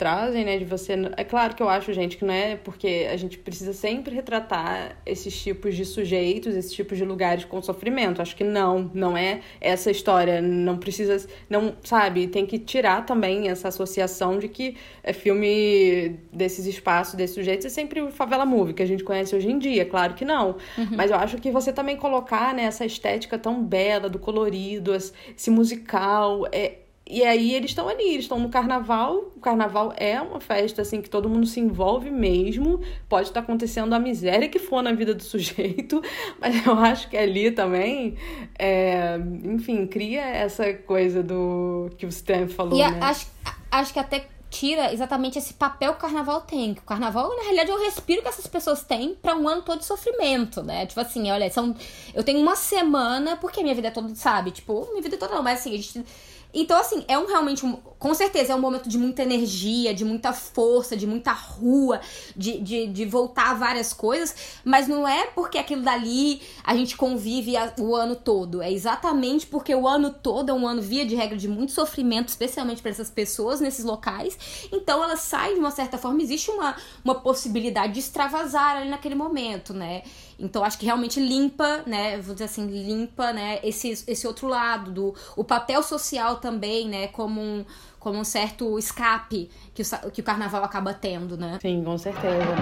trazem, 0.00 0.46
né, 0.46 0.56
de 0.56 0.64
você... 0.64 0.94
É 1.14 1.24
claro 1.24 1.54
que 1.54 1.62
eu 1.62 1.68
acho, 1.68 1.92
gente, 1.92 2.16
que 2.16 2.24
não 2.24 2.32
é 2.32 2.56
porque 2.56 3.06
a 3.12 3.16
gente 3.18 3.36
precisa 3.36 3.74
sempre 3.74 4.14
retratar 4.14 4.96
esses 5.04 5.38
tipos 5.38 5.76
de 5.76 5.84
sujeitos, 5.84 6.56
esses 6.56 6.72
tipos 6.72 6.96
de 6.96 7.04
lugares 7.04 7.44
com 7.44 7.60
sofrimento. 7.60 8.22
Acho 8.22 8.34
que 8.34 8.42
não, 8.42 8.90
não 8.94 9.14
é 9.14 9.42
essa 9.60 9.90
história. 9.90 10.40
Não 10.40 10.78
precisa... 10.78 11.28
Não, 11.50 11.76
sabe, 11.84 12.28
tem 12.28 12.46
que 12.46 12.58
tirar 12.58 13.04
também 13.04 13.50
essa 13.50 13.68
associação 13.68 14.38
de 14.38 14.48
que 14.48 14.74
é 15.02 15.12
filme 15.12 16.16
desses 16.32 16.64
espaços, 16.64 17.14
desses 17.14 17.34
sujeitos, 17.34 17.66
é 17.66 17.68
sempre 17.68 18.00
o 18.00 18.10
Favela 18.10 18.46
Movie, 18.46 18.72
que 18.72 18.82
a 18.82 18.86
gente 18.86 19.04
conhece 19.04 19.36
hoje 19.36 19.50
em 19.50 19.58
dia. 19.58 19.84
Claro 19.84 20.14
que 20.14 20.24
não. 20.24 20.56
Mas 20.96 21.10
eu 21.10 21.18
acho 21.18 21.36
que 21.36 21.50
você 21.50 21.74
também 21.74 21.96
colocar, 21.96 22.54
né, 22.54 22.62
essa 22.64 22.86
estética 22.86 23.38
tão 23.38 23.62
bela, 23.62 24.08
do 24.08 24.18
colorido, 24.18 24.94
esse 24.94 25.50
musical, 25.50 26.46
é, 26.50 26.78
e 27.10 27.24
aí 27.24 27.54
eles 27.54 27.72
estão 27.72 27.88
ali, 27.88 28.10
eles 28.10 28.24
estão 28.24 28.38
no 28.38 28.48
carnaval. 28.48 29.32
O 29.36 29.40
carnaval 29.40 29.92
é 29.96 30.20
uma 30.20 30.40
festa 30.40 30.82
assim 30.82 31.02
que 31.02 31.10
todo 31.10 31.28
mundo 31.28 31.46
se 31.46 31.58
envolve 31.58 32.10
mesmo. 32.10 32.80
Pode 33.08 33.28
estar 33.28 33.40
acontecendo 33.40 33.92
a 33.94 33.98
miséria 33.98 34.48
que 34.48 34.58
for 34.58 34.82
na 34.82 34.92
vida 34.92 35.12
do 35.14 35.22
sujeito, 35.22 36.00
mas 36.40 36.64
eu 36.64 36.74
acho 36.74 37.10
que 37.10 37.16
ali 37.16 37.50
também, 37.50 38.16
é, 38.58 39.18
enfim, 39.44 39.86
cria 39.86 40.22
essa 40.22 40.72
coisa 40.72 41.22
do 41.22 41.90
que 41.98 42.06
o 42.06 42.08
Stan 42.08 42.46
falou, 42.46 42.78
E 42.78 42.88
né? 42.88 42.98
acho, 43.02 43.26
acho 43.70 43.92
que 43.92 43.98
até 43.98 44.26
tira 44.50 44.92
exatamente 44.92 45.38
esse 45.38 45.54
papel 45.54 45.92
que 45.92 45.98
o 45.98 46.00
carnaval 46.02 46.40
tem. 46.42 46.74
Que 46.74 46.80
o 46.80 46.84
carnaval, 46.84 47.34
na 47.36 47.42
realidade, 47.42 47.70
é 47.70 47.74
o 47.74 47.84
respiro 47.84 48.20
que 48.20 48.28
essas 48.28 48.46
pessoas 48.46 48.82
têm 48.82 49.14
pra 49.14 49.36
um 49.36 49.48
ano 49.48 49.62
todo 49.62 49.78
de 49.78 49.84
sofrimento, 49.84 50.62
né? 50.62 50.84
Tipo 50.86 51.00
assim, 51.00 51.30
olha, 51.30 51.48
são. 51.50 51.74
Eu 52.12 52.24
tenho 52.24 52.40
uma 52.40 52.56
semana, 52.56 53.36
porque 53.36 53.62
minha 53.62 53.74
vida 53.74 53.88
é 53.88 53.90
toda, 53.90 54.14
sabe? 54.14 54.50
Tipo, 54.50 54.88
minha 54.90 55.02
vida 55.02 55.14
é 55.14 55.18
toda 55.18 55.34
não, 55.34 55.42
mas 55.42 55.60
assim, 55.60 55.74
a 55.74 55.76
gente. 55.76 56.04
Então, 56.52 56.78
assim, 56.78 57.04
é 57.08 57.18
um 57.18 57.26
realmente. 57.26 57.64
Um, 57.64 57.76
com 58.00 58.14
certeza 58.14 58.54
é 58.54 58.56
um 58.56 58.60
momento 58.60 58.88
de 58.88 58.96
muita 58.96 59.22
energia, 59.22 59.92
de 59.92 60.06
muita 60.06 60.32
força, 60.32 60.96
de 60.96 61.06
muita 61.06 61.32
rua, 61.32 62.00
de, 62.34 62.58
de, 62.58 62.86
de 62.86 63.04
voltar 63.04 63.50
a 63.50 63.54
várias 63.54 63.92
coisas, 63.92 64.34
mas 64.64 64.88
não 64.88 65.06
é 65.06 65.26
porque 65.26 65.58
aquilo 65.58 65.82
dali 65.82 66.40
a 66.64 66.74
gente 66.74 66.96
convive 66.96 67.58
a- 67.58 67.74
o 67.78 67.94
ano 67.94 68.16
todo. 68.16 68.62
É 68.62 68.72
exatamente 68.72 69.46
porque 69.46 69.74
o 69.74 69.86
ano 69.86 70.10
todo 70.10 70.48
é 70.50 70.54
um 70.54 70.66
ano, 70.66 70.80
via 70.80 71.04
de 71.04 71.14
regra, 71.14 71.36
de 71.36 71.46
muito 71.46 71.72
sofrimento, 71.72 72.28
especialmente 72.28 72.80
para 72.80 72.90
essas 72.90 73.10
pessoas 73.10 73.60
nesses 73.60 73.84
locais. 73.84 74.38
Então 74.72 75.04
elas 75.04 75.20
saem 75.20 75.54
de 75.54 75.60
uma 75.60 75.70
certa 75.70 75.98
forma, 75.98 76.22
existe 76.22 76.50
uma, 76.50 76.74
uma 77.04 77.14
possibilidade 77.16 77.92
de 77.92 78.00
extravasar 78.00 78.78
ali 78.78 78.88
naquele 78.88 79.14
momento, 79.14 79.74
né? 79.74 80.02
Então 80.40 80.64
acho 80.64 80.78
que 80.78 80.86
realmente 80.86 81.20
limpa, 81.20 81.82
né? 81.86 82.18
Vou 82.18 82.34
dizer 82.34 82.46
assim, 82.46 82.66
limpa, 82.66 83.32
né? 83.32 83.60
Esse, 83.62 83.90
esse 83.90 84.26
outro 84.26 84.48
lado 84.48 84.90
do 84.90 85.14
o 85.36 85.44
papel 85.44 85.82
social 85.82 86.36
também, 86.36 86.88
né? 86.88 87.08
Como 87.08 87.40
um, 87.40 87.64
como 87.98 88.18
um 88.18 88.24
certo 88.24 88.78
escape 88.78 89.50
que 89.74 89.82
o, 89.82 90.10
que 90.10 90.20
o 90.22 90.24
carnaval 90.24 90.64
acaba 90.64 90.94
tendo, 90.94 91.36
né? 91.36 91.58
Sim, 91.60 91.84
com 91.84 91.98
certeza. 91.98 92.56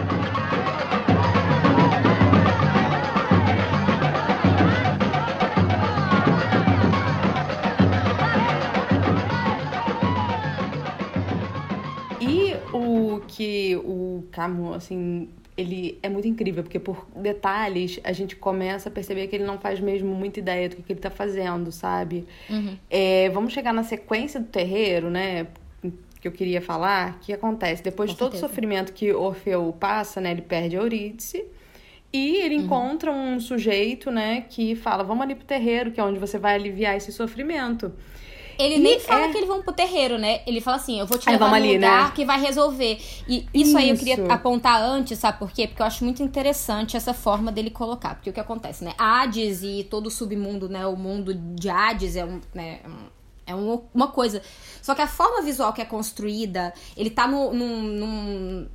E 12.20 12.56
o 12.72 13.20
que 13.28 13.76
o 13.76 14.24
Camus, 14.32 14.76
assim, 14.76 15.28
ele 15.58 15.98
é 16.04 16.08
muito 16.08 16.28
incrível, 16.28 16.62
porque 16.62 16.78
por 16.78 17.04
detalhes 17.16 17.98
a 18.04 18.12
gente 18.12 18.36
começa 18.36 18.88
a 18.88 18.92
perceber 18.92 19.26
que 19.26 19.34
ele 19.34 19.44
não 19.44 19.58
faz 19.58 19.80
mesmo 19.80 20.14
muita 20.14 20.38
ideia 20.38 20.68
do 20.68 20.76
que, 20.76 20.92
ele 20.92 21.00
tá 21.00 21.10
fazendo, 21.10 21.72
sabe? 21.72 22.24
É, 22.88 23.28
vamos 23.30 23.52
chegar 23.52 23.74
na 23.74 23.82
sequência 23.82 24.38
do 24.38 24.46
terreiro, 24.46 25.10
né? 25.10 25.48
Que 26.20 26.28
eu 26.28 26.32
queria 26.32 26.62
falar, 26.62 27.18
que 27.20 27.32
acontece 27.32 27.82
depois 27.82 28.10
Com 28.10 28.14
de 28.14 28.18
todo 28.18 28.34
o 28.34 28.36
sofrimento 28.36 28.92
que 28.92 29.12
Orfeu 29.12 29.74
passa, 29.78 30.20
né? 30.20 30.30
Ele 30.30 30.42
perde 30.42 30.76
a 30.76 30.80
Eurídice. 30.80 31.44
E 32.12 32.36
ele 32.36 32.54
encontra 32.54 33.12
um 33.12 33.38
sujeito, 33.38 34.10
né, 34.10 34.46
que 34.48 34.74
fala: 34.74 35.04
Vamos 35.04 35.22
ali 35.22 35.34
pro 35.34 35.44
terreiro, 35.44 35.90
que 35.90 36.00
é 36.00 36.04
onde 36.04 36.18
você 36.18 36.38
vai 36.38 36.54
aliviar 36.54 36.96
esse 36.96 37.12
sofrimento. 37.12 37.92
Ele 38.58 38.74
E 38.74 38.78
nem 38.78 38.98
fala 39.00 39.26
é- 39.26 39.28
que 39.30 39.36
eles 39.36 39.48
vão 39.48 39.62
pro 39.62 39.72
terreiro, 39.72 40.18
né? 40.18 40.40
Ele 40.46 40.60
fala 40.60 40.76
assim, 40.78 40.98
eu 40.98 41.06
vou 41.06 41.16
te 41.16 41.30
levar 41.30 41.48
num 41.48 41.54
ali, 41.54 41.74
lugar 41.74 42.06
né? 42.08 42.12
que 42.14 42.24
vai 42.24 42.40
resolver. 42.40 42.98
E 43.28 43.46
isso, 43.54 43.78
aí 43.78 43.88
eu 43.88 43.94
Isso. 43.94 44.04
queria 44.04 44.26
apontar 44.32 44.82
antes, 44.82 45.18
sabe 45.18 45.38
por 45.38 45.50
quê? 45.52 45.68
Porque 45.68 45.80
eu 45.80 45.86
acho 45.86 46.02
muito 46.04 46.22
interessante 46.22 46.96
essa 46.96 47.14
forma 47.14 47.52
dele 47.52 47.70
colocar. 47.70 48.16
Porque 48.16 48.30
o 48.30 48.32
que 48.32 48.40
acontece, 48.40 48.82
né? 48.84 48.94
Hades 48.98 49.62
e 49.62 49.86
todo 49.88 50.08
o 50.08 50.10
submundo, 50.10 50.68
né? 50.68 50.84
O 50.86 50.96
mundo 50.96 51.32
de 51.34 51.68
Hades 51.70 52.16
é 52.16 52.24
um... 52.24 52.40
Né? 52.52 52.80
É 53.46 53.54
um- 53.54 53.80
uma 53.94 54.08
coisa. 54.08 54.42
Só 54.82 54.94
que 54.94 55.00
a 55.00 55.06
forma 55.06 55.40
visual 55.40 55.72
que 55.72 55.80
é 55.80 55.84
construída, 55.86 56.74
ele 56.96 57.08
tá 57.08 57.26
no, 57.26 57.50
num, 57.54 57.82
num, 57.82 58.68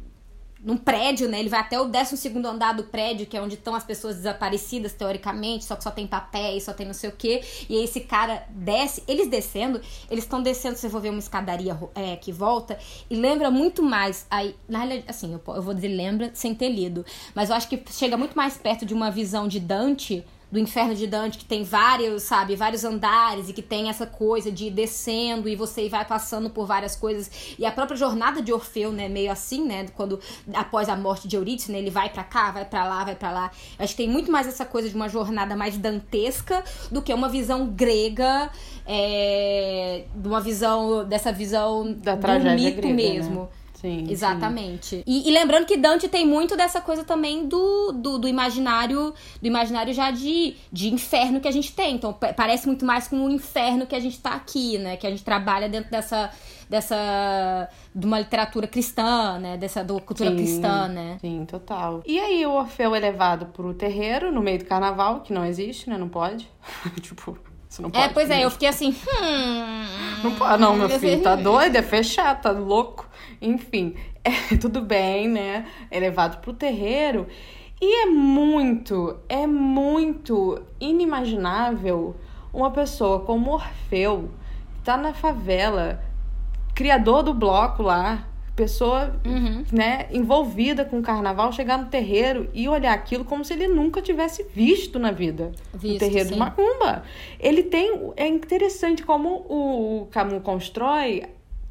num 0.63 0.77
prédio, 0.77 1.27
né? 1.27 1.39
Ele 1.39 1.49
vai 1.49 1.59
até 1.59 1.79
o 1.79 1.85
12 1.85 2.29
andar 2.45 2.73
do 2.73 2.85
prédio, 2.85 3.25
que 3.25 3.35
é 3.35 3.41
onde 3.41 3.55
estão 3.55 3.75
as 3.75 3.83
pessoas 3.83 4.15
desaparecidas, 4.15 4.93
teoricamente, 4.93 5.65
só 5.65 5.75
que 5.75 5.83
só 5.83 5.91
tem 5.91 6.07
papéis, 6.07 6.63
só 6.63 6.73
tem 6.73 6.85
não 6.85 6.93
sei 6.93 7.09
o 7.09 7.13
quê. 7.13 7.41
E 7.69 7.75
aí 7.75 7.83
esse 7.83 8.01
cara 8.01 8.45
desce, 8.49 9.03
eles 9.07 9.27
descendo, 9.27 9.81
eles 10.09 10.23
estão 10.23 10.41
descendo, 10.41 10.77
você 10.77 10.89
for 10.89 11.01
ver 11.01 11.09
uma 11.09 11.19
escadaria 11.19 11.77
é, 11.93 12.15
que 12.15 12.31
volta, 12.31 12.77
e 13.09 13.15
lembra 13.15 13.51
muito 13.51 13.83
mais. 13.83 14.25
Aí, 14.29 14.55
na 14.67 14.79
realidade, 14.79 15.05
assim, 15.09 15.33
eu, 15.33 15.41
eu 15.53 15.61
vou 15.61 15.73
dizer 15.73 15.89
lembra 15.89 16.31
sem 16.33 16.55
ter 16.55 16.69
lido, 16.69 17.05
mas 17.35 17.49
eu 17.49 17.55
acho 17.55 17.67
que 17.67 17.83
chega 17.91 18.15
muito 18.15 18.35
mais 18.35 18.57
perto 18.57 18.85
de 18.85 18.93
uma 18.93 19.11
visão 19.11 19.47
de 19.47 19.59
Dante. 19.59 20.25
Do 20.53 20.59
inferno 20.59 20.93
de 20.93 21.07
Dante, 21.07 21.39
que 21.39 21.45
tem 21.45 21.63
vários, 21.63 22.21
sabe, 22.21 22.55
vários 22.55 22.83
andares 22.83 23.49
e 23.49 23.53
que 23.53 23.61
tem 23.63 23.89
essa 23.89 24.05
coisa 24.05 24.51
de 24.51 24.65
ir 24.65 24.69
descendo 24.69 25.49
e 25.49 25.55
você 25.55 25.89
vai 25.89 26.05
passando 26.05 26.47
por 26.47 26.67
várias 26.67 26.95
coisas. 26.95 27.55
E 27.57 27.65
a 27.65 27.71
própria 27.71 27.97
jornada 27.97 28.39
de 28.39 28.53
Orfeu, 28.53 28.91
né, 28.91 29.09
meio 29.09 29.31
assim, 29.31 29.65
né, 29.65 29.87
quando 29.95 30.19
após 30.53 30.89
a 30.89 30.95
morte 30.95 31.27
de 31.27 31.35
Eurídice, 31.35 31.71
né, 31.71 31.79
ele 31.79 31.89
vai 31.89 32.07
pra 32.07 32.23
cá, 32.23 32.51
vai 32.51 32.65
pra 32.65 32.87
lá, 32.87 33.03
vai 33.03 33.15
pra 33.15 33.31
lá. 33.31 33.51
Eu 33.79 33.83
acho 33.83 33.95
que 33.95 34.03
tem 34.03 34.07
muito 34.07 34.31
mais 34.31 34.45
essa 34.45 34.63
coisa 34.63 34.87
de 34.87 34.95
uma 34.95 35.09
jornada 35.09 35.55
mais 35.55 35.75
dantesca 35.75 36.63
do 36.91 37.01
que 37.01 37.11
uma 37.11 37.29
visão 37.29 37.65
grega, 37.65 38.51
é, 38.85 40.05
de 40.15 40.27
uma 40.27 40.39
visão, 40.39 41.03
dessa 41.03 41.31
visão 41.31 41.91
Da 41.97 42.13
do 42.13 42.21
tragédia 42.21 42.69
mito 42.69 42.79
grega, 42.79 42.93
mesmo. 42.95 43.41
né? 43.41 43.47
Sim, 43.83 44.05
Exatamente. 44.09 45.03
E, 45.05 45.27
e 45.27 45.31
lembrando 45.33 45.65
que 45.65 45.75
Dante 45.75 46.07
tem 46.07 46.25
muito 46.25 46.55
dessa 46.55 46.79
coisa 46.79 47.03
também 47.03 47.45
do, 47.49 47.91
do, 47.91 48.17
do 48.17 48.27
imaginário, 48.29 49.13
do 49.41 49.45
imaginário 49.45 49.93
já 49.93 50.09
de, 50.09 50.55
de 50.71 50.87
inferno 50.93 51.41
que 51.41 51.49
a 51.49 51.51
gente 51.51 51.73
tem. 51.73 51.95
Então 51.95 52.13
pa- 52.13 52.31
parece 52.31 52.65
muito 52.65 52.85
mais 52.85 53.09
com 53.09 53.17
o 53.25 53.29
inferno 53.29 53.85
que 53.85 53.93
a 53.93 53.99
gente 53.99 54.21
tá 54.21 54.35
aqui, 54.35 54.77
né? 54.77 54.95
Que 54.95 55.05
a 55.05 55.09
gente 55.09 55.21
trabalha 55.25 55.67
dentro 55.67 55.91
dessa 55.91 56.31
dessa 56.69 57.67
de 57.93 58.07
uma 58.07 58.19
literatura 58.19 58.67
cristã, 58.67 59.37
né? 59.37 59.57
Dessa 59.57 59.83
do 59.83 59.99
cultura 59.99 60.29
Sim, 60.29 60.37
cristã, 60.37 60.87
né? 60.87 61.17
Sim, 61.19 61.45
total. 61.45 62.01
E 62.05 62.17
aí 62.17 62.45
o 62.45 62.51
Orfeu 62.51 62.95
é 62.95 62.99
levado 62.99 63.47
pro 63.47 63.73
terreiro, 63.73 64.31
no 64.31 64.41
meio 64.41 64.59
do 64.59 64.65
carnaval, 64.65 65.19
que 65.19 65.33
não 65.33 65.45
existe, 65.45 65.89
né? 65.89 65.97
Não 65.97 66.07
pode. 66.07 66.49
tipo, 67.01 67.37
você 67.67 67.81
não 67.81 67.91
pode. 67.91 68.05
É, 68.05 68.09
pois 68.09 68.29
é, 68.29 68.35
mesmo. 68.35 68.45
eu 68.45 68.51
fiquei 68.51 68.69
assim, 68.69 68.89
hum, 68.91 69.85
Não 70.23 70.35
pode, 70.35 70.61
não, 70.61 70.73
meu 70.75 70.87
eu 70.87 70.99
filho, 71.01 71.21
tá 71.21 71.35
doido, 71.35 71.75
é 71.75 71.81
fechado, 71.83 72.41
tá 72.43 72.51
louco. 72.51 73.07
Enfim, 73.43 73.95
é, 74.23 74.55
tudo 74.57 74.81
bem, 74.81 75.27
né? 75.27 75.65
É 75.91 75.99
levado 75.99 76.39
pro 76.41 76.53
terreiro. 76.53 77.27
E 77.81 78.03
é 78.03 78.05
muito, 78.05 79.17
é 79.27 79.45
muito 79.45 80.61
inimaginável 80.79 82.15
uma 82.53 82.71
pessoa 82.71 83.19
como 83.21 83.51
Orfeu, 83.51 84.29
que 84.75 84.81
tá 84.83 84.95
na 84.95 85.13
favela, 85.13 86.01
criador 86.73 87.23
do 87.23 87.33
bloco 87.33 87.83
lá, 87.83 88.25
pessoa, 88.55 89.19
Uhum. 89.25 89.65
né, 89.71 90.05
envolvida 90.11 90.85
com 90.85 90.99
o 90.99 91.01
carnaval, 91.01 91.51
chegar 91.51 91.77
no 91.77 91.87
terreiro 91.87 92.49
e 92.53 92.69
olhar 92.69 92.93
aquilo 92.93 93.25
como 93.25 93.43
se 93.43 93.53
ele 93.53 93.67
nunca 93.67 94.01
tivesse 94.01 94.43
visto 94.55 94.97
na 94.99 95.11
vida. 95.11 95.51
o 95.73 95.77
Visto, 95.77 95.99
terreiro 95.99 96.27
sim. 96.29 96.33
de 96.35 96.39
Macumba. 96.39 97.03
Ele 97.39 97.63
tem. 97.63 98.13
É 98.15 98.27
interessante 98.27 99.03
como 99.03 99.29
o 99.49 100.07
Camus 100.11 100.41
constrói 100.43 101.23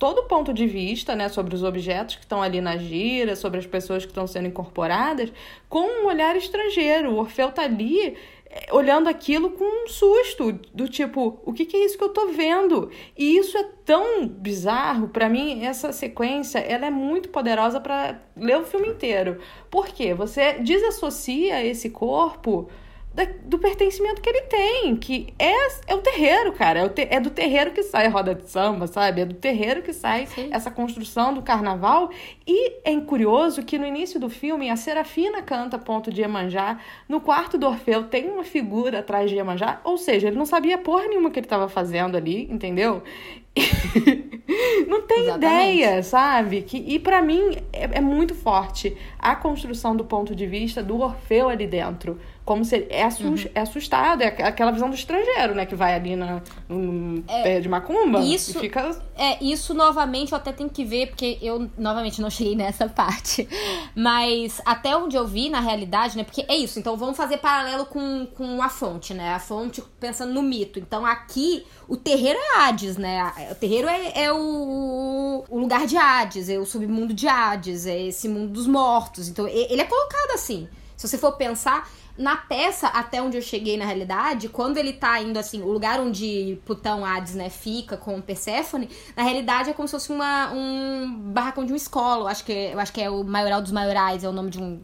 todo 0.03 0.24
ponto 0.24 0.53
de 0.53 0.66
vista, 0.66 1.14
né, 1.14 1.28
sobre 1.28 1.55
os 1.55 1.62
objetos 1.62 2.16
que 2.16 2.22
estão 2.22 2.42
ali 2.42 2.61
na 2.61 2.76
gira, 2.76 3.36
sobre 3.36 3.61
as 3.61 3.66
pessoas 3.66 4.05
que 4.05 4.11
estão 4.11 4.26
sendo 4.26 4.48
incorporadas, 4.48 5.32
com 5.68 6.03
um 6.03 6.07
olhar 6.07 6.34
estrangeiro. 6.34 7.12
O 7.12 7.18
Orfeu 7.18 7.53
tá 7.53 7.62
ali 7.62 8.16
eh, 8.50 8.66
olhando 8.72 9.09
aquilo 9.09 9.53
com 9.53 9.84
um 9.84 9.86
susto, 9.86 10.59
do 10.74 10.88
tipo, 10.88 11.38
o 11.44 11.53
que, 11.53 11.64
que 11.64 11.76
é 11.76 11.84
isso 11.84 11.96
que 11.96 12.03
eu 12.03 12.09
tô 12.09 12.26
vendo? 12.32 12.90
E 13.16 13.36
isso 13.36 13.57
é 13.57 13.62
tão 13.84 14.26
bizarro, 14.26 15.07
pra 15.07 15.28
mim, 15.28 15.64
essa 15.64 15.92
sequência, 15.92 16.59
ela 16.59 16.86
é 16.86 16.90
muito 16.90 17.28
poderosa 17.28 17.78
pra 17.78 18.20
ler 18.36 18.59
o 18.59 18.64
filme 18.64 18.88
inteiro. 18.88 19.38
Por 19.70 19.86
quê? 19.86 20.12
Você 20.14 20.55
desassocia 20.55 21.64
esse 21.64 21.90
corpo 21.90 22.68
da- 23.14 23.28
do 23.44 23.58
pertencimento 23.58 24.20
que 24.22 24.28
ele 24.28 24.42
tem, 24.42 24.96
que 24.96 25.34
é, 25.38 25.68
é 25.86 25.94
o 25.94 25.98
terreiro, 25.98 26.52
cara. 26.52 26.80
É, 26.80 26.84
o 26.84 26.88
te- 26.88 27.06
é 27.10 27.20
do 27.20 27.30
terreiro 27.30 27.70
que 27.72 27.82
sai 27.82 28.06
a 28.06 28.08
roda 28.08 28.34
de 28.34 28.48
samba, 28.48 28.86
sabe? 28.86 29.20
É 29.20 29.24
do 29.26 29.34
terreiro 29.34 29.82
que 29.82 29.92
sai 29.92 30.26
Sim. 30.26 30.48
essa 30.50 30.70
construção 30.70 31.34
do 31.34 31.42
carnaval. 31.42 32.10
E 32.46 32.72
é 32.84 32.98
curioso 33.00 33.62
que 33.62 33.78
no 33.78 33.86
início 33.86 34.18
do 34.18 34.30
filme 34.30 34.70
a 34.70 34.76
Serafina 34.76 35.42
canta 35.42 35.78
Ponto 35.78 36.10
de 36.10 36.22
Iemanjá. 36.22 36.78
No 37.08 37.20
quarto 37.20 37.58
do 37.58 37.66
Orfeu 37.66 38.04
tem 38.04 38.28
uma 38.30 38.44
figura 38.44 39.00
atrás 39.00 39.28
de 39.30 39.36
Iemanjá. 39.36 39.80
Ou 39.84 39.98
seja, 39.98 40.28
ele 40.28 40.36
não 40.36 40.46
sabia 40.46 40.78
porra 40.78 41.06
nenhuma 41.06 41.30
que 41.30 41.38
ele 41.38 41.46
estava 41.46 41.68
fazendo 41.68 42.16
ali, 42.16 42.48
entendeu? 42.50 43.02
não 44.88 45.02
tem 45.02 45.24
Exatamente. 45.24 45.76
ideia, 45.78 46.02
sabe? 46.02 46.62
Que, 46.62 46.78
e 46.78 46.98
pra 46.98 47.20
mim 47.22 47.56
é, 47.72 47.98
é 47.98 48.00
muito 48.00 48.34
forte 48.34 48.96
a 49.18 49.36
construção 49.36 49.94
do 49.94 50.04
ponto 50.04 50.34
de 50.34 50.46
vista 50.46 50.82
do 50.82 50.98
Orfeu 51.00 51.48
ali 51.48 51.66
dentro. 51.66 52.18
Como 52.45 52.64
se 52.64 52.88
é, 52.90 53.05
assus- 53.05 53.47
é 53.55 53.61
assustado, 53.61 54.20
é 54.22 54.26
aqu- 54.26 54.43
aquela 54.43 54.72
visão 54.72 54.88
do 54.90 54.97
estrangeiro, 54.97 55.55
né? 55.55 55.64
Que 55.64 55.76
vai 55.76 55.95
ali 55.95 56.16
na, 56.16 56.43
no 56.68 57.22
pé 57.22 57.61
de 57.61 57.68
macumba 57.68 58.20
isso- 58.20 58.59
fica. 58.59 59.01
É, 59.16 59.43
isso 59.45 59.72
novamente 59.72 60.32
eu 60.32 60.38
até 60.38 60.51
tenho 60.53 60.68
que 60.68 60.84
ver, 60.84 61.07
porque 61.09 61.38
eu 61.40 61.70
novamente 61.78 62.20
não 62.20 62.28
cheguei 62.28 62.57
nessa 62.57 62.88
parte. 62.90 63.49
Mas 63.95 64.61
até 64.64 64.97
onde 64.97 65.16
eu 65.16 65.24
vi, 65.26 65.49
na 65.51 65.61
realidade, 65.61 66.16
né? 66.16 66.24
Porque 66.24 66.45
é 66.49 66.57
isso, 66.57 66.78
então 66.80 66.97
vamos 66.97 67.16
fazer 67.16 67.36
paralelo 67.38 67.86
com, 67.86 68.26
com 68.34 68.61
a 68.61 68.68
fonte, 68.68 69.14
né? 69.14 69.34
A 69.34 69.38
fonte 69.38 69.80
pensando 70.01 70.32
no 70.32 70.43
mito. 70.43 70.78
Então 70.80 71.07
aqui, 71.07 71.64
o 71.86 71.97
terreiro 71.97 72.38
é 72.38 72.59
Hades, 72.62 72.97
né? 72.97 73.32
O 73.53 73.55
terreiro 73.55 73.86
é, 73.88 74.24
é 74.24 74.32
o, 74.32 75.45
o 75.49 75.59
lugar 75.59 75.86
de 75.86 75.97
Hades, 75.97 76.49
é 76.49 76.59
o 76.59 76.64
submundo 76.66 77.14
de 77.14 77.28
Hades, 77.28 77.86
é 77.86 78.01
esse 78.03 78.28
mundo 78.28 78.49
dos 78.53 78.66
mortos. 78.66 79.28
Então 79.28 79.47
ele 79.47 79.80
é 79.80 79.84
colocado 79.84 80.32
assim. 80.34 80.68
Se 80.97 81.09
você 81.09 81.18
for 81.18 81.32
pensar, 81.32 81.88
na 82.16 82.36
peça, 82.36 82.88
até 82.88 83.22
onde 83.22 83.36
eu 83.36 83.42
cheguei 83.42 83.76
na 83.76 83.84
realidade, 83.84 84.48
quando 84.48 84.76
ele 84.76 84.92
tá 84.92 85.20
indo 85.20 85.38
assim, 85.38 85.62
o 85.62 85.72
lugar 85.72 86.00
onde 86.00 86.60
Plutão 86.64 87.04
Hades, 87.04 87.34
né, 87.34 87.48
fica 87.48 87.96
com 87.96 88.20
Perséfone, 88.20 88.88
na 89.16 89.22
realidade 89.22 89.70
é 89.70 89.72
como 89.72 89.88
se 89.88 89.92
fosse 89.92 90.12
uma, 90.12 90.52
um 90.52 91.32
barracão 91.32 91.64
de 91.64 91.72
uma 91.72 91.76
escola. 91.76 92.24
Eu 92.24 92.28
acho 92.28 92.44
que, 92.44 92.52
eu 92.52 92.78
acho 92.78 92.92
que 92.92 93.00
é 93.00 93.10
o 93.10 93.24
Maioral 93.24 93.62
dos 93.62 93.72
Maiorais, 93.72 94.24
é 94.24 94.28
o 94.28 94.32
nome 94.32 94.50
de 94.50 94.60
um. 94.60 94.82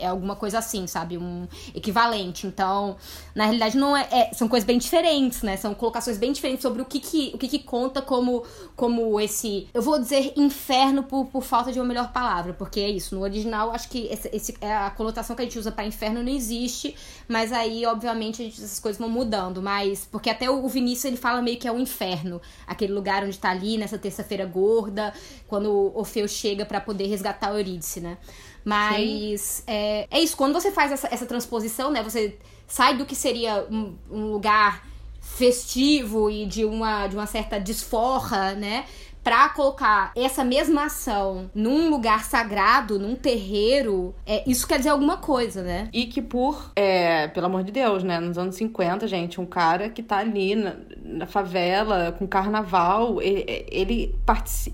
É 0.00 0.06
alguma 0.06 0.34
coisa 0.36 0.58
assim, 0.58 0.86
sabe? 0.86 1.18
Um 1.18 1.46
equivalente. 1.74 2.46
Então, 2.46 2.96
na 3.34 3.44
realidade, 3.44 3.76
não 3.76 3.96
é, 3.96 4.08
é- 4.10 4.34
são 4.34 4.48
coisas 4.48 4.66
bem 4.66 4.78
diferentes, 4.78 5.42
né? 5.42 5.56
São 5.56 5.74
colocações 5.74 6.18
bem 6.18 6.32
diferentes 6.32 6.62
sobre 6.62 6.82
o 6.82 6.84
que, 6.84 7.00
que, 7.00 7.30
o 7.34 7.38
que, 7.38 7.48
que 7.48 7.58
conta 7.58 8.00
como, 8.02 8.44
como 8.76 9.20
esse. 9.20 9.68
Eu 9.74 9.82
vou 9.82 9.98
dizer 9.98 10.32
inferno 10.36 11.02
por, 11.02 11.26
por 11.26 11.42
falta 11.42 11.72
de 11.72 11.78
uma 11.78 11.86
melhor 11.86 12.12
palavra, 12.12 12.52
porque 12.52 12.80
é 12.80 12.88
isso. 12.88 13.14
No 13.14 13.22
original, 13.22 13.70
acho 13.72 13.88
que 13.88 14.06
esse, 14.10 14.28
esse- 14.32 14.56
é 14.60 14.74
a 14.74 14.90
conotação 14.90 15.34
que 15.36 15.42
a 15.42 15.44
gente 15.44 15.58
usa 15.58 15.70
pra 15.72 15.84
inferno 15.84 16.22
não 16.22 16.30
existe, 16.32 16.94
mas 17.28 17.52
aí, 17.52 17.84
obviamente, 17.86 18.42
gente- 18.44 18.62
essas 18.62 18.78
coisas 18.80 18.98
vão 19.00 19.08
mudando. 19.08 19.62
Mas. 19.62 20.06
Porque 20.10 20.30
até 20.30 20.50
o 20.50 20.66
Vinícius 20.68 21.04
ele 21.06 21.16
fala 21.16 21.40
meio 21.42 21.58
que 21.58 21.68
é 21.68 21.72
o 21.72 21.78
inferno. 21.78 22.40
Aquele 22.66 22.92
lugar 22.92 23.24
onde 23.24 23.38
tá 23.38 23.50
ali, 23.50 23.76
nessa 23.78 23.98
terça-feira 23.98 24.44
gorda, 24.46 25.12
quando 25.46 25.92
Orfeu 25.94 26.26
chega 26.28 26.64
pra 26.64 26.80
poder 26.80 27.06
resgatar 27.06 27.50
Eurídice, 27.50 28.00
né? 28.00 28.16
Mas 28.64 29.62
é, 29.66 30.06
é 30.10 30.20
isso, 30.20 30.36
quando 30.36 30.52
você 30.52 30.70
faz 30.70 30.92
essa, 30.92 31.08
essa 31.10 31.26
transposição, 31.26 31.90
né? 31.90 32.02
Você 32.02 32.36
sai 32.66 32.96
do 32.96 33.04
que 33.04 33.14
seria 33.14 33.66
um, 33.70 33.96
um 34.10 34.32
lugar 34.32 34.86
festivo 35.20 36.30
e 36.30 36.46
de 36.46 36.64
uma, 36.64 37.06
de 37.06 37.16
uma 37.16 37.26
certa 37.26 37.58
desforra, 37.58 38.54
né? 38.54 38.84
Pra 39.22 39.48
colocar 39.50 40.12
essa 40.16 40.42
mesma 40.42 40.84
ação 40.86 41.50
num 41.54 41.90
lugar 41.90 42.24
sagrado, 42.24 42.98
num 42.98 43.14
terreiro, 43.14 44.14
é, 44.26 44.42
isso 44.48 44.66
quer 44.66 44.78
dizer 44.78 44.90
alguma 44.90 45.18
coisa, 45.18 45.62
né? 45.62 45.88
E 45.92 46.06
que 46.06 46.22
por, 46.22 46.72
é, 46.74 47.28
pelo 47.28 47.46
amor 47.46 47.62
de 47.62 47.70
Deus, 47.72 48.02
né? 48.02 48.18
Nos 48.18 48.38
anos 48.38 48.54
50, 48.56 49.06
gente, 49.06 49.40
um 49.40 49.46
cara 49.46 49.88
que 49.90 50.02
tá 50.02 50.18
ali 50.18 50.54
na, 50.54 50.74
na 51.04 51.26
favela, 51.26 52.12
com 52.18 52.26
carnaval, 52.26 53.20
ele, 53.20 53.44
ele, 53.70 54.14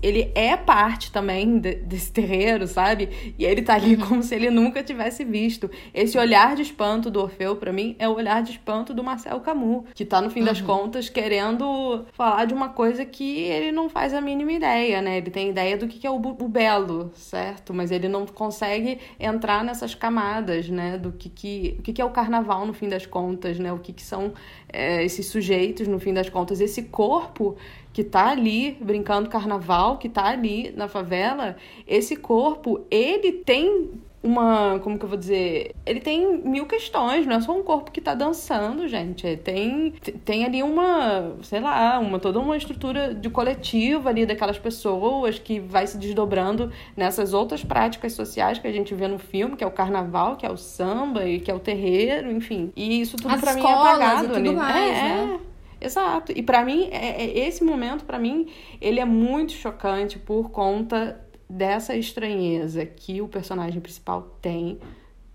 ele 0.01 0.31
é 0.33 0.55
parte 0.55 1.11
também 1.11 1.59
de- 1.59 1.75
desse 1.75 2.11
terreiro, 2.11 2.67
sabe? 2.67 3.33
E 3.37 3.43
ele 3.45 3.61
tá 3.61 3.73
ali 3.75 3.97
como 3.97 4.23
se 4.23 4.33
ele 4.33 4.49
nunca 4.49 4.81
tivesse 4.83 5.25
visto. 5.25 5.69
Esse 5.93 6.17
olhar 6.17 6.55
de 6.55 6.61
espanto 6.61 7.09
do 7.11 7.21
Orfeu, 7.21 7.55
pra 7.57 7.73
mim, 7.73 7.95
é 7.99 8.07
o 8.07 8.15
olhar 8.15 8.41
de 8.41 8.51
espanto 8.51 8.93
do 8.93 9.03
Marcel 9.03 9.39
Camus, 9.41 9.83
que 9.93 10.05
tá, 10.05 10.21
no 10.21 10.29
fim 10.29 10.43
das 10.43 10.61
contas, 10.61 11.09
querendo 11.09 12.05
falar 12.13 12.45
de 12.45 12.53
uma 12.53 12.69
coisa 12.69 13.03
que 13.03 13.39
ele 13.41 13.71
não 13.71 13.89
faz 13.89 14.13
a 14.13 14.21
mínima 14.21 14.36
ideia, 14.41 15.01
né? 15.01 15.17
Ele 15.17 15.29
tem 15.29 15.49
ideia 15.49 15.77
do 15.77 15.87
que 15.87 16.05
é 16.05 16.09
o, 16.09 16.15
o 16.15 16.47
belo, 16.47 17.11
certo? 17.15 17.73
Mas 17.73 17.91
ele 17.91 18.07
não 18.07 18.25
consegue 18.25 18.99
entrar 19.19 19.63
nessas 19.63 19.95
camadas, 19.95 20.69
né? 20.69 20.97
Do 20.97 21.11
que, 21.11 21.29
que, 21.29 21.75
o 21.79 21.81
que, 21.81 21.93
que 21.93 22.01
é 22.01 22.05
o 22.05 22.09
carnaval, 22.09 22.65
no 22.65 22.73
fim 22.73 22.87
das 22.87 23.05
contas, 23.05 23.59
né? 23.59 23.71
O 23.71 23.79
que, 23.79 23.93
que 23.93 24.03
são 24.03 24.33
é, 24.71 25.03
esses 25.03 25.27
sujeitos, 25.27 25.87
no 25.87 25.99
fim 25.99 26.13
das 26.13 26.29
contas. 26.29 26.61
Esse 26.61 26.83
corpo 26.83 27.55
que 27.91 28.03
tá 28.03 28.29
ali 28.29 28.77
brincando 28.79 29.29
carnaval, 29.29 29.97
que 29.97 30.07
tá 30.07 30.25
ali 30.25 30.71
na 30.75 30.87
favela, 30.87 31.55
esse 31.87 32.15
corpo, 32.15 32.85
ele 32.91 33.31
tem 33.31 33.89
uma, 34.27 34.79
como 34.79 34.97
que 34.99 35.05
eu 35.05 35.09
vou 35.09 35.17
dizer? 35.17 35.73
Ele 35.85 35.99
tem 35.99 36.37
mil 36.43 36.65
questões, 36.65 37.25
não 37.25 37.35
é 37.37 37.41
só 37.41 37.51
um 37.57 37.63
corpo 37.63 37.91
que 37.91 37.99
tá 38.01 38.13
dançando, 38.13 38.87
gente. 38.87 39.25
É, 39.25 39.35
Tem, 39.35 39.91
tem 40.25 40.45
ali 40.45 40.61
uma, 40.61 41.35
sei 41.41 41.59
lá, 41.59 41.97
uma 41.99 42.19
toda 42.19 42.39
uma 42.39 42.55
estrutura 42.57 43.13
de 43.13 43.29
coletivo 43.29 44.07
ali 44.09 44.25
daquelas 44.25 44.59
pessoas 44.59 45.39
que 45.39 45.59
vai 45.59 45.87
se 45.87 45.97
desdobrando 45.97 46.71
nessas 46.95 47.33
outras 47.33 47.63
práticas 47.63 48.13
sociais 48.13 48.59
que 48.59 48.67
a 48.67 48.71
gente 48.71 48.93
vê 48.93 49.07
no 49.07 49.17
filme, 49.17 49.55
que 49.55 49.63
é 49.63 49.67
o 49.67 49.71
carnaval, 49.71 50.35
que 50.35 50.45
é 50.45 50.51
o 50.51 50.57
samba 50.57 51.25
e 51.27 51.39
que 51.39 51.49
é 51.49 51.53
o 51.53 51.59
terreiro, 51.59 52.31
enfim. 52.31 52.71
E 52.75 53.01
isso 53.01 53.17
tudo 53.17 53.37
pra 53.39 53.53
mim 53.53 53.61
é 53.65 53.73
apagado 53.73 54.27
tudo 54.27 54.35
ali. 54.37 54.51
mais, 54.53 54.97
é, 54.97 55.01
né? 55.01 55.39
é. 55.43 55.47
Exato. 55.79 56.31
E 56.35 56.41
pra 56.41 56.65
mim, 56.65 56.87
é, 56.91 57.23
é- 57.23 57.47
esse 57.47 57.63
momento, 57.63 58.03
pra 58.03 58.17
mim, 58.17 58.47
ele 58.81 58.99
é 58.99 59.05
muito 59.05 59.51
chocante 59.51 60.17
por 60.17 60.49
conta 60.49 61.21
dessa 61.49 61.95
estranheza 61.95 62.85
que 62.85 63.21
o 63.21 63.27
personagem 63.27 63.79
principal 63.79 64.23
tem 64.41 64.79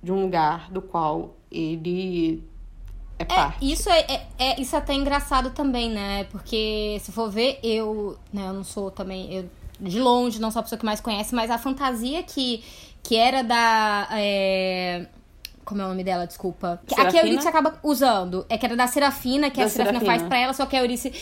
de 0.02 0.12
um 0.12 0.22
lugar 0.22 0.70
do 0.70 0.82
qual 0.82 1.36
ele 1.50 2.42
é 3.18 3.24
parte. 3.24 3.70
Isso 3.72 3.88
é, 3.90 4.00
é- 4.00 4.26
é- 4.38 4.60
isso 4.60 4.74
é 4.74 4.78
até 4.78 4.94
engraçado 4.94 5.50
também, 5.50 5.90
né? 5.90 6.24
Porque 6.24 6.98
se 7.00 7.12
for 7.12 7.30
ver, 7.30 7.58
eu, 7.62 8.16
né, 8.32 8.46
eu 8.48 8.52
não 8.52 8.64
sou 8.64 8.90
também, 8.90 9.32
eu 9.34 9.48
de 9.80 9.98
longe 10.00 10.40
não 10.40 10.50
sou 10.50 10.60
a 10.60 10.62
pessoa 10.62 10.78
que 10.78 10.84
mais 10.84 11.00
conhece, 11.00 11.34
mas 11.34 11.50
a 11.50 11.58
fantasia 11.58 12.22
que, 12.22 12.62
que 13.02 13.16
era 13.16 13.42
da 13.42 14.08
é, 14.12 15.06
como 15.64 15.80
é 15.80 15.84
o 15.84 15.88
nome 15.88 16.04
dela, 16.04 16.26
desculpa. 16.26 16.80
Que, 16.86 16.94
a 16.94 16.96
que 16.96 17.00
a 17.00 17.04
Serafina? 17.10 17.26
Euridice 17.26 17.48
acaba 17.48 17.78
usando. 17.82 18.44
É 18.48 18.58
que 18.58 18.66
era 18.66 18.76
da 18.76 18.86
Serafina, 18.86 19.50
que 19.50 19.58
Da 19.58 19.64
a 19.64 19.68
Serafina, 19.68 19.98
Serafina. 20.00 20.18
faz 20.18 20.28
pra 20.28 20.38
ela, 20.38 20.52
só 20.52 20.66
que 20.66 20.76
a 20.76 20.80
Euridice 20.80 21.12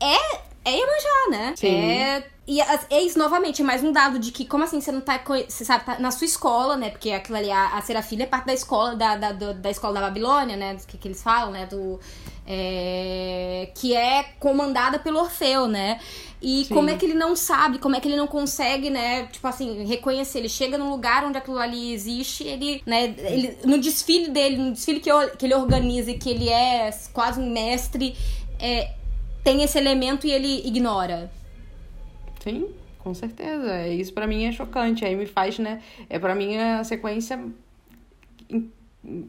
é. 0.00 0.48
É 0.64 0.72
Iemanjá, 0.72 1.30
né? 1.30 1.54
Sim. 1.56 1.76
É. 1.76 2.26
E 2.48 2.62
é 2.62 3.02
isso, 3.02 3.18
novamente, 3.18 3.60
é 3.60 3.64
mais 3.64 3.84
um 3.84 3.92
dado 3.92 4.18
de 4.18 4.32
que, 4.32 4.46
como 4.46 4.64
assim, 4.64 4.80
você 4.80 4.90
não 4.90 5.02
tá. 5.02 5.22
Você 5.46 5.66
sabe, 5.66 5.84
tá 5.84 5.98
na 5.98 6.10
sua 6.10 6.24
escola, 6.24 6.78
né? 6.78 6.88
Porque 6.88 7.10
aquilo 7.10 7.36
ali, 7.36 7.50
a, 7.50 7.76
a 7.76 7.82
é 8.22 8.26
parte 8.26 8.46
da 8.46 8.54
escola, 8.54 8.96
da, 8.96 9.16
da, 9.16 9.32
da 9.32 9.70
escola 9.70 9.92
da 9.92 10.00
Babilônia, 10.00 10.56
né? 10.56 10.74
Do 10.74 10.86
que, 10.86 10.96
que 10.96 11.08
eles 11.08 11.22
falam, 11.22 11.50
né? 11.50 11.66
Do. 11.66 12.00
é, 12.46 13.70
que 13.74 13.94
é 13.94 14.22
comandada 14.40 14.98
pelo 14.98 15.18
Orfeu, 15.20 15.68
né? 15.68 16.00
E 16.40 16.64
Sim. 16.64 16.72
como 16.72 16.88
é 16.88 16.96
que 16.96 17.04
ele 17.04 17.12
não 17.12 17.36
sabe, 17.36 17.78
como 17.78 17.96
é 17.96 18.00
que 18.00 18.08
ele 18.08 18.16
não 18.16 18.26
consegue, 18.26 18.88
né? 18.88 19.26
Tipo 19.26 19.46
assim, 19.46 19.84
reconhecer. 19.84 20.38
Ele 20.38 20.48
chega 20.48 20.78
num 20.78 20.88
lugar 20.88 21.26
onde 21.26 21.36
aquilo 21.36 21.58
ali 21.58 21.92
existe, 21.92 22.44
ele, 22.44 22.82
né? 22.86 23.14
Ele, 23.18 23.58
no 23.62 23.78
desfile 23.78 24.30
dele, 24.30 24.56
no 24.56 24.72
desfile 24.72 25.00
que, 25.00 25.12
eu- 25.12 25.36
que 25.36 25.44
ele 25.44 25.54
organiza 25.54 26.10
e 26.12 26.16
que 26.18 26.30
ele 26.30 26.48
é 26.48 26.88
quase 27.12 27.38
um 27.38 27.52
mestre, 27.52 28.16
é, 28.58 28.92
tem 29.44 29.62
esse 29.62 29.76
elemento 29.76 30.26
e 30.26 30.30
ele 30.30 30.66
ignora. 30.66 31.30
Sim, 32.40 32.68
com 32.98 33.14
certeza. 33.14 33.72
É, 33.72 33.92
Isso 33.92 34.12
pra 34.12 34.26
mim 34.26 34.44
é 34.44 34.52
chocante. 34.52 35.04
Aí 35.04 35.16
me 35.16 35.26
faz, 35.26 35.58
né? 35.58 35.82
É 36.08 36.18
para 36.18 36.34
mim 36.34 36.56
a 36.56 36.84
sequência 36.84 37.40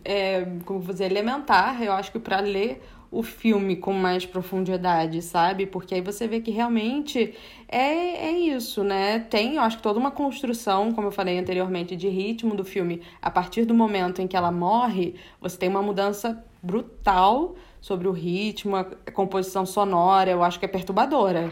é, 0.04 0.46
como 0.66 0.80
vou 0.80 0.94
dizer, 0.94 1.06
elementar. 1.06 1.82
Eu 1.82 1.94
acho 1.94 2.12
que 2.12 2.20
pra 2.20 2.40
ler 2.40 2.82
o 3.12 3.24
filme 3.24 3.76
com 3.76 3.92
mais 3.92 4.26
profundidade, 4.26 5.22
sabe? 5.22 5.66
Porque 5.66 5.96
aí 5.96 6.02
você 6.02 6.28
vê 6.28 6.40
que 6.42 6.52
realmente 6.52 7.34
é, 7.68 8.28
é 8.28 8.32
isso, 8.32 8.84
né? 8.84 9.20
Tem, 9.20 9.56
eu 9.56 9.62
acho 9.64 9.78
que 9.78 9.84
toda 9.84 10.00
uma 10.00 10.12
construção, 10.12 10.92
como 10.92 11.08
eu 11.08 11.12
falei 11.12 11.40
anteriormente, 11.40 11.96
de 11.96 12.08
ritmo 12.08 12.56
do 12.56 12.64
filme. 12.64 13.02
A 13.22 13.32
partir 13.32 13.66
do 13.66 13.74
momento 13.74 14.22
em 14.22 14.28
que 14.28 14.38
ela 14.38 14.52
morre, 14.52 15.16
você 15.42 15.58
tem 15.58 15.70
uma 15.70 15.82
mudança 15.82 16.44
brutal 16.62 17.56
sobre 17.82 18.08
o 18.08 18.12
ritmo, 18.12 18.76
a 18.76 18.84
composição 19.12 19.66
sonora, 19.66 20.30
eu 20.30 20.44
acho 20.44 20.60
que 20.60 20.66
é 20.66 20.68
perturbadora. 20.68 21.50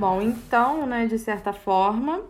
Bom, 0.00 0.22
então, 0.22 0.86
né, 0.86 1.06
de 1.06 1.18
certa 1.18 1.52
forma, 1.52 2.22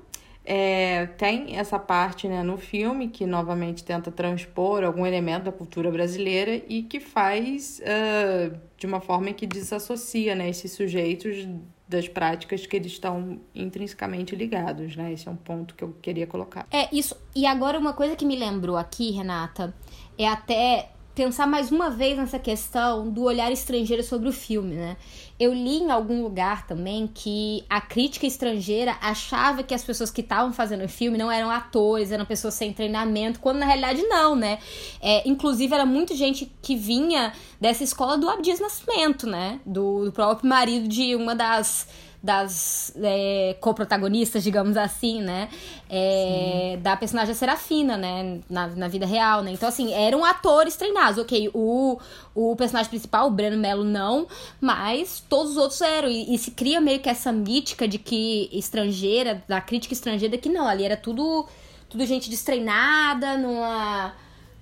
é, 0.44 1.06
tem 1.06 1.56
essa 1.56 1.78
parte 1.78 2.26
né, 2.26 2.42
no 2.42 2.58
filme 2.58 3.06
que 3.06 3.24
novamente 3.24 3.84
tenta 3.84 4.10
transpor 4.10 4.82
algum 4.82 5.06
elemento 5.06 5.44
da 5.44 5.52
cultura 5.52 5.88
brasileira 5.88 6.60
e 6.68 6.82
que 6.82 6.98
faz 6.98 7.80
uh, 7.80 8.58
de 8.76 8.86
uma 8.86 9.00
forma 9.00 9.32
que 9.32 9.46
desassocia 9.46 10.34
né, 10.34 10.50
esses 10.50 10.72
sujeitos 10.72 11.46
das 11.86 12.08
práticas 12.08 12.66
que 12.66 12.74
eles 12.74 12.90
estão 12.90 13.40
intrinsecamente 13.54 14.34
ligados, 14.34 14.96
né? 14.96 15.12
Esse 15.12 15.28
é 15.28 15.30
um 15.30 15.36
ponto 15.36 15.76
que 15.76 15.84
eu 15.84 15.92
queria 16.02 16.26
colocar. 16.26 16.66
É, 16.72 16.92
isso. 16.92 17.16
E 17.36 17.46
agora 17.46 17.78
uma 17.78 17.92
coisa 17.92 18.16
que 18.16 18.24
me 18.24 18.36
lembrou 18.36 18.76
aqui, 18.76 19.12
Renata, 19.12 19.72
é 20.18 20.26
até 20.26 20.90
pensar 21.20 21.46
mais 21.46 21.70
uma 21.70 21.90
vez 21.90 22.16
nessa 22.16 22.38
questão 22.38 23.10
do 23.10 23.24
olhar 23.24 23.52
estrangeiro 23.52 24.02
sobre 24.02 24.26
o 24.26 24.32
filme, 24.32 24.74
né? 24.74 24.96
Eu 25.38 25.52
li 25.52 25.76
em 25.76 25.90
algum 25.90 26.22
lugar 26.22 26.66
também 26.66 27.06
que 27.06 27.62
a 27.68 27.78
crítica 27.78 28.26
estrangeira 28.26 28.96
achava 29.02 29.62
que 29.62 29.74
as 29.74 29.84
pessoas 29.84 30.10
que 30.10 30.22
estavam 30.22 30.50
fazendo 30.50 30.82
o 30.82 30.88
filme 30.88 31.18
não 31.18 31.30
eram 31.30 31.50
atores, 31.50 32.10
eram 32.10 32.24
pessoas 32.24 32.54
sem 32.54 32.72
treinamento, 32.72 33.38
quando 33.38 33.58
na 33.58 33.66
realidade 33.66 34.02
não, 34.04 34.34
né? 34.34 34.60
É, 34.98 35.28
inclusive 35.28 35.74
era 35.74 35.84
muita 35.84 36.14
gente 36.14 36.50
que 36.62 36.74
vinha 36.74 37.34
dessa 37.60 37.84
escola 37.84 38.16
do 38.16 38.26
Abdias 38.26 38.58
Nascimento, 38.58 39.26
né? 39.26 39.60
Do, 39.66 40.06
do 40.06 40.12
próprio 40.12 40.48
marido 40.48 40.88
de 40.88 41.14
uma 41.14 41.34
das 41.34 41.86
das 42.22 42.92
é, 43.02 43.56
co-protagonistas, 43.60 44.42
digamos 44.42 44.76
assim, 44.76 45.22
né? 45.22 45.48
É, 45.88 46.78
da 46.82 46.94
personagem 46.96 47.34
Serafina, 47.34 47.96
né? 47.96 48.40
Na, 48.48 48.66
na 48.68 48.88
vida 48.88 49.06
real, 49.06 49.42
né? 49.42 49.52
Então, 49.52 49.68
assim, 49.68 49.92
eram 49.94 50.24
atores 50.24 50.76
treinados. 50.76 51.18
Ok, 51.18 51.50
o, 51.54 51.98
o 52.34 52.54
personagem 52.56 52.90
principal, 52.90 53.28
o 53.28 53.30
Breno 53.30 53.56
Melo, 53.56 53.84
não, 53.84 54.26
mas 54.60 55.24
todos 55.28 55.52
os 55.52 55.56
outros 55.56 55.80
eram. 55.80 56.08
E, 56.08 56.34
e, 56.34 56.38
se 56.38 56.50
cria 56.50 56.80
meio 56.80 57.00
que 57.00 57.08
essa 57.08 57.32
mítica 57.32 57.88
de 57.88 57.98
que 57.98 58.50
estrangeira, 58.52 59.42
da 59.48 59.60
crítica 59.60 59.94
estrangeira, 59.94 60.36
que 60.36 60.50
não, 60.50 60.68
ali 60.68 60.84
era 60.84 60.98
tudo, 60.98 61.46
tudo 61.88 62.04
gente 62.04 62.28
destreinada, 62.28 63.38
numa 63.38 64.12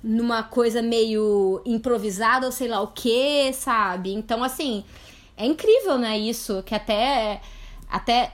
numa 0.00 0.44
coisa 0.44 0.80
meio 0.80 1.60
improvisada 1.66 2.46
ou 2.46 2.52
sei 2.52 2.68
lá 2.68 2.80
o 2.80 2.86
que, 2.88 3.52
sabe? 3.52 4.12
Então, 4.12 4.44
assim, 4.44 4.84
é 5.38 5.46
incrível, 5.46 5.96
né, 5.96 6.18
isso, 6.18 6.62
que 6.64 6.74
até, 6.74 7.40
até 7.88 8.32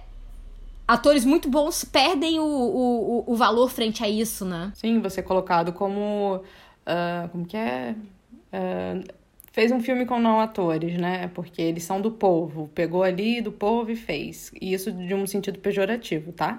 atores 0.87 1.25
muito 1.25 1.49
bons 1.49 1.85
perdem 1.85 2.39
o, 2.39 2.45
o, 2.45 3.25
o 3.27 3.37
valor 3.37 3.71
frente 3.71 4.03
a 4.03 4.09
isso, 4.09 4.45
né? 4.45 4.73
Sim, 4.75 5.01
você 5.01 5.21
é 5.21 5.23
colocado 5.23 5.73
como. 5.73 6.37
Uh, 6.87 7.29
como 7.31 7.47
que 7.47 7.57
é? 7.57 7.95
Uh, 8.53 9.05
fez 9.53 9.73
um 9.73 9.81
filme 9.81 10.05
com 10.05 10.19
não 10.19 10.41
atores, 10.41 10.99
né? 10.99 11.29
Porque 11.35 11.63
eles 11.63 11.85
são 11.85 12.01
do 12.01 12.11
povo. 12.11 12.69
Pegou 12.75 13.03
ali 13.03 13.41
do 13.41 13.53
povo 13.53 13.91
e 13.91 13.97
fez. 13.97 14.51
E 14.61 14.73
isso 14.73 14.93
de 14.93 15.15
um 15.15 15.27
sentido 15.27 15.59
pejorativo, 15.59 16.33
tá? 16.33 16.59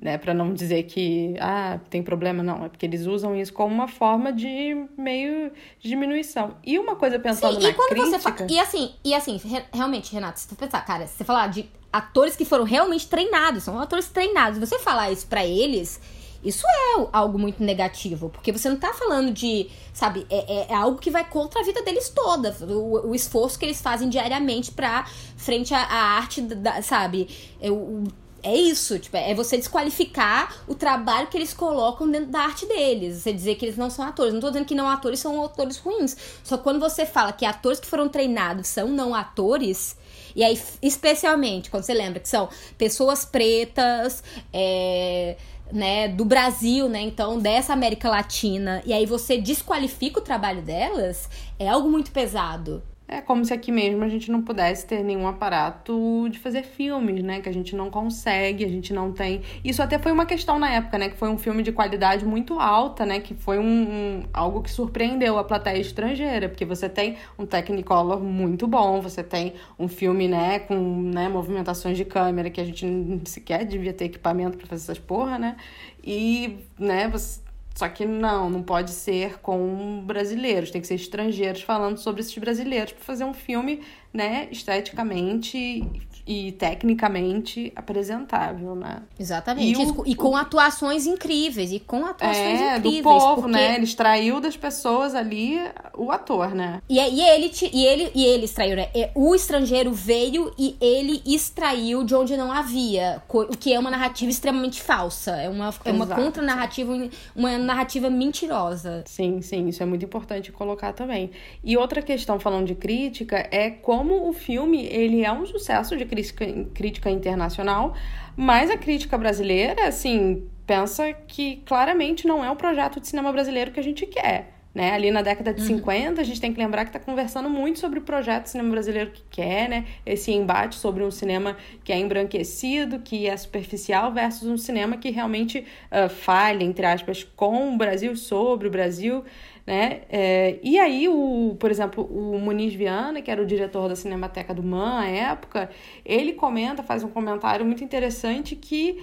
Né, 0.00 0.16
para 0.16 0.32
não 0.32 0.54
dizer 0.54 0.84
que 0.84 1.34
ah, 1.38 1.78
tem 1.90 2.02
problema 2.02 2.42
não, 2.42 2.64
é 2.64 2.68
porque 2.68 2.86
eles 2.86 3.06
usam 3.06 3.36
isso 3.36 3.52
como 3.52 3.74
uma 3.74 3.86
forma 3.86 4.32
de 4.32 4.86
meio 4.96 5.52
de 5.78 5.88
diminuição. 5.88 6.56
E 6.64 6.78
uma 6.78 6.96
coisa 6.96 7.18
pensando 7.18 7.60
Sim, 7.60 7.66
na 7.66 7.74
crítica... 7.74 8.06
Você 8.06 8.18
fa... 8.18 8.46
E 8.48 8.58
assim, 8.58 8.94
e 9.04 9.14
assim, 9.14 9.36
re... 9.36 9.62
realmente, 9.72 10.12
Renato, 10.12 10.40
se 10.40 10.48
você 10.48 10.54
pensar, 10.54 10.84
cara, 10.86 11.06
se 11.06 11.18
você 11.18 11.24
falar 11.24 11.48
de 11.48 11.68
atores 11.92 12.34
que 12.34 12.46
foram 12.46 12.64
realmente 12.64 13.06
treinados, 13.08 13.62
são 13.62 13.78
atores 13.78 14.08
treinados, 14.08 14.58
você 14.58 14.78
falar 14.78 15.10
isso 15.10 15.26
para 15.26 15.44
eles, 15.44 16.00
isso 16.42 16.64
é 16.66 17.08
algo 17.12 17.38
muito 17.38 17.62
negativo, 17.62 18.30
porque 18.30 18.52
você 18.52 18.70
não 18.70 18.76
tá 18.76 18.94
falando 18.94 19.30
de, 19.30 19.68
sabe, 19.92 20.26
é, 20.30 20.60
é, 20.60 20.66
é 20.70 20.74
algo 20.74 20.98
que 20.98 21.10
vai 21.10 21.28
contra 21.28 21.60
a 21.60 21.64
vida 21.64 21.82
deles 21.82 22.08
toda, 22.08 22.56
o, 22.62 23.10
o 23.10 23.14
esforço 23.14 23.58
que 23.58 23.66
eles 23.66 23.82
fazem 23.82 24.08
diariamente 24.08 24.72
pra 24.72 25.04
frente 25.36 25.74
à, 25.74 25.82
à 25.82 26.02
arte, 26.16 26.40
da, 26.40 26.80
sabe, 26.80 27.28
é, 27.60 27.70
o, 27.70 28.04
é 28.42 28.54
isso, 28.54 28.98
tipo, 28.98 29.16
é 29.16 29.34
você 29.34 29.56
desqualificar 29.56 30.56
o 30.66 30.74
trabalho 30.74 31.28
que 31.28 31.36
eles 31.36 31.52
colocam 31.52 32.10
dentro 32.10 32.30
da 32.30 32.40
arte 32.40 32.66
deles. 32.66 33.16
Você 33.16 33.32
dizer 33.32 33.56
que 33.56 33.64
eles 33.64 33.76
não 33.76 33.90
são 33.90 34.04
atores. 34.04 34.32
Não 34.32 34.40
tô 34.40 34.48
dizendo 34.48 34.66
que 34.66 34.74
não 34.74 34.88
atores 34.88 35.20
são 35.20 35.44
atores 35.44 35.78
ruins. 35.78 36.16
Só 36.42 36.56
quando 36.56 36.80
você 36.80 37.04
fala 37.04 37.32
que 37.32 37.44
atores 37.44 37.80
que 37.80 37.86
foram 37.86 38.08
treinados 38.08 38.66
são 38.66 38.88
não 38.88 39.14
atores, 39.14 39.96
e 40.34 40.44
aí, 40.44 40.60
especialmente, 40.80 41.70
quando 41.70 41.82
você 41.82 41.94
lembra 41.94 42.20
que 42.20 42.28
são 42.28 42.48
pessoas 42.78 43.24
pretas, 43.24 44.22
é, 44.52 45.36
né, 45.72 46.08
do 46.08 46.24
Brasil, 46.24 46.88
né, 46.88 47.00
então, 47.00 47.38
dessa 47.38 47.72
América 47.72 48.08
Latina, 48.08 48.82
e 48.84 48.92
aí 48.92 49.06
você 49.06 49.38
desqualifica 49.38 50.18
o 50.18 50.22
trabalho 50.22 50.62
delas, 50.62 51.28
é 51.58 51.68
algo 51.68 51.88
muito 51.88 52.10
pesado. 52.10 52.82
É 53.12 53.20
como 53.20 53.44
se 53.44 53.52
aqui 53.52 53.72
mesmo 53.72 54.04
a 54.04 54.08
gente 54.08 54.30
não 54.30 54.40
pudesse 54.40 54.86
ter 54.86 55.02
nenhum 55.02 55.26
aparato 55.26 56.28
de 56.30 56.38
fazer 56.38 56.62
filmes, 56.62 57.24
né? 57.24 57.40
Que 57.40 57.48
a 57.48 57.52
gente 57.52 57.74
não 57.74 57.90
consegue, 57.90 58.64
a 58.64 58.68
gente 58.68 58.92
não 58.92 59.10
tem. 59.10 59.42
Isso 59.64 59.82
até 59.82 59.98
foi 59.98 60.12
uma 60.12 60.24
questão 60.24 60.60
na 60.60 60.70
época, 60.70 60.96
né? 60.96 61.08
Que 61.08 61.16
foi 61.16 61.28
um 61.28 61.36
filme 61.36 61.64
de 61.64 61.72
qualidade 61.72 62.24
muito 62.24 62.60
alta, 62.60 63.04
né? 63.04 63.18
Que 63.18 63.34
foi 63.34 63.58
um, 63.58 63.64
um 63.64 64.22
algo 64.32 64.62
que 64.62 64.70
surpreendeu 64.70 65.38
a 65.38 65.42
plateia 65.42 65.80
estrangeira, 65.80 66.48
porque 66.48 66.64
você 66.64 66.88
tem 66.88 67.16
um 67.36 67.44
Technicolor 67.44 68.20
muito 68.20 68.68
bom, 68.68 69.00
você 69.00 69.24
tem 69.24 69.54
um 69.76 69.88
filme, 69.88 70.28
né? 70.28 70.60
Com 70.60 70.76
né, 71.02 71.28
movimentações 71.28 71.96
de 71.96 72.04
câmera 72.04 72.48
que 72.48 72.60
a 72.60 72.64
gente 72.64 72.86
sequer 73.24 73.64
devia 73.64 73.92
ter 73.92 74.04
equipamento 74.04 74.56
para 74.56 74.68
fazer 74.68 74.84
essas 74.84 75.00
porra, 75.00 75.36
né? 75.36 75.56
E, 76.04 76.58
né? 76.78 77.08
Você 77.08 77.40
só 77.74 77.88
que 77.88 78.04
não, 78.04 78.50
não 78.50 78.62
pode 78.62 78.90
ser 78.90 79.38
com 79.38 80.02
brasileiros, 80.04 80.70
tem 80.70 80.80
que 80.80 80.86
ser 80.86 80.96
estrangeiros 80.96 81.62
falando 81.62 81.98
sobre 81.98 82.20
esses 82.20 82.36
brasileiros 82.36 82.92
para 82.92 83.04
fazer 83.04 83.24
um 83.24 83.32
filme, 83.32 83.82
né, 84.12 84.48
esteticamente 84.50 85.84
e 86.26 86.52
tecnicamente 86.52 87.72
apresentável, 87.74 88.76
né? 88.76 89.02
Exatamente. 89.18 89.80
E, 89.80 89.84
o, 89.84 90.06
e 90.06 90.14
com 90.14 90.30
o... 90.30 90.36
atuações 90.36 91.06
incríveis, 91.06 91.72
e 91.72 91.80
com 91.80 92.06
atuações 92.06 92.60
é, 92.60 92.76
incríveis. 92.76 93.02
do 93.02 93.02
povo, 93.02 93.42
porque... 93.42 93.50
né? 93.50 93.74
Ele 93.74 93.84
extraiu 93.84 94.40
das 94.40 94.56
pessoas 94.56 95.14
ali 95.14 95.58
o 95.96 96.12
ator, 96.12 96.54
né? 96.54 96.80
E, 96.88 96.98
e, 96.98 97.20
ele, 97.20 97.50
e, 97.72 97.84
ele, 97.84 98.12
e 98.14 98.24
ele 98.24 98.44
extraiu, 98.44 98.76
né? 98.76 98.88
O 99.12 99.34
estrangeiro 99.34 99.92
veio 99.92 100.52
e 100.56 100.76
ele 100.80 101.20
extraiu 101.26 102.04
de 102.04 102.14
onde 102.14 102.36
não 102.36 102.52
havia, 102.52 103.20
o 103.28 103.56
que 103.56 103.72
é 103.72 103.78
uma 103.78 103.90
narrativa 103.90 104.30
extremamente 104.30 104.80
falsa. 104.80 105.32
É 105.32 105.48
uma, 105.48 105.74
é 105.84 105.90
uma 105.90 106.06
contra-narrativa, 106.06 107.10
uma 107.34 107.58
narrativa 107.58 108.08
mentirosa. 108.08 109.02
Sim, 109.06 109.42
sim, 109.42 109.66
isso 109.68 109.82
é 109.82 109.86
muito 109.86 110.04
importante 110.04 110.52
colocar 110.52 110.92
também. 110.92 111.32
E 111.64 111.76
outra 111.76 112.02
questão, 112.02 112.38
falando 112.38 112.66
de 112.66 112.76
crítica, 112.76 113.48
é 113.50 113.68
como 113.68 113.99
o 114.08 114.32
filme, 114.32 114.86
ele 114.86 115.24
é 115.24 115.32
um 115.32 115.44
sucesso 115.46 115.96
de 115.96 116.04
crítica, 116.04 116.46
crítica 116.74 117.10
internacional, 117.10 117.94
mas 118.36 118.70
a 118.70 118.76
crítica 118.76 119.18
brasileira, 119.18 119.88
assim, 119.88 120.48
pensa 120.66 121.12
que 121.12 121.56
claramente 121.66 122.26
não 122.26 122.44
é 122.44 122.50
o 122.50 122.56
projeto 122.56 123.00
de 123.00 123.08
cinema 123.08 123.32
brasileiro 123.32 123.70
que 123.70 123.80
a 123.80 123.82
gente 123.82 124.06
quer. 124.06 124.60
Né? 124.72 124.92
Ali 124.92 125.10
na 125.10 125.20
década 125.20 125.52
de 125.52 125.60
uhum. 125.62 125.78
50, 125.78 126.20
a 126.20 126.24
gente 126.24 126.40
tem 126.40 126.52
que 126.52 126.60
lembrar 126.60 126.84
que 126.84 126.90
está 126.90 127.00
conversando 127.00 127.50
muito 127.50 127.80
sobre 127.80 127.98
o 127.98 128.02
projeto 128.02 128.44
de 128.44 128.50
cinema 128.50 128.70
brasileiro 128.70 129.10
que 129.10 129.22
quer, 129.28 129.68
né? 129.68 129.84
Esse 130.06 130.30
embate 130.30 130.76
sobre 130.76 131.02
um 131.02 131.10
cinema 131.10 131.56
que 131.82 131.92
é 131.92 131.98
embranquecido, 131.98 133.00
que 133.00 133.26
é 133.26 133.36
superficial, 133.36 134.12
versus 134.12 134.48
um 134.48 134.56
cinema 134.56 134.96
que 134.96 135.10
realmente 135.10 135.66
uh, 135.90 136.08
falha, 136.08 136.62
entre 136.62 136.86
aspas, 136.86 137.24
com 137.24 137.74
o 137.74 137.76
Brasil, 137.76 138.14
sobre 138.14 138.68
o 138.68 138.70
Brasil. 138.70 139.24
Né? 139.70 140.00
É, 140.08 140.58
e 140.64 140.80
aí, 140.80 141.08
o, 141.08 141.56
por 141.60 141.70
exemplo, 141.70 142.02
o 142.02 142.40
Muniz 142.40 142.74
Viana, 142.74 143.22
que 143.22 143.30
era 143.30 143.40
o 143.40 143.46
diretor 143.46 143.88
da 143.88 143.94
Cinemateca 143.94 144.52
do 144.52 144.64
MAN 144.64 144.98
à 144.98 145.06
época, 145.06 145.70
ele 146.04 146.32
comenta, 146.32 146.82
faz 146.82 147.04
um 147.04 147.08
comentário 147.08 147.64
muito 147.64 147.84
interessante 147.84 148.56
que 148.56 149.00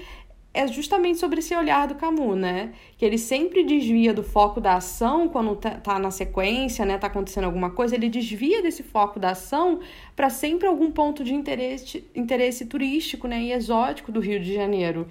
é 0.54 0.68
justamente 0.68 1.20
sobre 1.20 1.40
esse 1.40 1.56
olhar 1.56 1.88
do 1.88 1.96
Camus, 1.96 2.36
né? 2.36 2.74
Que 2.98 3.06
ele 3.06 3.18
sempre 3.18 3.64
desvia 3.64 4.14
do 4.14 4.24
foco 4.24 4.60
da 4.60 4.74
ação 4.74 5.30
quando 5.30 5.56
tá, 5.56 5.72
tá 5.72 5.98
na 6.00 6.12
sequência, 6.12 6.86
né? 6.86 6.98
Tá 6.98 7.08
acontecendo 7.08 7.46
alguma 7.46 7.70
coisa, 7.70 7.96
ele 7.96 8.10
desvia 8.10 8.62
desse 8.62 8.84
foco 8.84 9.22
da 9.22 9.30
ação 9.30 9.80
para 10.18 10.30
sempre 10.30 10.68
algum 10.68 10.92
ponto 10.92 11.24
de 11.24 11.34
interesse, 11.34 12.06
interesse 12.14 12.66
turístico, 12.66 13.26
né? 13.26 13.42
E 13.42 13.54
exótico 13.54 14.12
do 14.12 14.20
Rio 14.20 14.38
de 14.38 14.54
Janeiro. 14.54 15.08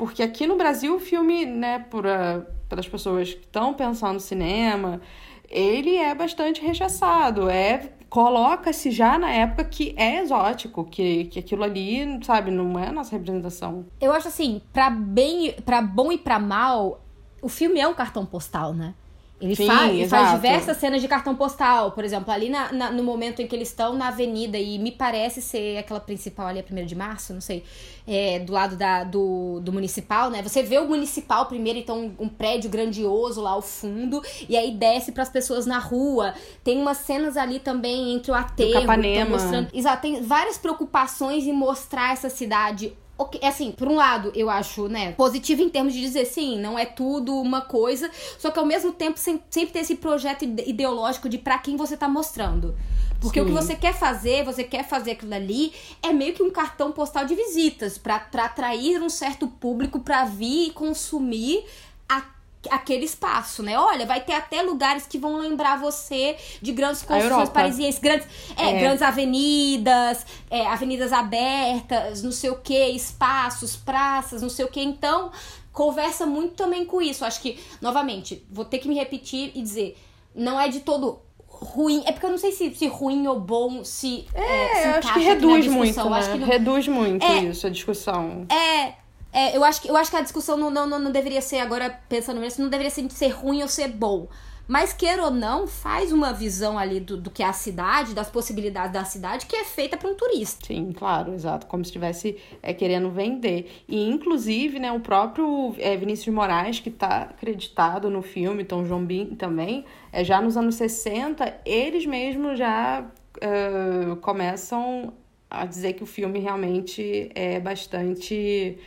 Porque 0.00 0.22
aqui 0.22 0.46
no 0.46 0.56
Brasil 0.56 0.96
o 0.96 0.98
filme, 0.98 1.44
né, 1.44 1.80
para 1.90 2.46
as 2.70 2.88
pessoas 2.88 3.34
que 3.34 3.44
estão 3.44 3.74
pensando 3.74 4.14
no 4.14 4.20
cinema, 4.20 4.98
ele 5.46 5.94
é 5.94 6.14
bastante 6.14 6.62
rechaçado, 6.62 7.50
é 7.50 7.92
coloca-se 8.08 8.90
já 8.90 9.18
na 9.18 9.30
época 9.30 9.62
que 9.62 9.94
é 9.98 10.22
exótico, 10.22 10.84
que, 10.84 11.26
que 11.26 11.40
aquilo 11.40 11.62
ali, 11.62 12.18
sabe, 12.24 12.50
não 12.50 12.78
é 12.78 12.86
a 12.86 12.92
nossa 12.92 13.10
representação. 13.10 13.84
Eu 14.00 14.10
acho 14.12 14.28
assim, 14.28 14.62
para 14.72 14.88
bem, 14.88 15.52
para 15.66 15.82
bom 15.82 16.10
e 16.10 16.16
para 16.16 16.38
mal, 16.38 17.02
o 17.42 17.48
filme 17.50 17.78
é 17.78 17.86
um 17.86 17.92
cartão 17.92 18.24
postal, 18.24 18.72
né? 18.72 18.94
Ele, 19.40 19.56
Sim, 19.56 19.66
faz, 19.66 19.90
ele 19.92 20.06
faz 20.06 20.30
diversas 20.32 20.76
cenas 20.76 21.00
de 21.00 21.08
cartão 21.08 21.34
postal, 21.34 21.92
por 21.92 22.04
exemplo, 22.04 22.30
ali 22.30 22.50
na, 22.50 22.70
na- 22.72 22.90
no 22.90 23.02
momento 23.02 23.40
em 23.40 23.46
que 23.46 23.56
eles 23.56 23.68
estão 23.68 23.94
na 23.94 24.08
avenida, 24.08 24.58
e 24.58 24.78
me 24.78 24.92
parece 24.92 25.40
ser 25.40 25.78
aquela 25.78 25.98
principal 25.98 26.46
ali, 26.48 26.60
a 26.60 26.62
1 26.62 26.84
de 26.84 26.94
março, 26.94 27.32
não 27.32 27.40
sei, 27.40 27.64
é, 28.06 28.38
do 28.38 28.52
lado 28.52 28.76
da, 28.76 29.02
do, 29.02 29.60
do 29.60 29.72
municipal, 29.72 30.30
né? 30.30 30.42
Você 30.42 30.62
vê 30.62 30.78
o 30.78 30.86
municipal 30.86 31.46
primeiro, 31.46 31.78
então 31.78 31.98
um, 32.18 32.24
um 32.24 32.28
prédio 32.28 32.68
grandioso 32.68 33.40
lá 33.40 33.52
ao 33.52 33.62
fundo, 33.62 34.22
e 34.48 34.56
aí 34.56 34.72
desce 34.72 35.10
para 35.12 35.22
as 35.22 35.30
pessoas 35.30 35.64
na 35.64 35.78
rua. 35.78 36.34
Tem 36.62 36.78
umas 36.78 36.98
cenas 36.98 37.36
ali 37.36 37.58
também 37.60 38.12
entre 38.14 38.30
o 38.30 38.34
aterro, 38.34 38.68
então 38.68 38.80
Capanema. 38.82 39.30
mostrando 39.30 39.68
Exato, 39.72 40.02
tem 40.02 40.22
várias 40.22 40.58
preocupações 40.58 41.44
em 41.46 41.52
mostrar 41.52 42.12
essa 42.12 42.28
cidade. 42.28 42.92
Ok, 43.22 43.38
assim, 43.42 43.70
por 43.70 43.86
um 43.86 43.96
lado, 43.96 44.32
eu 44.34 44.48
acho, 44.48 44.88
né, 44.88 45.12
positivo 45.12 45.60
em 45.60 45.68
termos 45.68 45.92
de 45.92 46.00
dizer 46.00 46.24
sim, 46.24 46.58
não 46.58 46.78
é 46.78 46.86
tudo 46.86 47.36
uma 47.36 47.60
coisa, 47.60 48.10
só 48.38 48.50
que 48.50 48.58
ao 48.58 48.64
mesmo 48.64 48.92
tempo 48.92 49.18
sem- 49.18 49.42
sempre 49.50 49.74
tem 49.74 49.82
esse 49.82 49.96
projeto 49.96 50.46
ide- 50.46 50.64
ideológico 50.66 51.28
de 51.28 51.36
pra 51.36 51.58
quem 51.58 51.76
você 51.76 51.98
tá 51.98 52.08
mostrando. 52.08 52.74
Porque 53.20 53.38
o 53.38 53.44
que 53.44 53.50
Sim. 53.50 53.56
você 53.56 53.76
quer 53.76 53.92
fazer, 53.92 54.42
você 54.42 54.64
quer 54.64 54.88
fazer 54.88 55.10
aquilo 55.10 55.34
ali, 55.34 55.70
é 56.02 56.14
meio 56.14 56.32
que 56.32 56.42
um 56.42 56.50
cartão 56.50 56.92
postal 56.92 57.26
de 57.26 57.34
visitas, 57.34 57.98
pra 57.98 58.16
atrair 58.32 59.02
um 59.02 59.10
certo 59.10 59.46
público 59.46 60.00
pra 60.00 60.24
vir 60.24 60.68
e 60.68 60.70
consumir 60.70 61.62
a- 62.08 62.24
aquele 62.68 63.04
espaço, 63.06 63.62
né? 63.62 63.78
Olha, 63.78 64.04
vai 64.04 64.20
ter 64.20 64.34
até 64.34 64.60
lugares 64.62 65.06
que 65.06 65.16
vão 65.18 65.36
lembrar 65.38 65.78
você 65.78 66.36
de 66.60 66.72
grandes 66.72 67.02
construções 67.02 67.48
parisienses, 67.48 67.98
grandes, 68.00 68.26
é, 68.56 68.70
É. 68.76 68.80
grandes 68.80 69.00
avenidas, 69.02 70.26
é, 70.50 70.66
avenidas 70.66 71.12
abertas, 71.12 72.22
não 72.22 72.32
sei 72.32 72.50
o 72.50 72.56
que, 72.56 72.88
espaços, 72.90 73.76
praças, 73.76 74.42
não 74.42 74.50
sei 74.50 74.64
o 74.64 74.68
que. 74.68 74.82
Então, 74.82 75.30
conversa 75.72 76.26
muito 76.26 76.54
também 76.54 76.84
com 76.84 77.00
isso. 77.00 77.24
Acho 77.24 77.40
que, 77.40 77.58
novamente, 77.80 78.44
vou 78.50 78.64
ter 78.64 78.78
que 78.78 78.88
me 78.88 78.94
repetir 78.94 79.52
e 79.54 79.62
dizer, 79.62 79.96
não 80.34 80.60
é 80.60 80.68
de 80.68 80.80
todo 80.80 81.20
ruim. 81.48 82.02
É 82.06 82.12
porque 82.12 82.26
eu 82.26 82.30
não 82.30 82.38
sei 82.38 82.52
se, 82.52 82.74
se 82.74 82.86
ruim 82.88 83.26
ou 83.26 83.38
bom, 83.40 83.84
se. 83.84 84.26
É, 84.34 84.40
se 84.42 84.82
É, 84.82 84.86
eu 84.86 84.94
acho 84.98 85.12
que 85.14 85.20
reduz 85.20 85.66
muito, 85.66 86.10
né? 86.10 86.18
acho 86.18 86.32
que 86.32 86.38
não- 86.38 86.46
Reduz 86.46 86.88
muito 86.88 87.24
É. 87.26 87.44
isso, 87.44 87.66
a 87.66 87.70
discussão. 87.70 88.46
é, 88.50 88.94
é, 89.32 89.56
eu 89.56 89.64
acho 89.64 89.82
que, 89.82 89.88
eu 89.88 89.96
acho 89.96 90.10
que 90.10 90.16
a 90.16 90.22
discussão 90.22 90.56
não, 90.56 90.70
não, 90.70 90.98
não, 90.98 91.12
deveria 91.12 91.40
ser, 91.40 91.58
agora 91.58 91.90
pensando 92.08 92.40
nisso, 92.40 92.60
não 92.60 92.68
deveria 92.68 92.90
ser, 92.90 93.10
ser 93.10 93.28
ruim 93.28 93.62
ou 93.62 93.68
ser 93.68 93.88
bom. 93.88 94.28
Mas, 94.66 94.92
queira 94.92 95.24
ou 95.24 95.32
não, 95.32 95.66
faz 95.66 96.12
uma 96.12 96.32
visão 96.32 96.78
ali 96.78 97.00
do, 97.00 97.16
do 97.16 97.28
que 97.28 97.42
é 97.42 97.46
a 97.46 97.52
cidade, 97.52 98.14
das 98.14 98.30
possibilidades 98.30 98.92
da 98.92 99.04
cidade, 99.04 99.46
que 99.46 99.56
é 99.56 99.64
feita 99.64 99.96
para 99.96 100.08
um 100.08 100.14
turista. 100.14 100.64
Sim, 100.64 100.92
claro, 100.92 101.34
exato. 101.34 101.66
Como 101.66 101.84
se 101.84 101.88
estivesse 101.88 102.36
é, 102.62 102.72
querendo 102.72 103.10
vender. 103.10 103.82
E, 103.88 104.08
inclusive, 104.08 104.78
né, 104.78 104.92
o 104.92 105.00
próprio 105.00 105.74
é, 105.76 105.96
Vinícius 105.96 106.32
Moraes, 106.32 106.78
que 106.78 106.88
está 106.88 107.22
acreditado 107.22 108.08
no 108.08 108.22
filme, 108.22 108.64
Tom 108.64 108.84
Jobim 108.84 109.34
também, 109.34 109.84
é, 110.12 110.22
já 110.22 110.40
nos 110.40 110.56
anos 110.56 110.76
60, 110.76 111.62
eles 111.64 112.06
mesmos 112.06 112.56
já 112.56 113.04
eh, 113.40 114.16
começam 114.20 115.14
a 115.48 115.64
dizer 115.64 115.94
que 115.94 116.02
o 116.02 116.06
filme 116.06 116.38
realmente 116.38 117.30
é 117.34 117.58
bastante. 117.60 118.78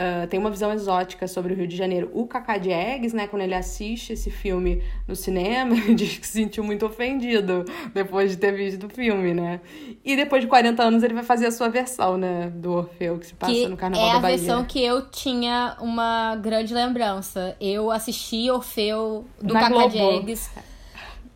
Eh, 0.00 0.28
tem 0.28 0.38
uma 0.38 0.48
visão 0.48 0.72
exótica 0.72 1.26
sobre 1.26 1.52
o 1.52 1.56
Rio 1.56 1.66
de 1.66 1.76
Janeiro. 1.76 2.08
O 2.14 2.24
Cacá 2.24 2.56
Diegues, 2.56 3.12
né, 3.12 3.26
quando 3.26 3.42
ele 3.42 3.54
assiste 3.54 4.12
esse 4.12 4.30
filme 4.30 4.80
no 5.08 5.16
cinema, 5.16 5.74
diz 5.92 6.18
que 6.18 6.24
se 6.24 6.34
sentiu 6.34 6.62
muito 6.62 6.86
ofendido 6.86 7.64
depois 7.92 8.30
de 8.30 8.36
ter 8.36 8.52
visto 8.52 8.86
o 8.86 8.88
filme, 8.88 9.34
né? 9.34 9.60
E 10.04 10.14
depois 10.14 10.42
de 10.42 10.46
40 10.46 10.80
anos 10.80 11.02
ele 11.02 11.14
vai 11.14 11.24
fazer 11.24 11.46
a 11.46 11.50
sua 11.50 11.68
versão, 11.68 12.16
né, 12.16 12.48
do 12.54 12.74
Orfeu, 12.74 13.18
que 13.18 13.26
se 13.26 13.34
passa 13.34 13.52
que 13.52 13.66
no 13.66 13.76
Carnaval 13.76 14.08
é 14.08 14.12
da 14.12 14.18
a 14.18 14.20
Bahia. 14.20 14.36
versão 14.36 14.64
que 14.64 14.80
eu 14.80 15.10
tinha 15.10 15.76
uma 15.80 16.36
grande 16.36 16.72
lembrança. 16.72 17.56
Eu 17.60 17.90
assisti 17.90 18.48
Orfeu 18.52 19.26
do 19.42 19.52
Na 19.52 19.62
Cacá 19.62 19.74
Globo. 19.74 19.90
Diegues. 19.90 20.48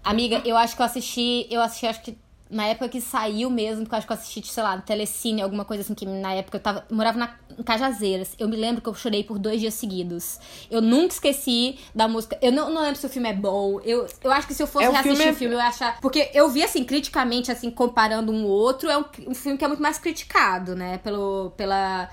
Amiga, 0.05 0.41
eu 0.45 0.57
acho 0.57 0.77
que 0.77 0.83
eu 0.83 0.87
assisti, 0.87 1.49
eu 1.51 1.61
assisti, 1.61 1.87
acho 1.89 2.03
que 2.03 2.17
na 2.53 2.67
época 2.67 2.89
que 2.89 3.01
saiu 3.01 3.49
mesmo, 3.49 3.83
porque 3.83 3.95
eu 3.95 3.99
acho 3.99 4.07
que 4.07 4.13
eu 4.13 4.17
assisti, 4.17 4.47
sei 4.47 4.63
lá, 4.63 4.77
no 4.77 4.83
Telecine, 4.83 5.41
alguma 5.41 5.65
coisa 5.65 5.83
assim, 5.83 5.95
que 5.95 6.05
na 6.05 6.35
época 6.35 6.59
eu 6.59 6.63
tava, 6.63 6.85
morava 6.91 7.19
na, 7.19 7.35
em 7.59 7.63
Cajazeiras. 7.63 8.35
Eu 8.39 8.47
me 8.47 8.57
lembro 8.57 8.83
que 8.83 8.89
eu 8.89 8.95
chorei 8.95 9.25
por 9.25 9.39
dois 9.39 9.59
dias 9.59 9.73
seguidos. 9.75 10.39
Eu 10.71 10.83
nunca 10.83 11.15
esqueci 11.15 11.79
da 11.95 12.07
música. 12.07 12.39
Eu 12.43 12.53
não, 12.53 12.71
não 12.71 12.83
lembro 12.83 12.97
se 12.97 13.07
o 13.07 13.09
filme 13.09 13.31
é 13.31 13.33
bom. 13.33 13.81
Eu, 13.81 14.07
eu 14.23 14.31
acho 14.31 14.47
que 14.47 14.53
se 14.55 14.63
eu 14.63 14.67
fosse 14.67 14.85
É, 14.85 14.89
o 14.89 14.93
reassistir 14.93 15.17
filme 15.17 15.31
é- 15.31 15.33
o 15.33 15.37
filme, 15.37 15.55
eu 15.55 15.59
ia 15.59 15.67
achar. 15.67 15.99
Porque 16.01 16.31
eu 16.35 16.49
vi, 16.51 16.63
assim, 16.63 16.85
criticamente, 16.85 17.51
assim, 17.51 17.71
comparando 17.71 18.31
um 18.31 18.45
outro, 18.45 18.91
é 18.91 18.99
um, 18.99 19.05
um 19.29 19.35
filme 19.35 19.57
que 19.57 19.65
é 19.65 19.69
muito 19.69 19.83
mais 19.83 19.99
criticado, 19.99 20.77
né? 20.77 20.99
Pelo, 20.99 21.53
pela. 21.57 22.09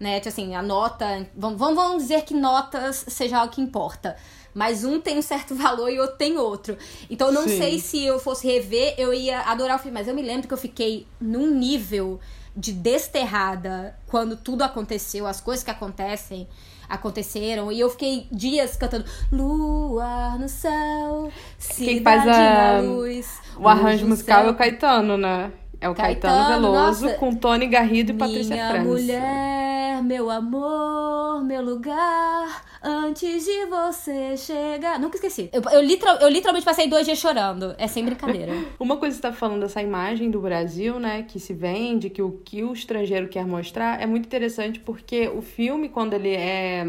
Né, 0.00 0.18
tipo 0.18 0.28
assim, 0.28 0.56
a 0.56 0.60
nota. 0.60 1.24
Vamos, 1.36 1.56
vamos 1.58 1.76
vamos 1.76 2.02
dizer 2.02 2.22
que 2.22 2.34
notas 2.34 3.04
seja 3.08 3.38
algo 3.38 3.52
que 3.52 3.60
importa. 3.60 4.16
Mas 4.54 4.84
um 4.84 5.00
tem 5.00 5.18
um 5.18 5.22
certo 5.22 5.54
valor 5.56 5.90
e 5.90 5.98
outro 5.98 6.16
tem 6.16 6.38
outro. 6.38 6.76
Então 7.10 7.28
eu 7.28 7.34
não 7.34 7.42
Sim. 7.48 7.58
sei 7.58 7.78
se 7.80 8.04
eu 8.04 8.18
fosse 8.20 8.46
rever, 8.46 8.94
eu 8.96 9.12
ia 9.12 9.40
adorar 9.40 9.76
o 9.76 9.78
filme. 9.78 9.98
Mas 9.98 10.06
eu 10.08 10.14
me 10.14 10.22
lembro 10.22 10.46
que 10.46 10.54
eu 10.54 10.58
fiquei 10.58 11.06
num 11.20 11.50
nível 11.50 12.20
de 12.56 12.70
desterrada 12.72 13.96
quando 14.06 14.36
tudo 14.36 14.62
aconteceu, 14.62 15.26
as 15.26 15.40
coisas 15.40 15.64
que 15.64 15.70
acontecem 15.72 16.46
aconteceram. 16.88 17.72
E 17.72 17.80
eu 17.80 17.90
fiquei 17.90 18.28
dias 18.30 18.76
cantando 18.76 19.04
Lua 19.32 20.36
no 20.38 20.48
céu, 20.48 21.32
Quem 21.76 22.02
faz 22.02 22.28
a- 22.28 22.80
luz. 22.80 23.40
O 23.58 23.68
arranjo 23.68 24.06
musical 24.06 24.40
céu. 24.42 24.48
é 24.48 24.52
o 24.52 24.54
Caetano, 24.54 25.16
né? 25.16 25.50
É 25.84 25.88
o 25.90 25.94
Caetano, 25.94 26.34
Caetano, 26.34 26.72
Veloso 26.72 27.04
nossa. 27.04 27.18
com 27.18 27.34
Tony 27.34 27.66
Garrido 27.66 28.12
e 28.12 28.14
Patrícia 28.14 28.54
Minha 28.56 28.68
França. 28.70 28.84
mulher, 28.88 30.02
meu 30.02 30.30
amor, 30.30 31.44
meu 31.44 31.60
lugar, 31.62 32.64
antes 32.82 33.44
de 33.44 33.66
você 33.66 34.34
chegar. 34.34 34.98
Nunca 34.98 35.16
esqueci. 35.16 35.50
Eu, 35.52 35.60
eu, 35.72 35.82
literal- 35.82 36.16
eu 36.22 36.28
literalmente 36.30 36.64
passei 36.64 36.88
dois 36.88 37.04
dias 37.04 37.18
chorando. 37.18 37.74
É 37.76 37.86
sem 37.86 38.02
brincadeira. 38.02 38.50
Uma 38.80 38.96
coisa 38.96 39.14
que 39.14 39.20
você 39.20 39.28
tá 39.30 39.32
falando 39.36 39.60
dessa 39.60 39.82
imagem 39.82 40.30
do 40.30 40.40
Brasil, 40.40 40.98
né, 40.98 41.22
que 41.28 41.38
se 41.38 41.52
vende, 41.52 42.08
que 42.08 42.22
o 42.22 42.40
que 42.42 42.64
o 42.64 42.72
estrangeiro 42.72 43.28
quer 43.28 43.44
mostrar, 43.46 44.00
é 44.00 44.06
muito 44.06 44.24
interessante 44.24 44.80
porque 44.80 45.28
o 45.28 45.42
filme, 45.42 45.90
quando 45.90 46.14
ele 46.14 46.34
é 46.34 46.86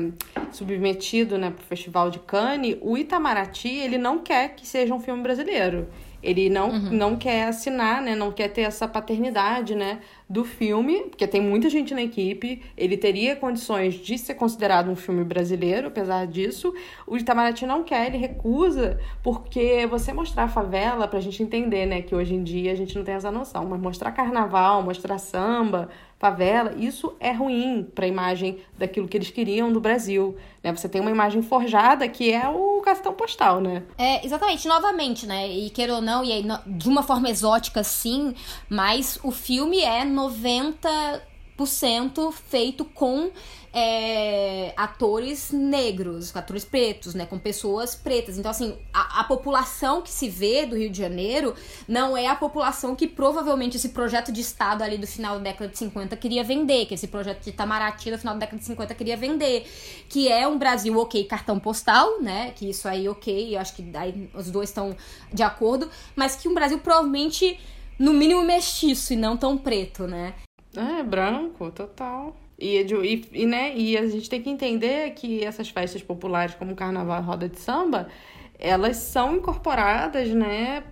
submetido, 0.51 1.37
né, 1.37 1.51
pro 1.51 1.65
Festival 1.65 2.09
de 2.09 2.19
Cannes, 2.19 2.77
o 2.81 2.97
Itamaraty, 2.97 3.67
ele 3.69 3.97
não 3.97 4.19
quer 4.19 4.55
que 4.55 4.65
seja 4.65 4.93
um 4.93 4.99
filme 5.01 5.21
brasileiro. 5.21 5.87
Ele 6.25 6.49
não, 6.49 6.71
não 6.79 7.15
quer 7.15 7.47
assinar, 7.47 8.01
né, 8.01 8.15
não 8.15 8.31
quer 8.31 8.47
ter 8.47 8.61
essa 8.61 8.87
paternidade, 8.87 9.75
né, 9.75 9.99
do 10.27 10.43
filme, 10.43 11.03
porque 11.03 11.27
tem 11.27 11.39
muita 11.39 11.69
gente 11.69 11.93
na 11.93 12.01
equipe, 12.01 12.63
ele 12.75 12.97
teria 12.97 13.35
condições 13.35 13.93
de 13.93 14.17
ser 14.17 14.33
considerado 14.33 14.89
um 14.89 14.95
filme 14.95 15.23
brasileiro, 15.23 15.87
apesar 15.89 16.25
disso. 16.25 16.73
O 17.05 17.15
Itamaraty 17.15 17.67
não 17.67 17.83
quer, 17.83 18.07
ele 18.07 18.17
recusa, 18.17 18.99
porque 19.21 19.85
você 19.85 20.11
mostrar 20.11 20.45
a 20.45 20.47
favela, 20.47 21.07
pra 21.07 21.19
gente 21.19 21.43
entender, 21.43 21.85
né, 21.85 22.01
que 22.01 22.15
hoje 22.15 22.33
em 22.33 22.43
dia 22.43 22.71
a 22.71 22.75
gente 22.75 22.95
não 22.95 23.03
tem 23.03 23.13
essa 23.13 23.29
noção, 23.29 23.65
mas 23.65 23.79
mostrar 23.79 24.11
carnaval, 24.11 24.81
mostrar 24.81 25.19
samba, 25.19 25.89
favela, 26.17 26.73
isso 26.77 27.13
é 27.19 27.31
ruim 27.31 27.87
pra 27.93 28.07
imagem 28.07 28.59
daquilo 28.77 29.07
que 29.07 29.17
eles 29.17 29.29
queriam 29.29 29.71
do 29.71 29.79
Brasil, 29.81 30.35
né? 30.63 30.71
Você 30.75 30.87
tem 30.87 31.01
uma 31.01 31.11
imagem 31.11 31.41
forjada 31.41 32.07
que 32.07 32.31
é 32.31 32.47
o 32.47 32.81
cartão 32.81 33.13
postal, 33.13 33.59
né? 33.59 33.83
É, 33.97 34.25
exatamente, 34.25 34.67
novamente, 34.67 35.25
né? 35.25 35.47
E 35.47 35.69
queira 35.69 35.95
ou 35.95 36.01
não, 36.01 36.23
e 36.23 36.31
aí, 36.31 36.45
de 36.65 36.87
uma 36.87 37.03
forma 37.03 37.29
exótica, 37.29 37.83
sim, 37.83 38.33
mas 38.69 39.19
o 39.23 39.31
filme 39.31 39.81
é 39.81 40.05
90% 40.05 41.21
feito 42.31 42.85
com 42.85 43.29
é, 43.77 44.73
atores 44.77 45.51
negros, 45.51 46.33
atores 46.33 46.63
pretos, 46.63 47.13
né? 47.13 47.25
Com 47.25 47.37
pessoas 47.37 47.93
pretas. 47.93 48.37
Então, 48.37 48.49
assim, 48.49 48.77
a, 48.93 49.19
a 49.19 49.23
população 49.25 50.01
que 50.01 50.09
se 50.09 50.29
vê 50.29 50.65
do 50.65 50.77
Rio 50.77 50.89
de 50.89 50.97
Janeiro 50.97 51.53
não 51.85 52.15
é 52.15 52.27
a 52.27 52.35
população 52.37 52.95
que 52.95 53.05
provavelmente 53.05 53.75
esse 53.75 53.89
projeto 53.89 54.31
de 54.31 54.39
Estado 54.39 54.81
ali 54.81 54.97
do 54.97 55.05
final 55.05 55.35
da 55.35 55.43
década 55.43 55.69
de 55.69 55.77
50 55.77 56.15
queria 56.15 56.41
vender, 56.41 56.85
que 56.85 56.93
esse 56.93 57.09
projeto 57.09 57.43
de 57.43 57.49
Itamaraty 57.49 58.11
do 58.11 58.17
final 58.17 58.35
da 58.35 58.39
década 58.39 58.59
de 58.59 58.63
50 58.63 58.95
queria 58.95 59.17
vender, 59.17 59.69
que 60.07 60.29
é 60.29 60.47
um 60.47 60.57
Brasil 60.57 60.97
ok, 60.97 61.25
cartão 61.25 61.59
postal, 61.59 62.21
né? 62.21 62.51
Que 62.51 62.69
isso 62.69 62.87
aí 62.87 63.09
ok, 63.09 63.57
eu 63.57 63.59
acho 63.59 63.75
que 63.75 63.83
os 64.33 64.49
dois 64.49 64.69
estão 64.69 64.95
de 65.33 65.43
acordo, 65.43 65.89
mas 66.15 66.37
que 66.37 66.47
um 66.47 66.53
Brasil 66.53 66.79
provavelmente, 66.79 67.59
no 67.99 68.13
mínimo, 68.13 68.41
mestiço 68.41 69.11
e 69.11 69.17
não 69.17 69.35
tão 69.35 69.57
preto, 69.57 70.07
né? 70.07 70.33
É, 70.73 71.03
branco, 71.03 71.69
total. 71.71 72.33
E, 72.57 72.77
e, 72.77 73.29
e, 73.33 73.45
né, 73.45 73.75
e 73.75 73.97
a 73.97 74.07
gente 74.07 74.29
tem 74.29 74.41
que 74.41 74.49
entender 74.49 75.11
que 75.11 75.43
essas 75.43 75.69
festas 75.69 76.01
populares, 76.01 76.55
como 76.55 76.71
o 76.71 76.75
carnaval 76.75 77.21
e 77.21 77.25
roda 77.25 77.49
de 77.49 77.59
samba, 77.59 78.07
elas 78.57 78.97
são 78.97 79.35
incorporadas, 79.35 80.29
né, 80.29 80.83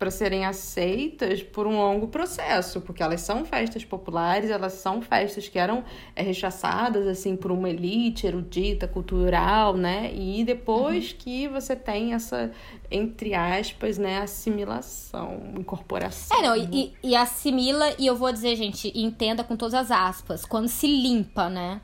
para 0.00 0.10
serem 0.10 0.46
aceitas 0.46 1.42
por 1.42 1.66
um 1.66 1.76
longo 1.76 2.08
processo, 2.08 2.80
porque 2.80 3.02
elas 3.02 3.20
são 3.20 3.44
festas 3.44 3.84
populares, 3.84 4.48
elas 4.48 4.72
são 4.72 5.02
festas 5.02 5.46
que 5.46 5.58
eram 5.58 5.84
é, 6.16 6.22
rechaçadas 6.22 7.06
assim 7.06 7.36
por 7.36 7.52
uma 7.52 7.68
elite 7.68 8.26
erudita, 8.26 8.88
cultural, 8.88 9.76
né? 9.76 10.10
E 10.14 10.42
depois 10.42 11.10
uhum. 11.10 11.16
que 11.18 11.48
você 11.48 11.76
tem 11.76 12.14
essa 12.14 12.50
entre 12.90 13.34
aspas, 13.34 13.98
né, 13.98 14.18
assimilação, 14.18 15.52
incorporação. 15.56 16.36
É, 16.38 16.42
não, 16.42 16.56
e, 16.56 16.92
e 17.02 17.14
assimila, 17.14 17.94
e 17.98 18.06
eu 18.06 18.16
vou 18.16 18.32
dizer, 18.32 18.56
gente, 18.56 18.90
entenda 18.96 19.44
com 19.44 19.54
todas 19.54 19.74
as 19.74 19.90
aspas, 19.90 20.44
quando 20.44 20.66
se 20.66 20.86
limpa, 20.86 21.48
né? 21.48 21.80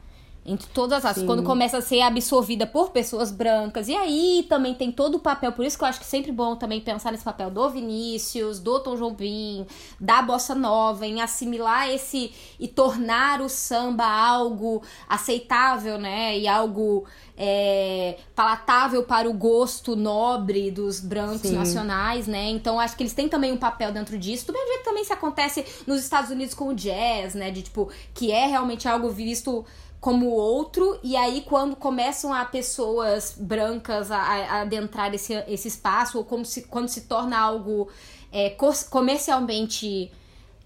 Entre 0.46 0.66
todas 0.68 1.04
as 1.04 1.22
quando 1.22 1.42
começa 1.42 1.78
a 1.78 1.82
ser 1.82 2.00
absorvida 2.02 2.66
por 2.66 2.90
pessoas 2.90 3.32
brancas. 3.32 3.88
E 3.88 3.94
aí 3.96 4.46
também 4.48 4.74
tem 4.74 4.92
todo 4.92 5.16
o 5.16 5.18
papel, 5.18 5.52
por 5.52 5.64
isso 5.64 5.76
que 5.76 5.82
eu 5.82 5.88
acho 5.88 5.98
que 5.98 6.04
é 6.04 6.08
sempre 6.08 6.30
bom 6.30 6.54
também 6.54 6.80
pensar 6.80 7.10
nesse 7.10 7.24
papel 7.24 7.50
do 7.50 7.68
Vinícius, 7.68 8.60
do 8.60 8.78
Tom 8.78 8.96
Jobim, 8.96 9.66
da 10.00 10.22
bossa 10.22 10.54
nova, 10.54 11.06
em 11.06 11.20
assimilar 11.20 11.90
esse 11.90 12.32
e 12.60 12.68
tornar 12.68 13.40
o 13.40 13.48
samba 13.48 14.06
algo 14.06 14.82
aceitável, 15.08 15.98
né? 15.98 16.38
E 16.38 16.46
algo 16.46 17.04
é, 17.36 18.16
palatável 18.34 19.02
para 19.02 19.28
o 19.28 19.32
gosto 19.32 19.96
nobre 19.96 20.70
dos 20.70 21.00
brancos 21.00 21.50
Sim. 21.50 21.56
nacionais, 21.56 22.26
né? 22.26 22.48
Então 22.50 22.78
acho 22.78 22.96
que 22.96 23.02
eles 23.02 23.12
têm 23.12 23.28
também 23.28 23.52
um 23.52 23.56
papel 23.58 23.92
dentro 23.92 24.16
disso. 24.16 24.46
Do 24.46 24.52
mesmo 24.52 24.68
jeito 24.68 24.84
também 24.84 25.04
se 25.04 25.12
acontece 25.12 25.64
nos 25.86 26.00
Estados 26.00 26.30
Unidos 26.30 26.54
com 26.54 26.68
o 26.68 26.74
jazz, 26.74 27.34
né? 27.34 27.50
De 27.50 27.62
tipo, 27.62 27.90
que 28.14 28.30
é 28.30 28.46
realmente 28.46 28.88
algo 28.88 29.10
visto 29.10 29.64
como 30.06 30.26
outro, 30.26 31.00
e 31.02 31.16
aí 31.16 31.40
quando 31.40 31.74
começam 31.74 32.32
a 32.32 32.44
pessoas 32.44 33.36
brancas 33.36 34.12
a, 34.12 34.18
a 34.18 34.60
adentrar 34.60 35.12
esse, 35.12 35.34
esse 35.48 35.66
espaço, 35.66 36.18
ou 36.18 36.24
como 36.24 36.44
se, 36.44 36.62
quando 36.68 36.86
se 36.86 37.08
torna 37.08 37.36
algo 37.36 37.88
é, 38.30 38.56
comercialmente 38.88 40.12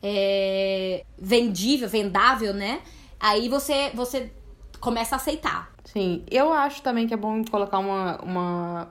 é, 0.02 1.06
vendível, 1.18 1.88
vendável, 1.88 2.52
né? 2.52 2.82
Aí 3.18 3.48
você, 3.48 3.90
você 3.94 4.30
começa 4.78 5.14
a 5.14 5.16
aceitar. 5.16 5.72
Sim, 5.86 6.22
eu 6.30 6.52
acho 6.52 6.82
também 6.82 7.06
que 7.06 7.14
é 7.14 7.16
bom 7.16 7.42
colocar 7.50 7.78
uma, 7.78 8.20
uma, 8.20 8.88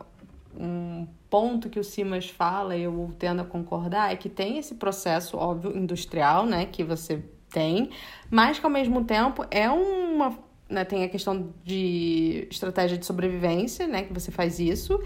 um 0.60 1.08
ponto 1.30 1.70
que 1.70 1.80
o 1.80 1.84
Simas 1.84 2.28
fala, 2.28 2.76
e 2.76 2.82
eu 2.82 3.14
tendo 3.20 3.44
a 3.44 3.46
concordar, 3.46 4.12
é 4.12 4.16
que 4.16 4.30
tem 4.30 4.58
esse 4.58 4.74
processo, 4.74 5.38
óbvio, 5.38 5.78
industrial, 5.78 6.48
né, 6.48 6.66
que 6.66 6.84
você 6.84 7.24
tem, 7.50 7.90
mas 8.30 8.60
que 8.60 8.66
ao 8.66 8.72
mesmo 8.72 9.04
tempo 9.04 9.46
é 9.52 9.70
uma. 9.70 10.38
Né, 10.70 10.86
tem 10.86 11.04
a 11.04 11.10
questão 11.10 11.52
de 11.66 12.48
estratégia 12.52 12.96
de 12.96 13.04
sobrevivência, 13.04 13.88
né, 13.88 14.04
que 14.04 14.14
você 14.14 14.30
faz 14.30 14.60
isso, 14.60 15.02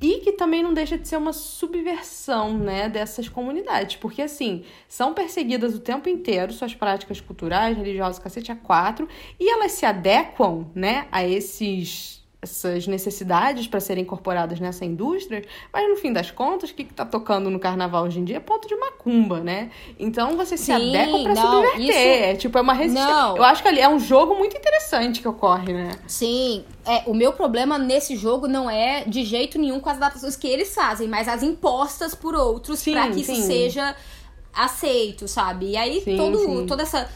e 0.00 0.20
que 0.20 0.30
também 0.30 0.62
não 0.62 0.72
deixa 0.72 0.96
de 0.96 1.08
ser 1.08 1.16
uma 1.16 1.32
subversão, 1.32 2.56
né, 2.56 2.88
dessas 2.88 3.28
comunidades, 3.28 3.96
porque 3.96 4.22
assim, 4.22 4.62
são 4.86 5.14
perseguidas 5.14 5.74
o 5.74 5.80
tempo 5.80 6.08
inteiro 6.08 6.52
suas 6.52 6.72
práticas 6.72 7.20
culturais, 7.20 7.76
religiosas, 7.76 8.20
cacete 8.20 8.52
a 8.52 8.54
quatro, 8.54 9.08
e 9.40 9.50
elas 9.50 9.72
se 9.72 9.84
adequam, 9.84 10.70
né, 10.72 11.08
a 11.10 11.26
esses 11.26 12.17
essas 12.40 12.86
necessidades 12.86 13.66
para 13.66 13.80
serem 13.80 14.04
incorporadas 14.04 14.60
nessa 14.60 14.84
indústria, 14.84 15.44
mas 15.72 15.88
no 15.88 15.96
fim 15.96 16.12
das 16.12 16.30
contas, 16.30 16.70
o 16.70 16.74
que 16.74 16.82
está 16.82 17.04
tocando 17.04 17.50
no 17.50 17.58
carnaval 17.58 18.04
hoje 18.04 18.20
em 18.20 18.24
dia 18.24 18.36
é 18.36 18.40
ponto 18.40 18.68
de 18.68 18.76
macumba, 18.76 19.40
né? 19.40 19.70
Então 19.98 20.36
você 20.36 20.56
se 20.56 20.66
Sim, 20.66 20.72
adequa 20.72 21.22
para 21.24 21.34
subverter. 21.34 21.80
Isso... 21.80 21.98
É 21.98 22.34
tipo, 22.36 22.56
é 22.56 22.60
uma 22.60 22.74
resistência. 22.74 23.12
Não. 23.12 23.36
Eu 23.36 23.42
acho 23.42 23.60
que 23.60 23.68
ali 23.68 23.80
é 23.80 23.88
um 23.88 23.98
jogo 23.98 24.36
muito 24.36 24.56
interessante 24.56 25.20
que 25.20 25.26
ocorre, 25.26 25.72
né? 25.72 25.90
Sim. 26.06 26.64
É, 26.86 27.02
o 27.06 27.14
meu 27.14 27.32
problema 27.32 27.76
nesse 27.76 28.16
jogo 28.16 28.46
não 28.46 28.70
é 28.70 29.04
de 29.04 29.24
jeito 29.24 29.58
nenhum 29.58 29.80
com 29.80 29.90
as 29.90 29.96
adaptações 29.96 30.36
que 30.36 30.46
eles 30.46 30.72
fazem, 30.72 31.08
mas 31.08 31.26
as 31.26 31.42
impostas 31.42 32.14
por 32.14 32.36
outros 32.36 32.84
para 32.84 33.08
que 33.08 33.24
sim. 33.24 33.32
isso 33.32 33.42
seja 33.42 33.96
aceito, 34.54 35.26
sabe? 35.26 35.70
E 35.70 35.76
aí 35.76 36.00
sim, 36.02 36.16
todo, 36.16 36.38
sim. 36.38 36.66
toda 36.66 36.82
essa 36.84 37.08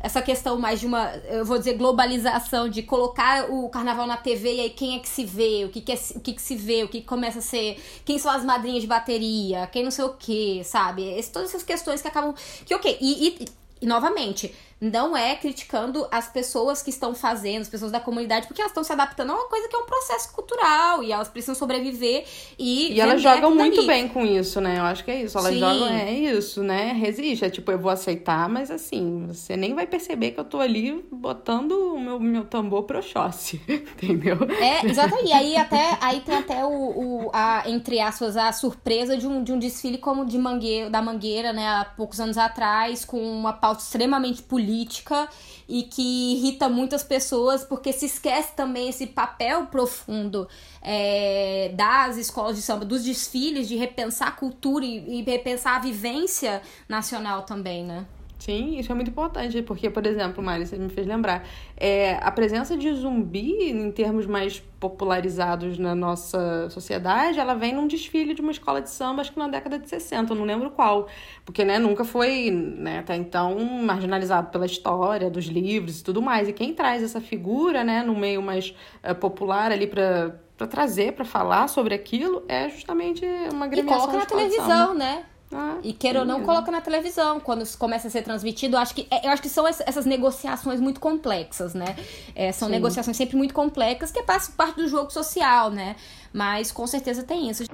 essa 0.00 0.22
questão 0.22 0.58
mais 0.58 0.80
de 0.80 0.86
uma, 0.86 1.14
eu 1.28 1.44
vou 1.44 1.58
dizer, 1.58 1.74
globalização, 1.74 2.68
de 2.68 2.82
colocar 2.82 3.50
o 3.50 3.68
carnaval 3.68 4.06
na 4.06 4.16
TV 4.16 4.54
e 4.54 4.60
aí 4.60 4.70
quem 4.70 4.96
é 4.96 4.98
que 4.98 5.08
se 5.08 5.24
vê, 5.24 5.64
o 5.64 5.68
que, 5.68 5.80
que, 5.80 5.92
é, 5.92 5.98
o 6.16 6.20
que, 6.20 6.32
que 6.32 6.42
se 6.42 6.56
vê, 6.56 6.82
o 6.82 6.88
que, 6.88 7.00
que 7.00 7.06
começa 7.06 7.38
a 7.38 7.42
ser, 7.42 7.78
quem 8.04 8.18
são 8.18 8.30
as 8.32 8.44
madrinhas 8.44 8.80
de 8.80 8.88
bateria, 8.88 9.66
quem 9.66 9.84
não 9.84 9.90
sei 9.90 10.04
o 10.04 10.14
que, 10.14 10.64
sabe? 10.64 11.02
Esse, 11.02 11.30
todas 11.30 11.50
essas 11.50 11.62
questões 11.62 12.00
que 12.00 12.08
acabam. 12.08 12.34
Que 12.64 12.74
ok, 12.74 12.96
e, 13.00 13.28
e, 13.28 13.44
e 13.82 13.86
novamente, 13.86 14.54
não 14.80 15.14
é 15.14 15.36
criticando 15.36 16.06
as 16.10 16.28
pessoas 16.28 16.82
que 16.82 16.88
estão 16.88 17.14
fazendo, 17.14 17.60
as 17.62 17.68
pessoas 17.68 17.92
da 17.92 18.00
comunidade, 18.00 18.46
porque 18.46 18.62
elas 18.62 18.70
estão 18.70 18.82
se 18.82 18.92
adaptando 18.92 19.30
a 19.30 19.34
uma 19.34 19.48
coisa 19.48 19.68
que 19.68 19.76
é 19.76 19.78
um 19.78 19.84
processo 19.84 20.32
cultural 20.32 21.02
e 21.02 21.12
elas 21.12 21.28
precisam 21.28 21.54
sobreviver 21.54 22.24
e. 22.58 22.94
E 22.94 23.00
elas 23.00 23.20
jogam 23.20 23.54
muito 23.54 23.86
bem 23.86 24.08
com 24.08 24.24
isso, 24.24 24.60
né? 24.60 24.78
Eu 24.78 24.84
acho 24.84 25.04
que 25.04 25.10
é 25.10 25.22
isso. 25.22 25.36
Elas 25.36 25.52
Sim. 25.52 25.60
jogam, 25.60 25.86
é 25.88 26.12
isso, 26.12 26.62
né? 26.62 26.92
Resiste. 26.92 27.44
É 27.44 27.50
tipo, 27.50 27.70
eu 27.70 27.78
vou 27.78 27.90
aceitar, 27.90 28.48
mas 28.48 28.70
assim, 28.70 29.26
você 29.26 29.54
nem 29.56 29.74
vai 29.74 29.86
perceber 29.86 30.30
que 30.30 30.40
eu 30.40 30.44
tô 30.44 30.60
ali 30.60 31.04
botando 31.12 31.72
o 31.72 32.00
meu, 32.00 32.18
meu 32.18 32.44
tambor 32.44 32.84
pro 32.84 33.00
Oxóssi, 33.00 33.60
entendeu? 33.68 34.38
É, 34.60 34.86
exatamente. 34.86 35.28
E 35.28 35.32
aí 35.32 35.56
até 35.56 35.98
aí 36.00 36.20
tem 36.20 36.36
até 36.36 36.64
o, 36.64 36.70
o 36.70 37.30
a, 37.34 37.64
entre 37.66 38.00
aspas, 38.00 38.36
a 38.36 38.50
surpresa 38.52 39.16
de 39.16 39.26
um, 39.26 39.42
de 39.44 39.52
um 39.52 39.58
desfile 39.58 39.98
como 39.98 40.24
de 40.24 40.38
mangueira, 40.38 40.88
da 40.88 41.02
Mangueira, 41.02 41.52
né, 41.52 41.66
há 41.66 41.84
poucos 41.84 42.18
anos 42.20 42.38
atrás, 42.38 43.04
com 43.04 43.20
uma 43.20 43.52
pauta 43.52 43.82
extremamente 43.82 44.42
política 44.42 44.69
política 44.70 45.28
e 45.68 45.82
que 45.82 46.32
irrita 46.32 46.68
muitas 46.68 47.02
pessoas 47.02 47.64
porque 47.64 47.92
se 47.92 48.06
esquece 48.06 48.52
também 48.54 48.88
esse 48.88 49.06
papel 49.08 49.66
profundo 49.66 50.48
é, 50.80 51.72
das 51.74 52.16
escolas 52.16 52.56
de 52.56 52.62
samba, 52.62 52.84
dos 52.84 53.04
desfiles, 53.04 53.68
de 53.68 53.76
repensar 53.76 54.28
a 54.28 54.32
cultura 54.32 54.84
e, 54.84 55.20
e 55.20 55.22
repensar 55.22 55.76
a 55.76 55.78
vivência 55.80 56.62
nacional 56.88 57.42
também, 57.42 57.84
né? 57.84 58.06
Sim, 58.40 58.78
isso 58.78 58.90
é 58.90 58.94
muito 58.94 59.10
importante, 59.10 59.60
porque, 59.60 59.90
por 59.90 60.06
exemplo, 60.06 60.42
Mari, 60.42 60.66
você 60.66 60.78
me 60.78 60.88
fez 60.88 61.06
lembrar, 61.06 61.46
é, 61.76 62.14
a 62.22 62.30
presença 62.30 62.74
de 62.74 62.90
zumbi, 62.94 63.70
em 63.70 63.92
termos 63.92 64.24
mais 64.24 64.60
popularizados 64.80 65.78
na 65.78 65.94
nossa 65.94 66.70
sociedade, 66.70 67.38
ela 67.38 67.52
vem 67.52 67.74
num 67.74 67.86
desfile 67.86 68.32
de 68.32 68.40
uma 68.40 68.50
escola 68.50 68.80
de 68.80 68.88
samba, 68.88 69.20
acho 69.20 69.30
que 69.30 69.38
na 69.38 69.46
década 69.46 69.78
de 69.78 69.86
60, 69.86 70.32
eu 70.32 70.38
não 70.38 70.46
lembro 70.46 70.70
qual, 70.70 71.06
porque, 71.44 71.66
né, 71.66 71.78
nunca 71.78 72.02
foi, 72.02 72.50
né, 72.50 73.00
até 73.00 73.14
então, 73.14 73.58
marginalizado 73.60 74.48
pela 74.50 74.64
história, 74.64 75.28
dos 75.28 75.44
livros 75.44 76.00
e 76.00 76.04
tudo 76.04 76.22
mais, 76.22 76.48
e 76.48 76.54
quem 76.54 76.72
traz 76.72 77.02
essa 77.02 77.20
figura, 77.20 77.84
né, 77.84 78.02
no 78.02 78.16
meio 78.16 78.40
mais 78.40 78.74
uh, 79.04 79.14
popular 79.14 79.70
ali 79.70 79.86
para 79.86 80.40
para 80.56 80.66
trazer, 80.66 81.14
para 81.14 81.24
falar 81.24 81.68
sobre 81.68 81.94
aquilo, 81.94 82.44
é 82.46 82.68
justamente 82.68 83.24
uma 83.50 83.64
agremiação 83.64 83.98
E 83.98 84.06
coloca 84.08 84.18
na 84.18 84.26
televisão, 84.26 84.92
né? 84.94 85.24
Ah, 85.52 85.78
e 85.82 85.92
queira 85.92 86.20
ou 86.20 86.24
não, 86.24 86.42
coloca 86.42 86.70
na 86.70 86.80
televisão. 86.80 87.40
Quando 87.40 87.66
começa 87.76 88.06
a 88.06 88.10
ser 88.10 88.22
transmitido, 88.22 88.76
eu 88.76 88.80
acho 88.80 88.94
que, 88.94 89.06
é, 89.10 89.26
eu 89.26 89.30
acho 89.30 89.42
que 89.42 89.48
são 89.48 89.66
essas 89.66 90.06
negociações 90.06 90.80
muito 90.80 91.00
complexas, 91.00 91.74
né? 91.74 91.96
É, 92.34 92.52
são 92.52 92.68
Sim. 92.68 92.74
negociações 92.74 93.16
sempre 93.16 93.36
muito 93.36 93.52
complexas, 93.52 94.12
que 94.12 94.20
é 94.20 94.22
parte 94.22 94.76
do 94.76 94.86
jogo 94.86 95.10
social, 95.10 95.70
né? 95.70 95.96
Mas 96.32 96.70
com 96.70 96.86
certeza 96.86 97.24
tem 97.24 97.50
isso. 97.50 97.64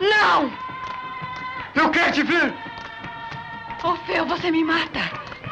Não! 0.00 0.50
Eu 1.74 1.90
quero 1.90 2.12
te 2.12 2.22
ver! 2.22 2.54
Orfeu, 3.84 4.26
você 4.26 4.50
me 4.50 4.64
mata! 4.64 5.00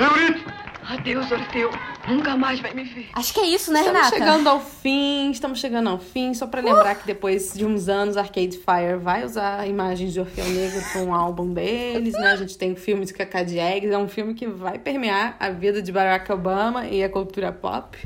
Eurito! 0.01 0.53
Adeus, 0.89 1.31
Orfeu. 1.31 1.71
Nunca 2.09 2.37
mais 2.37 2.61
vai 2.61 2.73
me 2.73 2.85
ver. 2.85 3.09
Acho 3.13 3.35
que 3.35 3.41
é 3.41 3.47
isso, 3.47 3.73
né, 3.73 3.81
estamos 3.81 3.99
Renata? 3.99 4.17
Estamos 4.17 4.35
chegando 4.35 4.49
ao 4.49 4.61
fim, 4.61 5.31
estamos 5.31 5.59
chegando 5.59 5.89
ao 5.89 5.99
fim. 5.99 6.35
Só 6.35 6.47
para 6.47 6.61
lembrar 6.61 6.97
uh! 6.97 6.99
que 6.99 7.07
depois 7.07 7.53
de 7.53 7.65
uns 7.65 7.89
anos, 7.89 8.17
Arcade 8.17 8.59
Fire 8.59 8.97
vai 9.01 9.25
usar 9.25 9.69
imagens 9.69 10.13
de 10.13 10.21
Orfeu 10.21 10.45
Negro 10.45 10.81
para 10.93 11.03
um 11.03 11.15
álbum 11.15 11.53
deles, 11.53 12.15
né? 12.15 12.33
A 12.33 12.37
gente 12.37 12.57
tem 12.57 12.73
o 12.73 12.77
filme 12.77 13.05
de 13.05 13.13
Cacá 13.13 13.41
Eggs, 13.41 13.93
é 13.93 13.99
um 13.99 14.09
filme 14.09 14.35
que 14.35 14.47
vai 14.47 14.79
permear 14.79 15.37
a 15.39 15.51
vida 15.51 15.83
de 15.83 15.91
Barack 15.91 16.31
Obama 16.31 16.87
e 16.87 17.03
a 17.03 17.09
cultura 17.09 17.53
pop. 17.53 17.99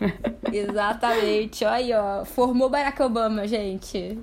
Exatamente. 0.52 1.64
Olha 1.64 1.74
aí, 1.74 1.92
ó. 1.92 2.24
Formou 2.24 2.68
Barack 2.68 3.02
Obama, 3.02 3.46
gente. 3.46 4.18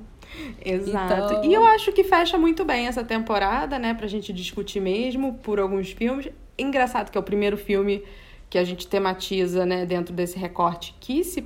Exato. 0.63 1.33
Então... 1.33 1.45
E 1.45 1.53
eu 1.53 1.65
acho 1.65 1.91
que 1.91 2.03
fecha 2.03 2.37
muito 2.37 2.65
bem 2.65 2.87
essa 2.87 3.03
temporada, 3.03 3.79
né? 3.79 3.93
Pra 3.93 4.07
gente 4.07 4.33
discutir 4.33 4.79
mesmo 4.79 5.35
por 5.35 5.59
alguns 5.59 5.91
filmes. 5.91 6.29
Engraçado 6.57 7.11
que 7.11 7.17
é 7.17 7.21
o 7.21 7.23
primeiro 7.23 7.57
filme 7.57 8.03
que 8.49 8.57
a 8.57 8.63
gente 8.63 8.87
tematiza, 8.87 9.65
né, 9.65 9.85
dentro 9.85 10.13
desse 10.13 10.37
recorte 10.37 10.95
que 10.99 11.23
se 11.23 11.41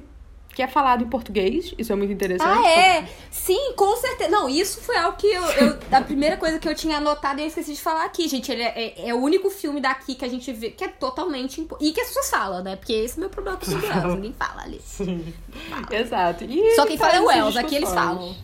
que 0.53 0.61
é 0.61 0.67
falado 0.67 1.03
em 1.03 1.07
português, 1.07 1.73
isso 1.77 1.93
é 1.93 1.95
muito 1.95 2.11
interessante. 2.11 2.67
Ah, 2.67 2.69
é? 2.69 3.07
Sim, 3.29 3.73
com 3.75 3.95
certeza. 3.95 4.29
Não, 4.29 4.49
isso 4.49 4.81
foi 4.81 4.97
algo 4.97 5.17
que 5.17 5.27
eu, 5.27 5.43
eu 5.43 5.77
a 5.91 6.01
primeira 6.01 6.35
coisa 6.37 6.59
que 6.59 6.67
eu 6.67 6.75
tinha 6.75 6.97
anotado 6.97 7.39
e 7.39 7.43
eu 7.43 7.47
esqueci 7.47 7.73
de 7.73 7.81
falar 7.81 8.05
aqui, 8.05 8.27
gente. 8.27 8.51
Ele 8.51 8.61
é, 8.61 8.73
é, 8.75 9.09
é, 9.09 9.13
o 9.13 9.17
único 9.17 9.49
filme 9.49 9.79
daqui 9.79 10.13
que 10.13 10.25
a 10.25 10.27
gente 10.27 10.51
vê 10.51 10.71
que 10.71 10.83
é 10.83 10.87
totalmente. 10.89 11.65
E 11.79 11.91
que 11.91 12.01
as 12.01 12.07
pessoas 12.07 12.29
falam, 12.29 12.63
né? 12.63 12.75
Porque 12.75 12.93
esse 12.93 13.13
é 13.13 13.17
o 13.17 13.19
meu 13.21 13.29
problema 13.29 13.57
com 13.57 13.65
os 13.65 13.71
ninguém 14.15 14.33
fala 14.33 14.63
ali. 14.63 14.81
Sim. 14.83 15.33
Fala. 15.69 15.87
Exato. 15.95 16.43
E 16.43 16.75
Só 16.75 16.85
quem 16.85 16.97
fala 16.97 17.15
é 17.15 17.21
o 17.21 17.25
Wells, 17.27 17.57
aqui 17.57 17.75
eles 17.75 17.89
falam. 17.89 18.35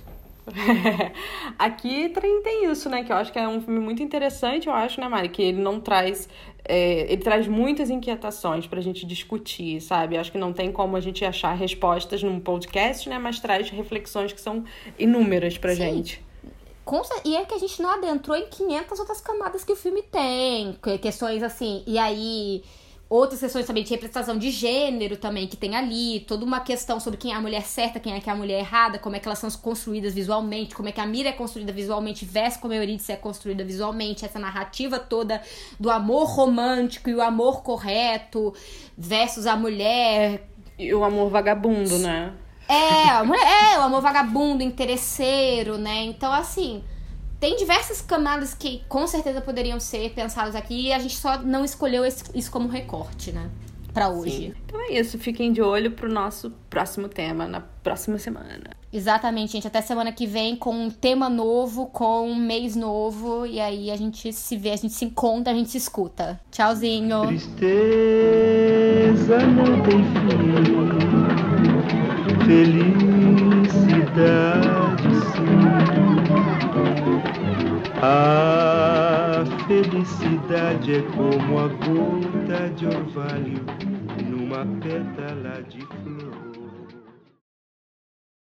Aqui 1.60 2.10
tem, 2.10 2.42
tem 2.42 2.72
isso, 2.72 2.90
né? 2.90 3.04
Que 3.04 3.12
eu 3.12 3.18
acho 3.18 3.32
que 3.32 3.40
é 3.40 3.48
um 3.48 3.62
filme 3.62 3.80
muito 3.80 4.02
interessante, 4.02 4.68
eu 4.68 4.74
acho, 4.74 5.02
né, 5.02 5.08
Mari? 5.08 5.30
Que 5.30 5.42
ele 5.42 5.62
não 5.62 5.80
traz. 5.80 6.30
É, 6.68 7.12
ele 7.12 7.22
traz 7.24 7.48
muitas 7.48 7.90
inquietações 7.90 8.68
pra 8.68 8.82
gente 8.82 9.06
discutir, 9.06 9.80
sabe? 9.82 10.18
Acho 10.18 10.32
que 10.32 10.38
não 10.38 10.52
tem 10.52 10.72
como 10.72 10.98
a 10.98 11.00
gente 11.00 11.24
achar 11.24 11.54
respostas 11.54 12.22
num 12.22 12.40
podcast, 12.40 13.08
né? 13.08 13.18
Mas 13.18 13.40
traz 13.40 13.70
reflexões 13.70 14.34
que 14.34 14.42
são 14.42 14.66
inúmeras 15.00 15.58
pra 15.58 15.72
Sim. 15.72 15.78
gente. 15.78 16.26
E 17.26 17.36
é 17.36 17.44
que 17.46 17.54
a 17.54 17.58
gente 17.58 17.82
não 17.82 17.90
adentrou 17.92 18.36
em 18.38 18.48
500 18.48 19.00
outras 19.00 19.20
camadas 19.22 19.64
que 19.64 19.72
o 19.72 19.76
filme 19.76 20.02
tem. 20.04 20.78
que- 20.82 20.98
Questões 20.98 21.44
assim, 21.44 21.84
e 21.86 21.98
aí 21.98 22.64
outras 23.10 23.40
questões 23.40 23.66
também 23.66 23.84
de 23.84 23.90
representação 23.90 24.38
de 24.38 24.52
gênero 24.52 25.18
também 25.18 25.48
que 25.48 25.56
tem 25.56 25.76
ali, 25.76 26.22
toda 26.22 26.44
uma 26.44 26.60
questão 26.60 27.00
sobre 27.00 27.18
quem 27.18 27.32
é 27.32 27.36
a 27.36 27.42
mulher 27.42 27.64
certa, 27.64 28.00
quem 28.00 28.14
é 28.14 28.20
que 28.20 28.30
é 28.30 28.34
a 28.34 28.36
mulher 28.36 28.60
errada, 28.60 29.00
como 29.00 29.16
é 29.16 29.20
que 29.20 29.28
elas 29.28 29.40
são 29.40 29.50
construídas 29.52 30.14
visualmente, 30.14 30.76
como 30.76 30.90
é 30.90 30.92
que 30.92 31.00
a 31.00 31.06
Mira 31.06 31.30
é 31.30 31.34
construída 31.34 31.72
visualmente 31.72 32.26
versus 32.26 32.60
como 32.60 32.74
a 32.74 32.78
Eurídice 32.78 33.12
é 33.12 33.16
construída 33.16 33.64
visualmente, 33.64 34.26
essa 34.26 34.40
narrativa 34.40 35.00
toda 35.00 35.42
do 35.80 35.90
amor 35.90 36.28
romântico 36.28 37.10
e 37.10 37.16
o 37.16 37.22
amor 37.22 37.64
correto 37.64 38.54
versus 38.98 39.46
a 39.46 39.56
mulher 39.56 40.48
E 40.78 40.94
o 40.94 41.04
amor 41.04 41.30
vagabundo, 41.30 41.98
né? 42.00 42.34
é, 42.68 43.10
a 43.10 43.24
mulher, 43.24 43.74
é, 43.74 43.80
o 43.80 43.84
amor 43.84 44.02
vagabundo, 44.02 44.62
interesseiro, 44.62 45.78
né? 45.78 46.04
Então, 46.04 46.32
assim, 46.32 46.84
tem 47.40 47.56
diversas 47.56 48.02
camadas 48.02 48.54
que 48.54 48.82
com 48.90 49.08
certeza 49.08 49.40
poderiam 49.42 49.80
ser 49.80 50.12
pensadas 50.14 50.56
aqui 50.56 50.88
e 50.88 50.94
a 50.94 51.00
gente 51.00 51.16
só 51.18 51.38
não 51.40 51.64
escolheu 51.64 52.04
esse- 52.06 52.26
isso 52.36 52.52
como 52.52 52.68
recorte, 52.68 53.32
né? 53.32 53.50
Pra 53.94 54.10
hoje. 54.10 54.54
Então 54.66 54.80
é 54.80 54.94
isso, 55.00 55.18
fiquem 55.18 55.52
de 55.52 55.60
olho 55.62 55.92
pro 55.92 56.08
nosso 56.12 56.52
próximo 56.70 57.08
tema 57.10 57.48
na 57.48 57.62
próxima 57.62 58.20
semana. 58.20 58.76
Exatamente, 58.94 59.54
gente. 59.54 59.66
Até 59.68 59.82
semana 59.82 60.12
que 60.12 60.28
vem 60.28 60.56
com 60.56 60.72
um 60.72 60.90
tema 60.92 61.28
novo, 61.30 61.88
com 61.88 62.30
um 62.30 62.36
mês 62.36 62.76
novo. 62.76 63.44
E 63.46 63.60
aí 63.60 63.90
a 63.90 63.96
gente 63.96 64.32
se 64.32 64.56
vê, 64.56 64.70
a 64.72 64.76
gente 64.76 64.94
se 64.94 65.04
encontra, 65.06 65.52
a 65.52 65.56
gente 65.56 65.70
se 65.72 65.78
escuta. 65.80 66.40
Tchauzinho. 66.52 67.26
Tristeza 67.28 67.58
não 69.48 69.82
tem 69.82 70.04
fim, 70.14 70.28
felicidade 72.46 74.77
A 78.00 79.44
felicidade 79.66 80.98
é 80.98 81.02
como 81.16 81.58
a 81.58 81.68
gota 81.68 82.70
de 82.76 82.86
orvalho 82.86 83.66
numa 84.30 84.64
pétala 84.80 85.64
de 85.64 85.80
flor. 85.82 86.27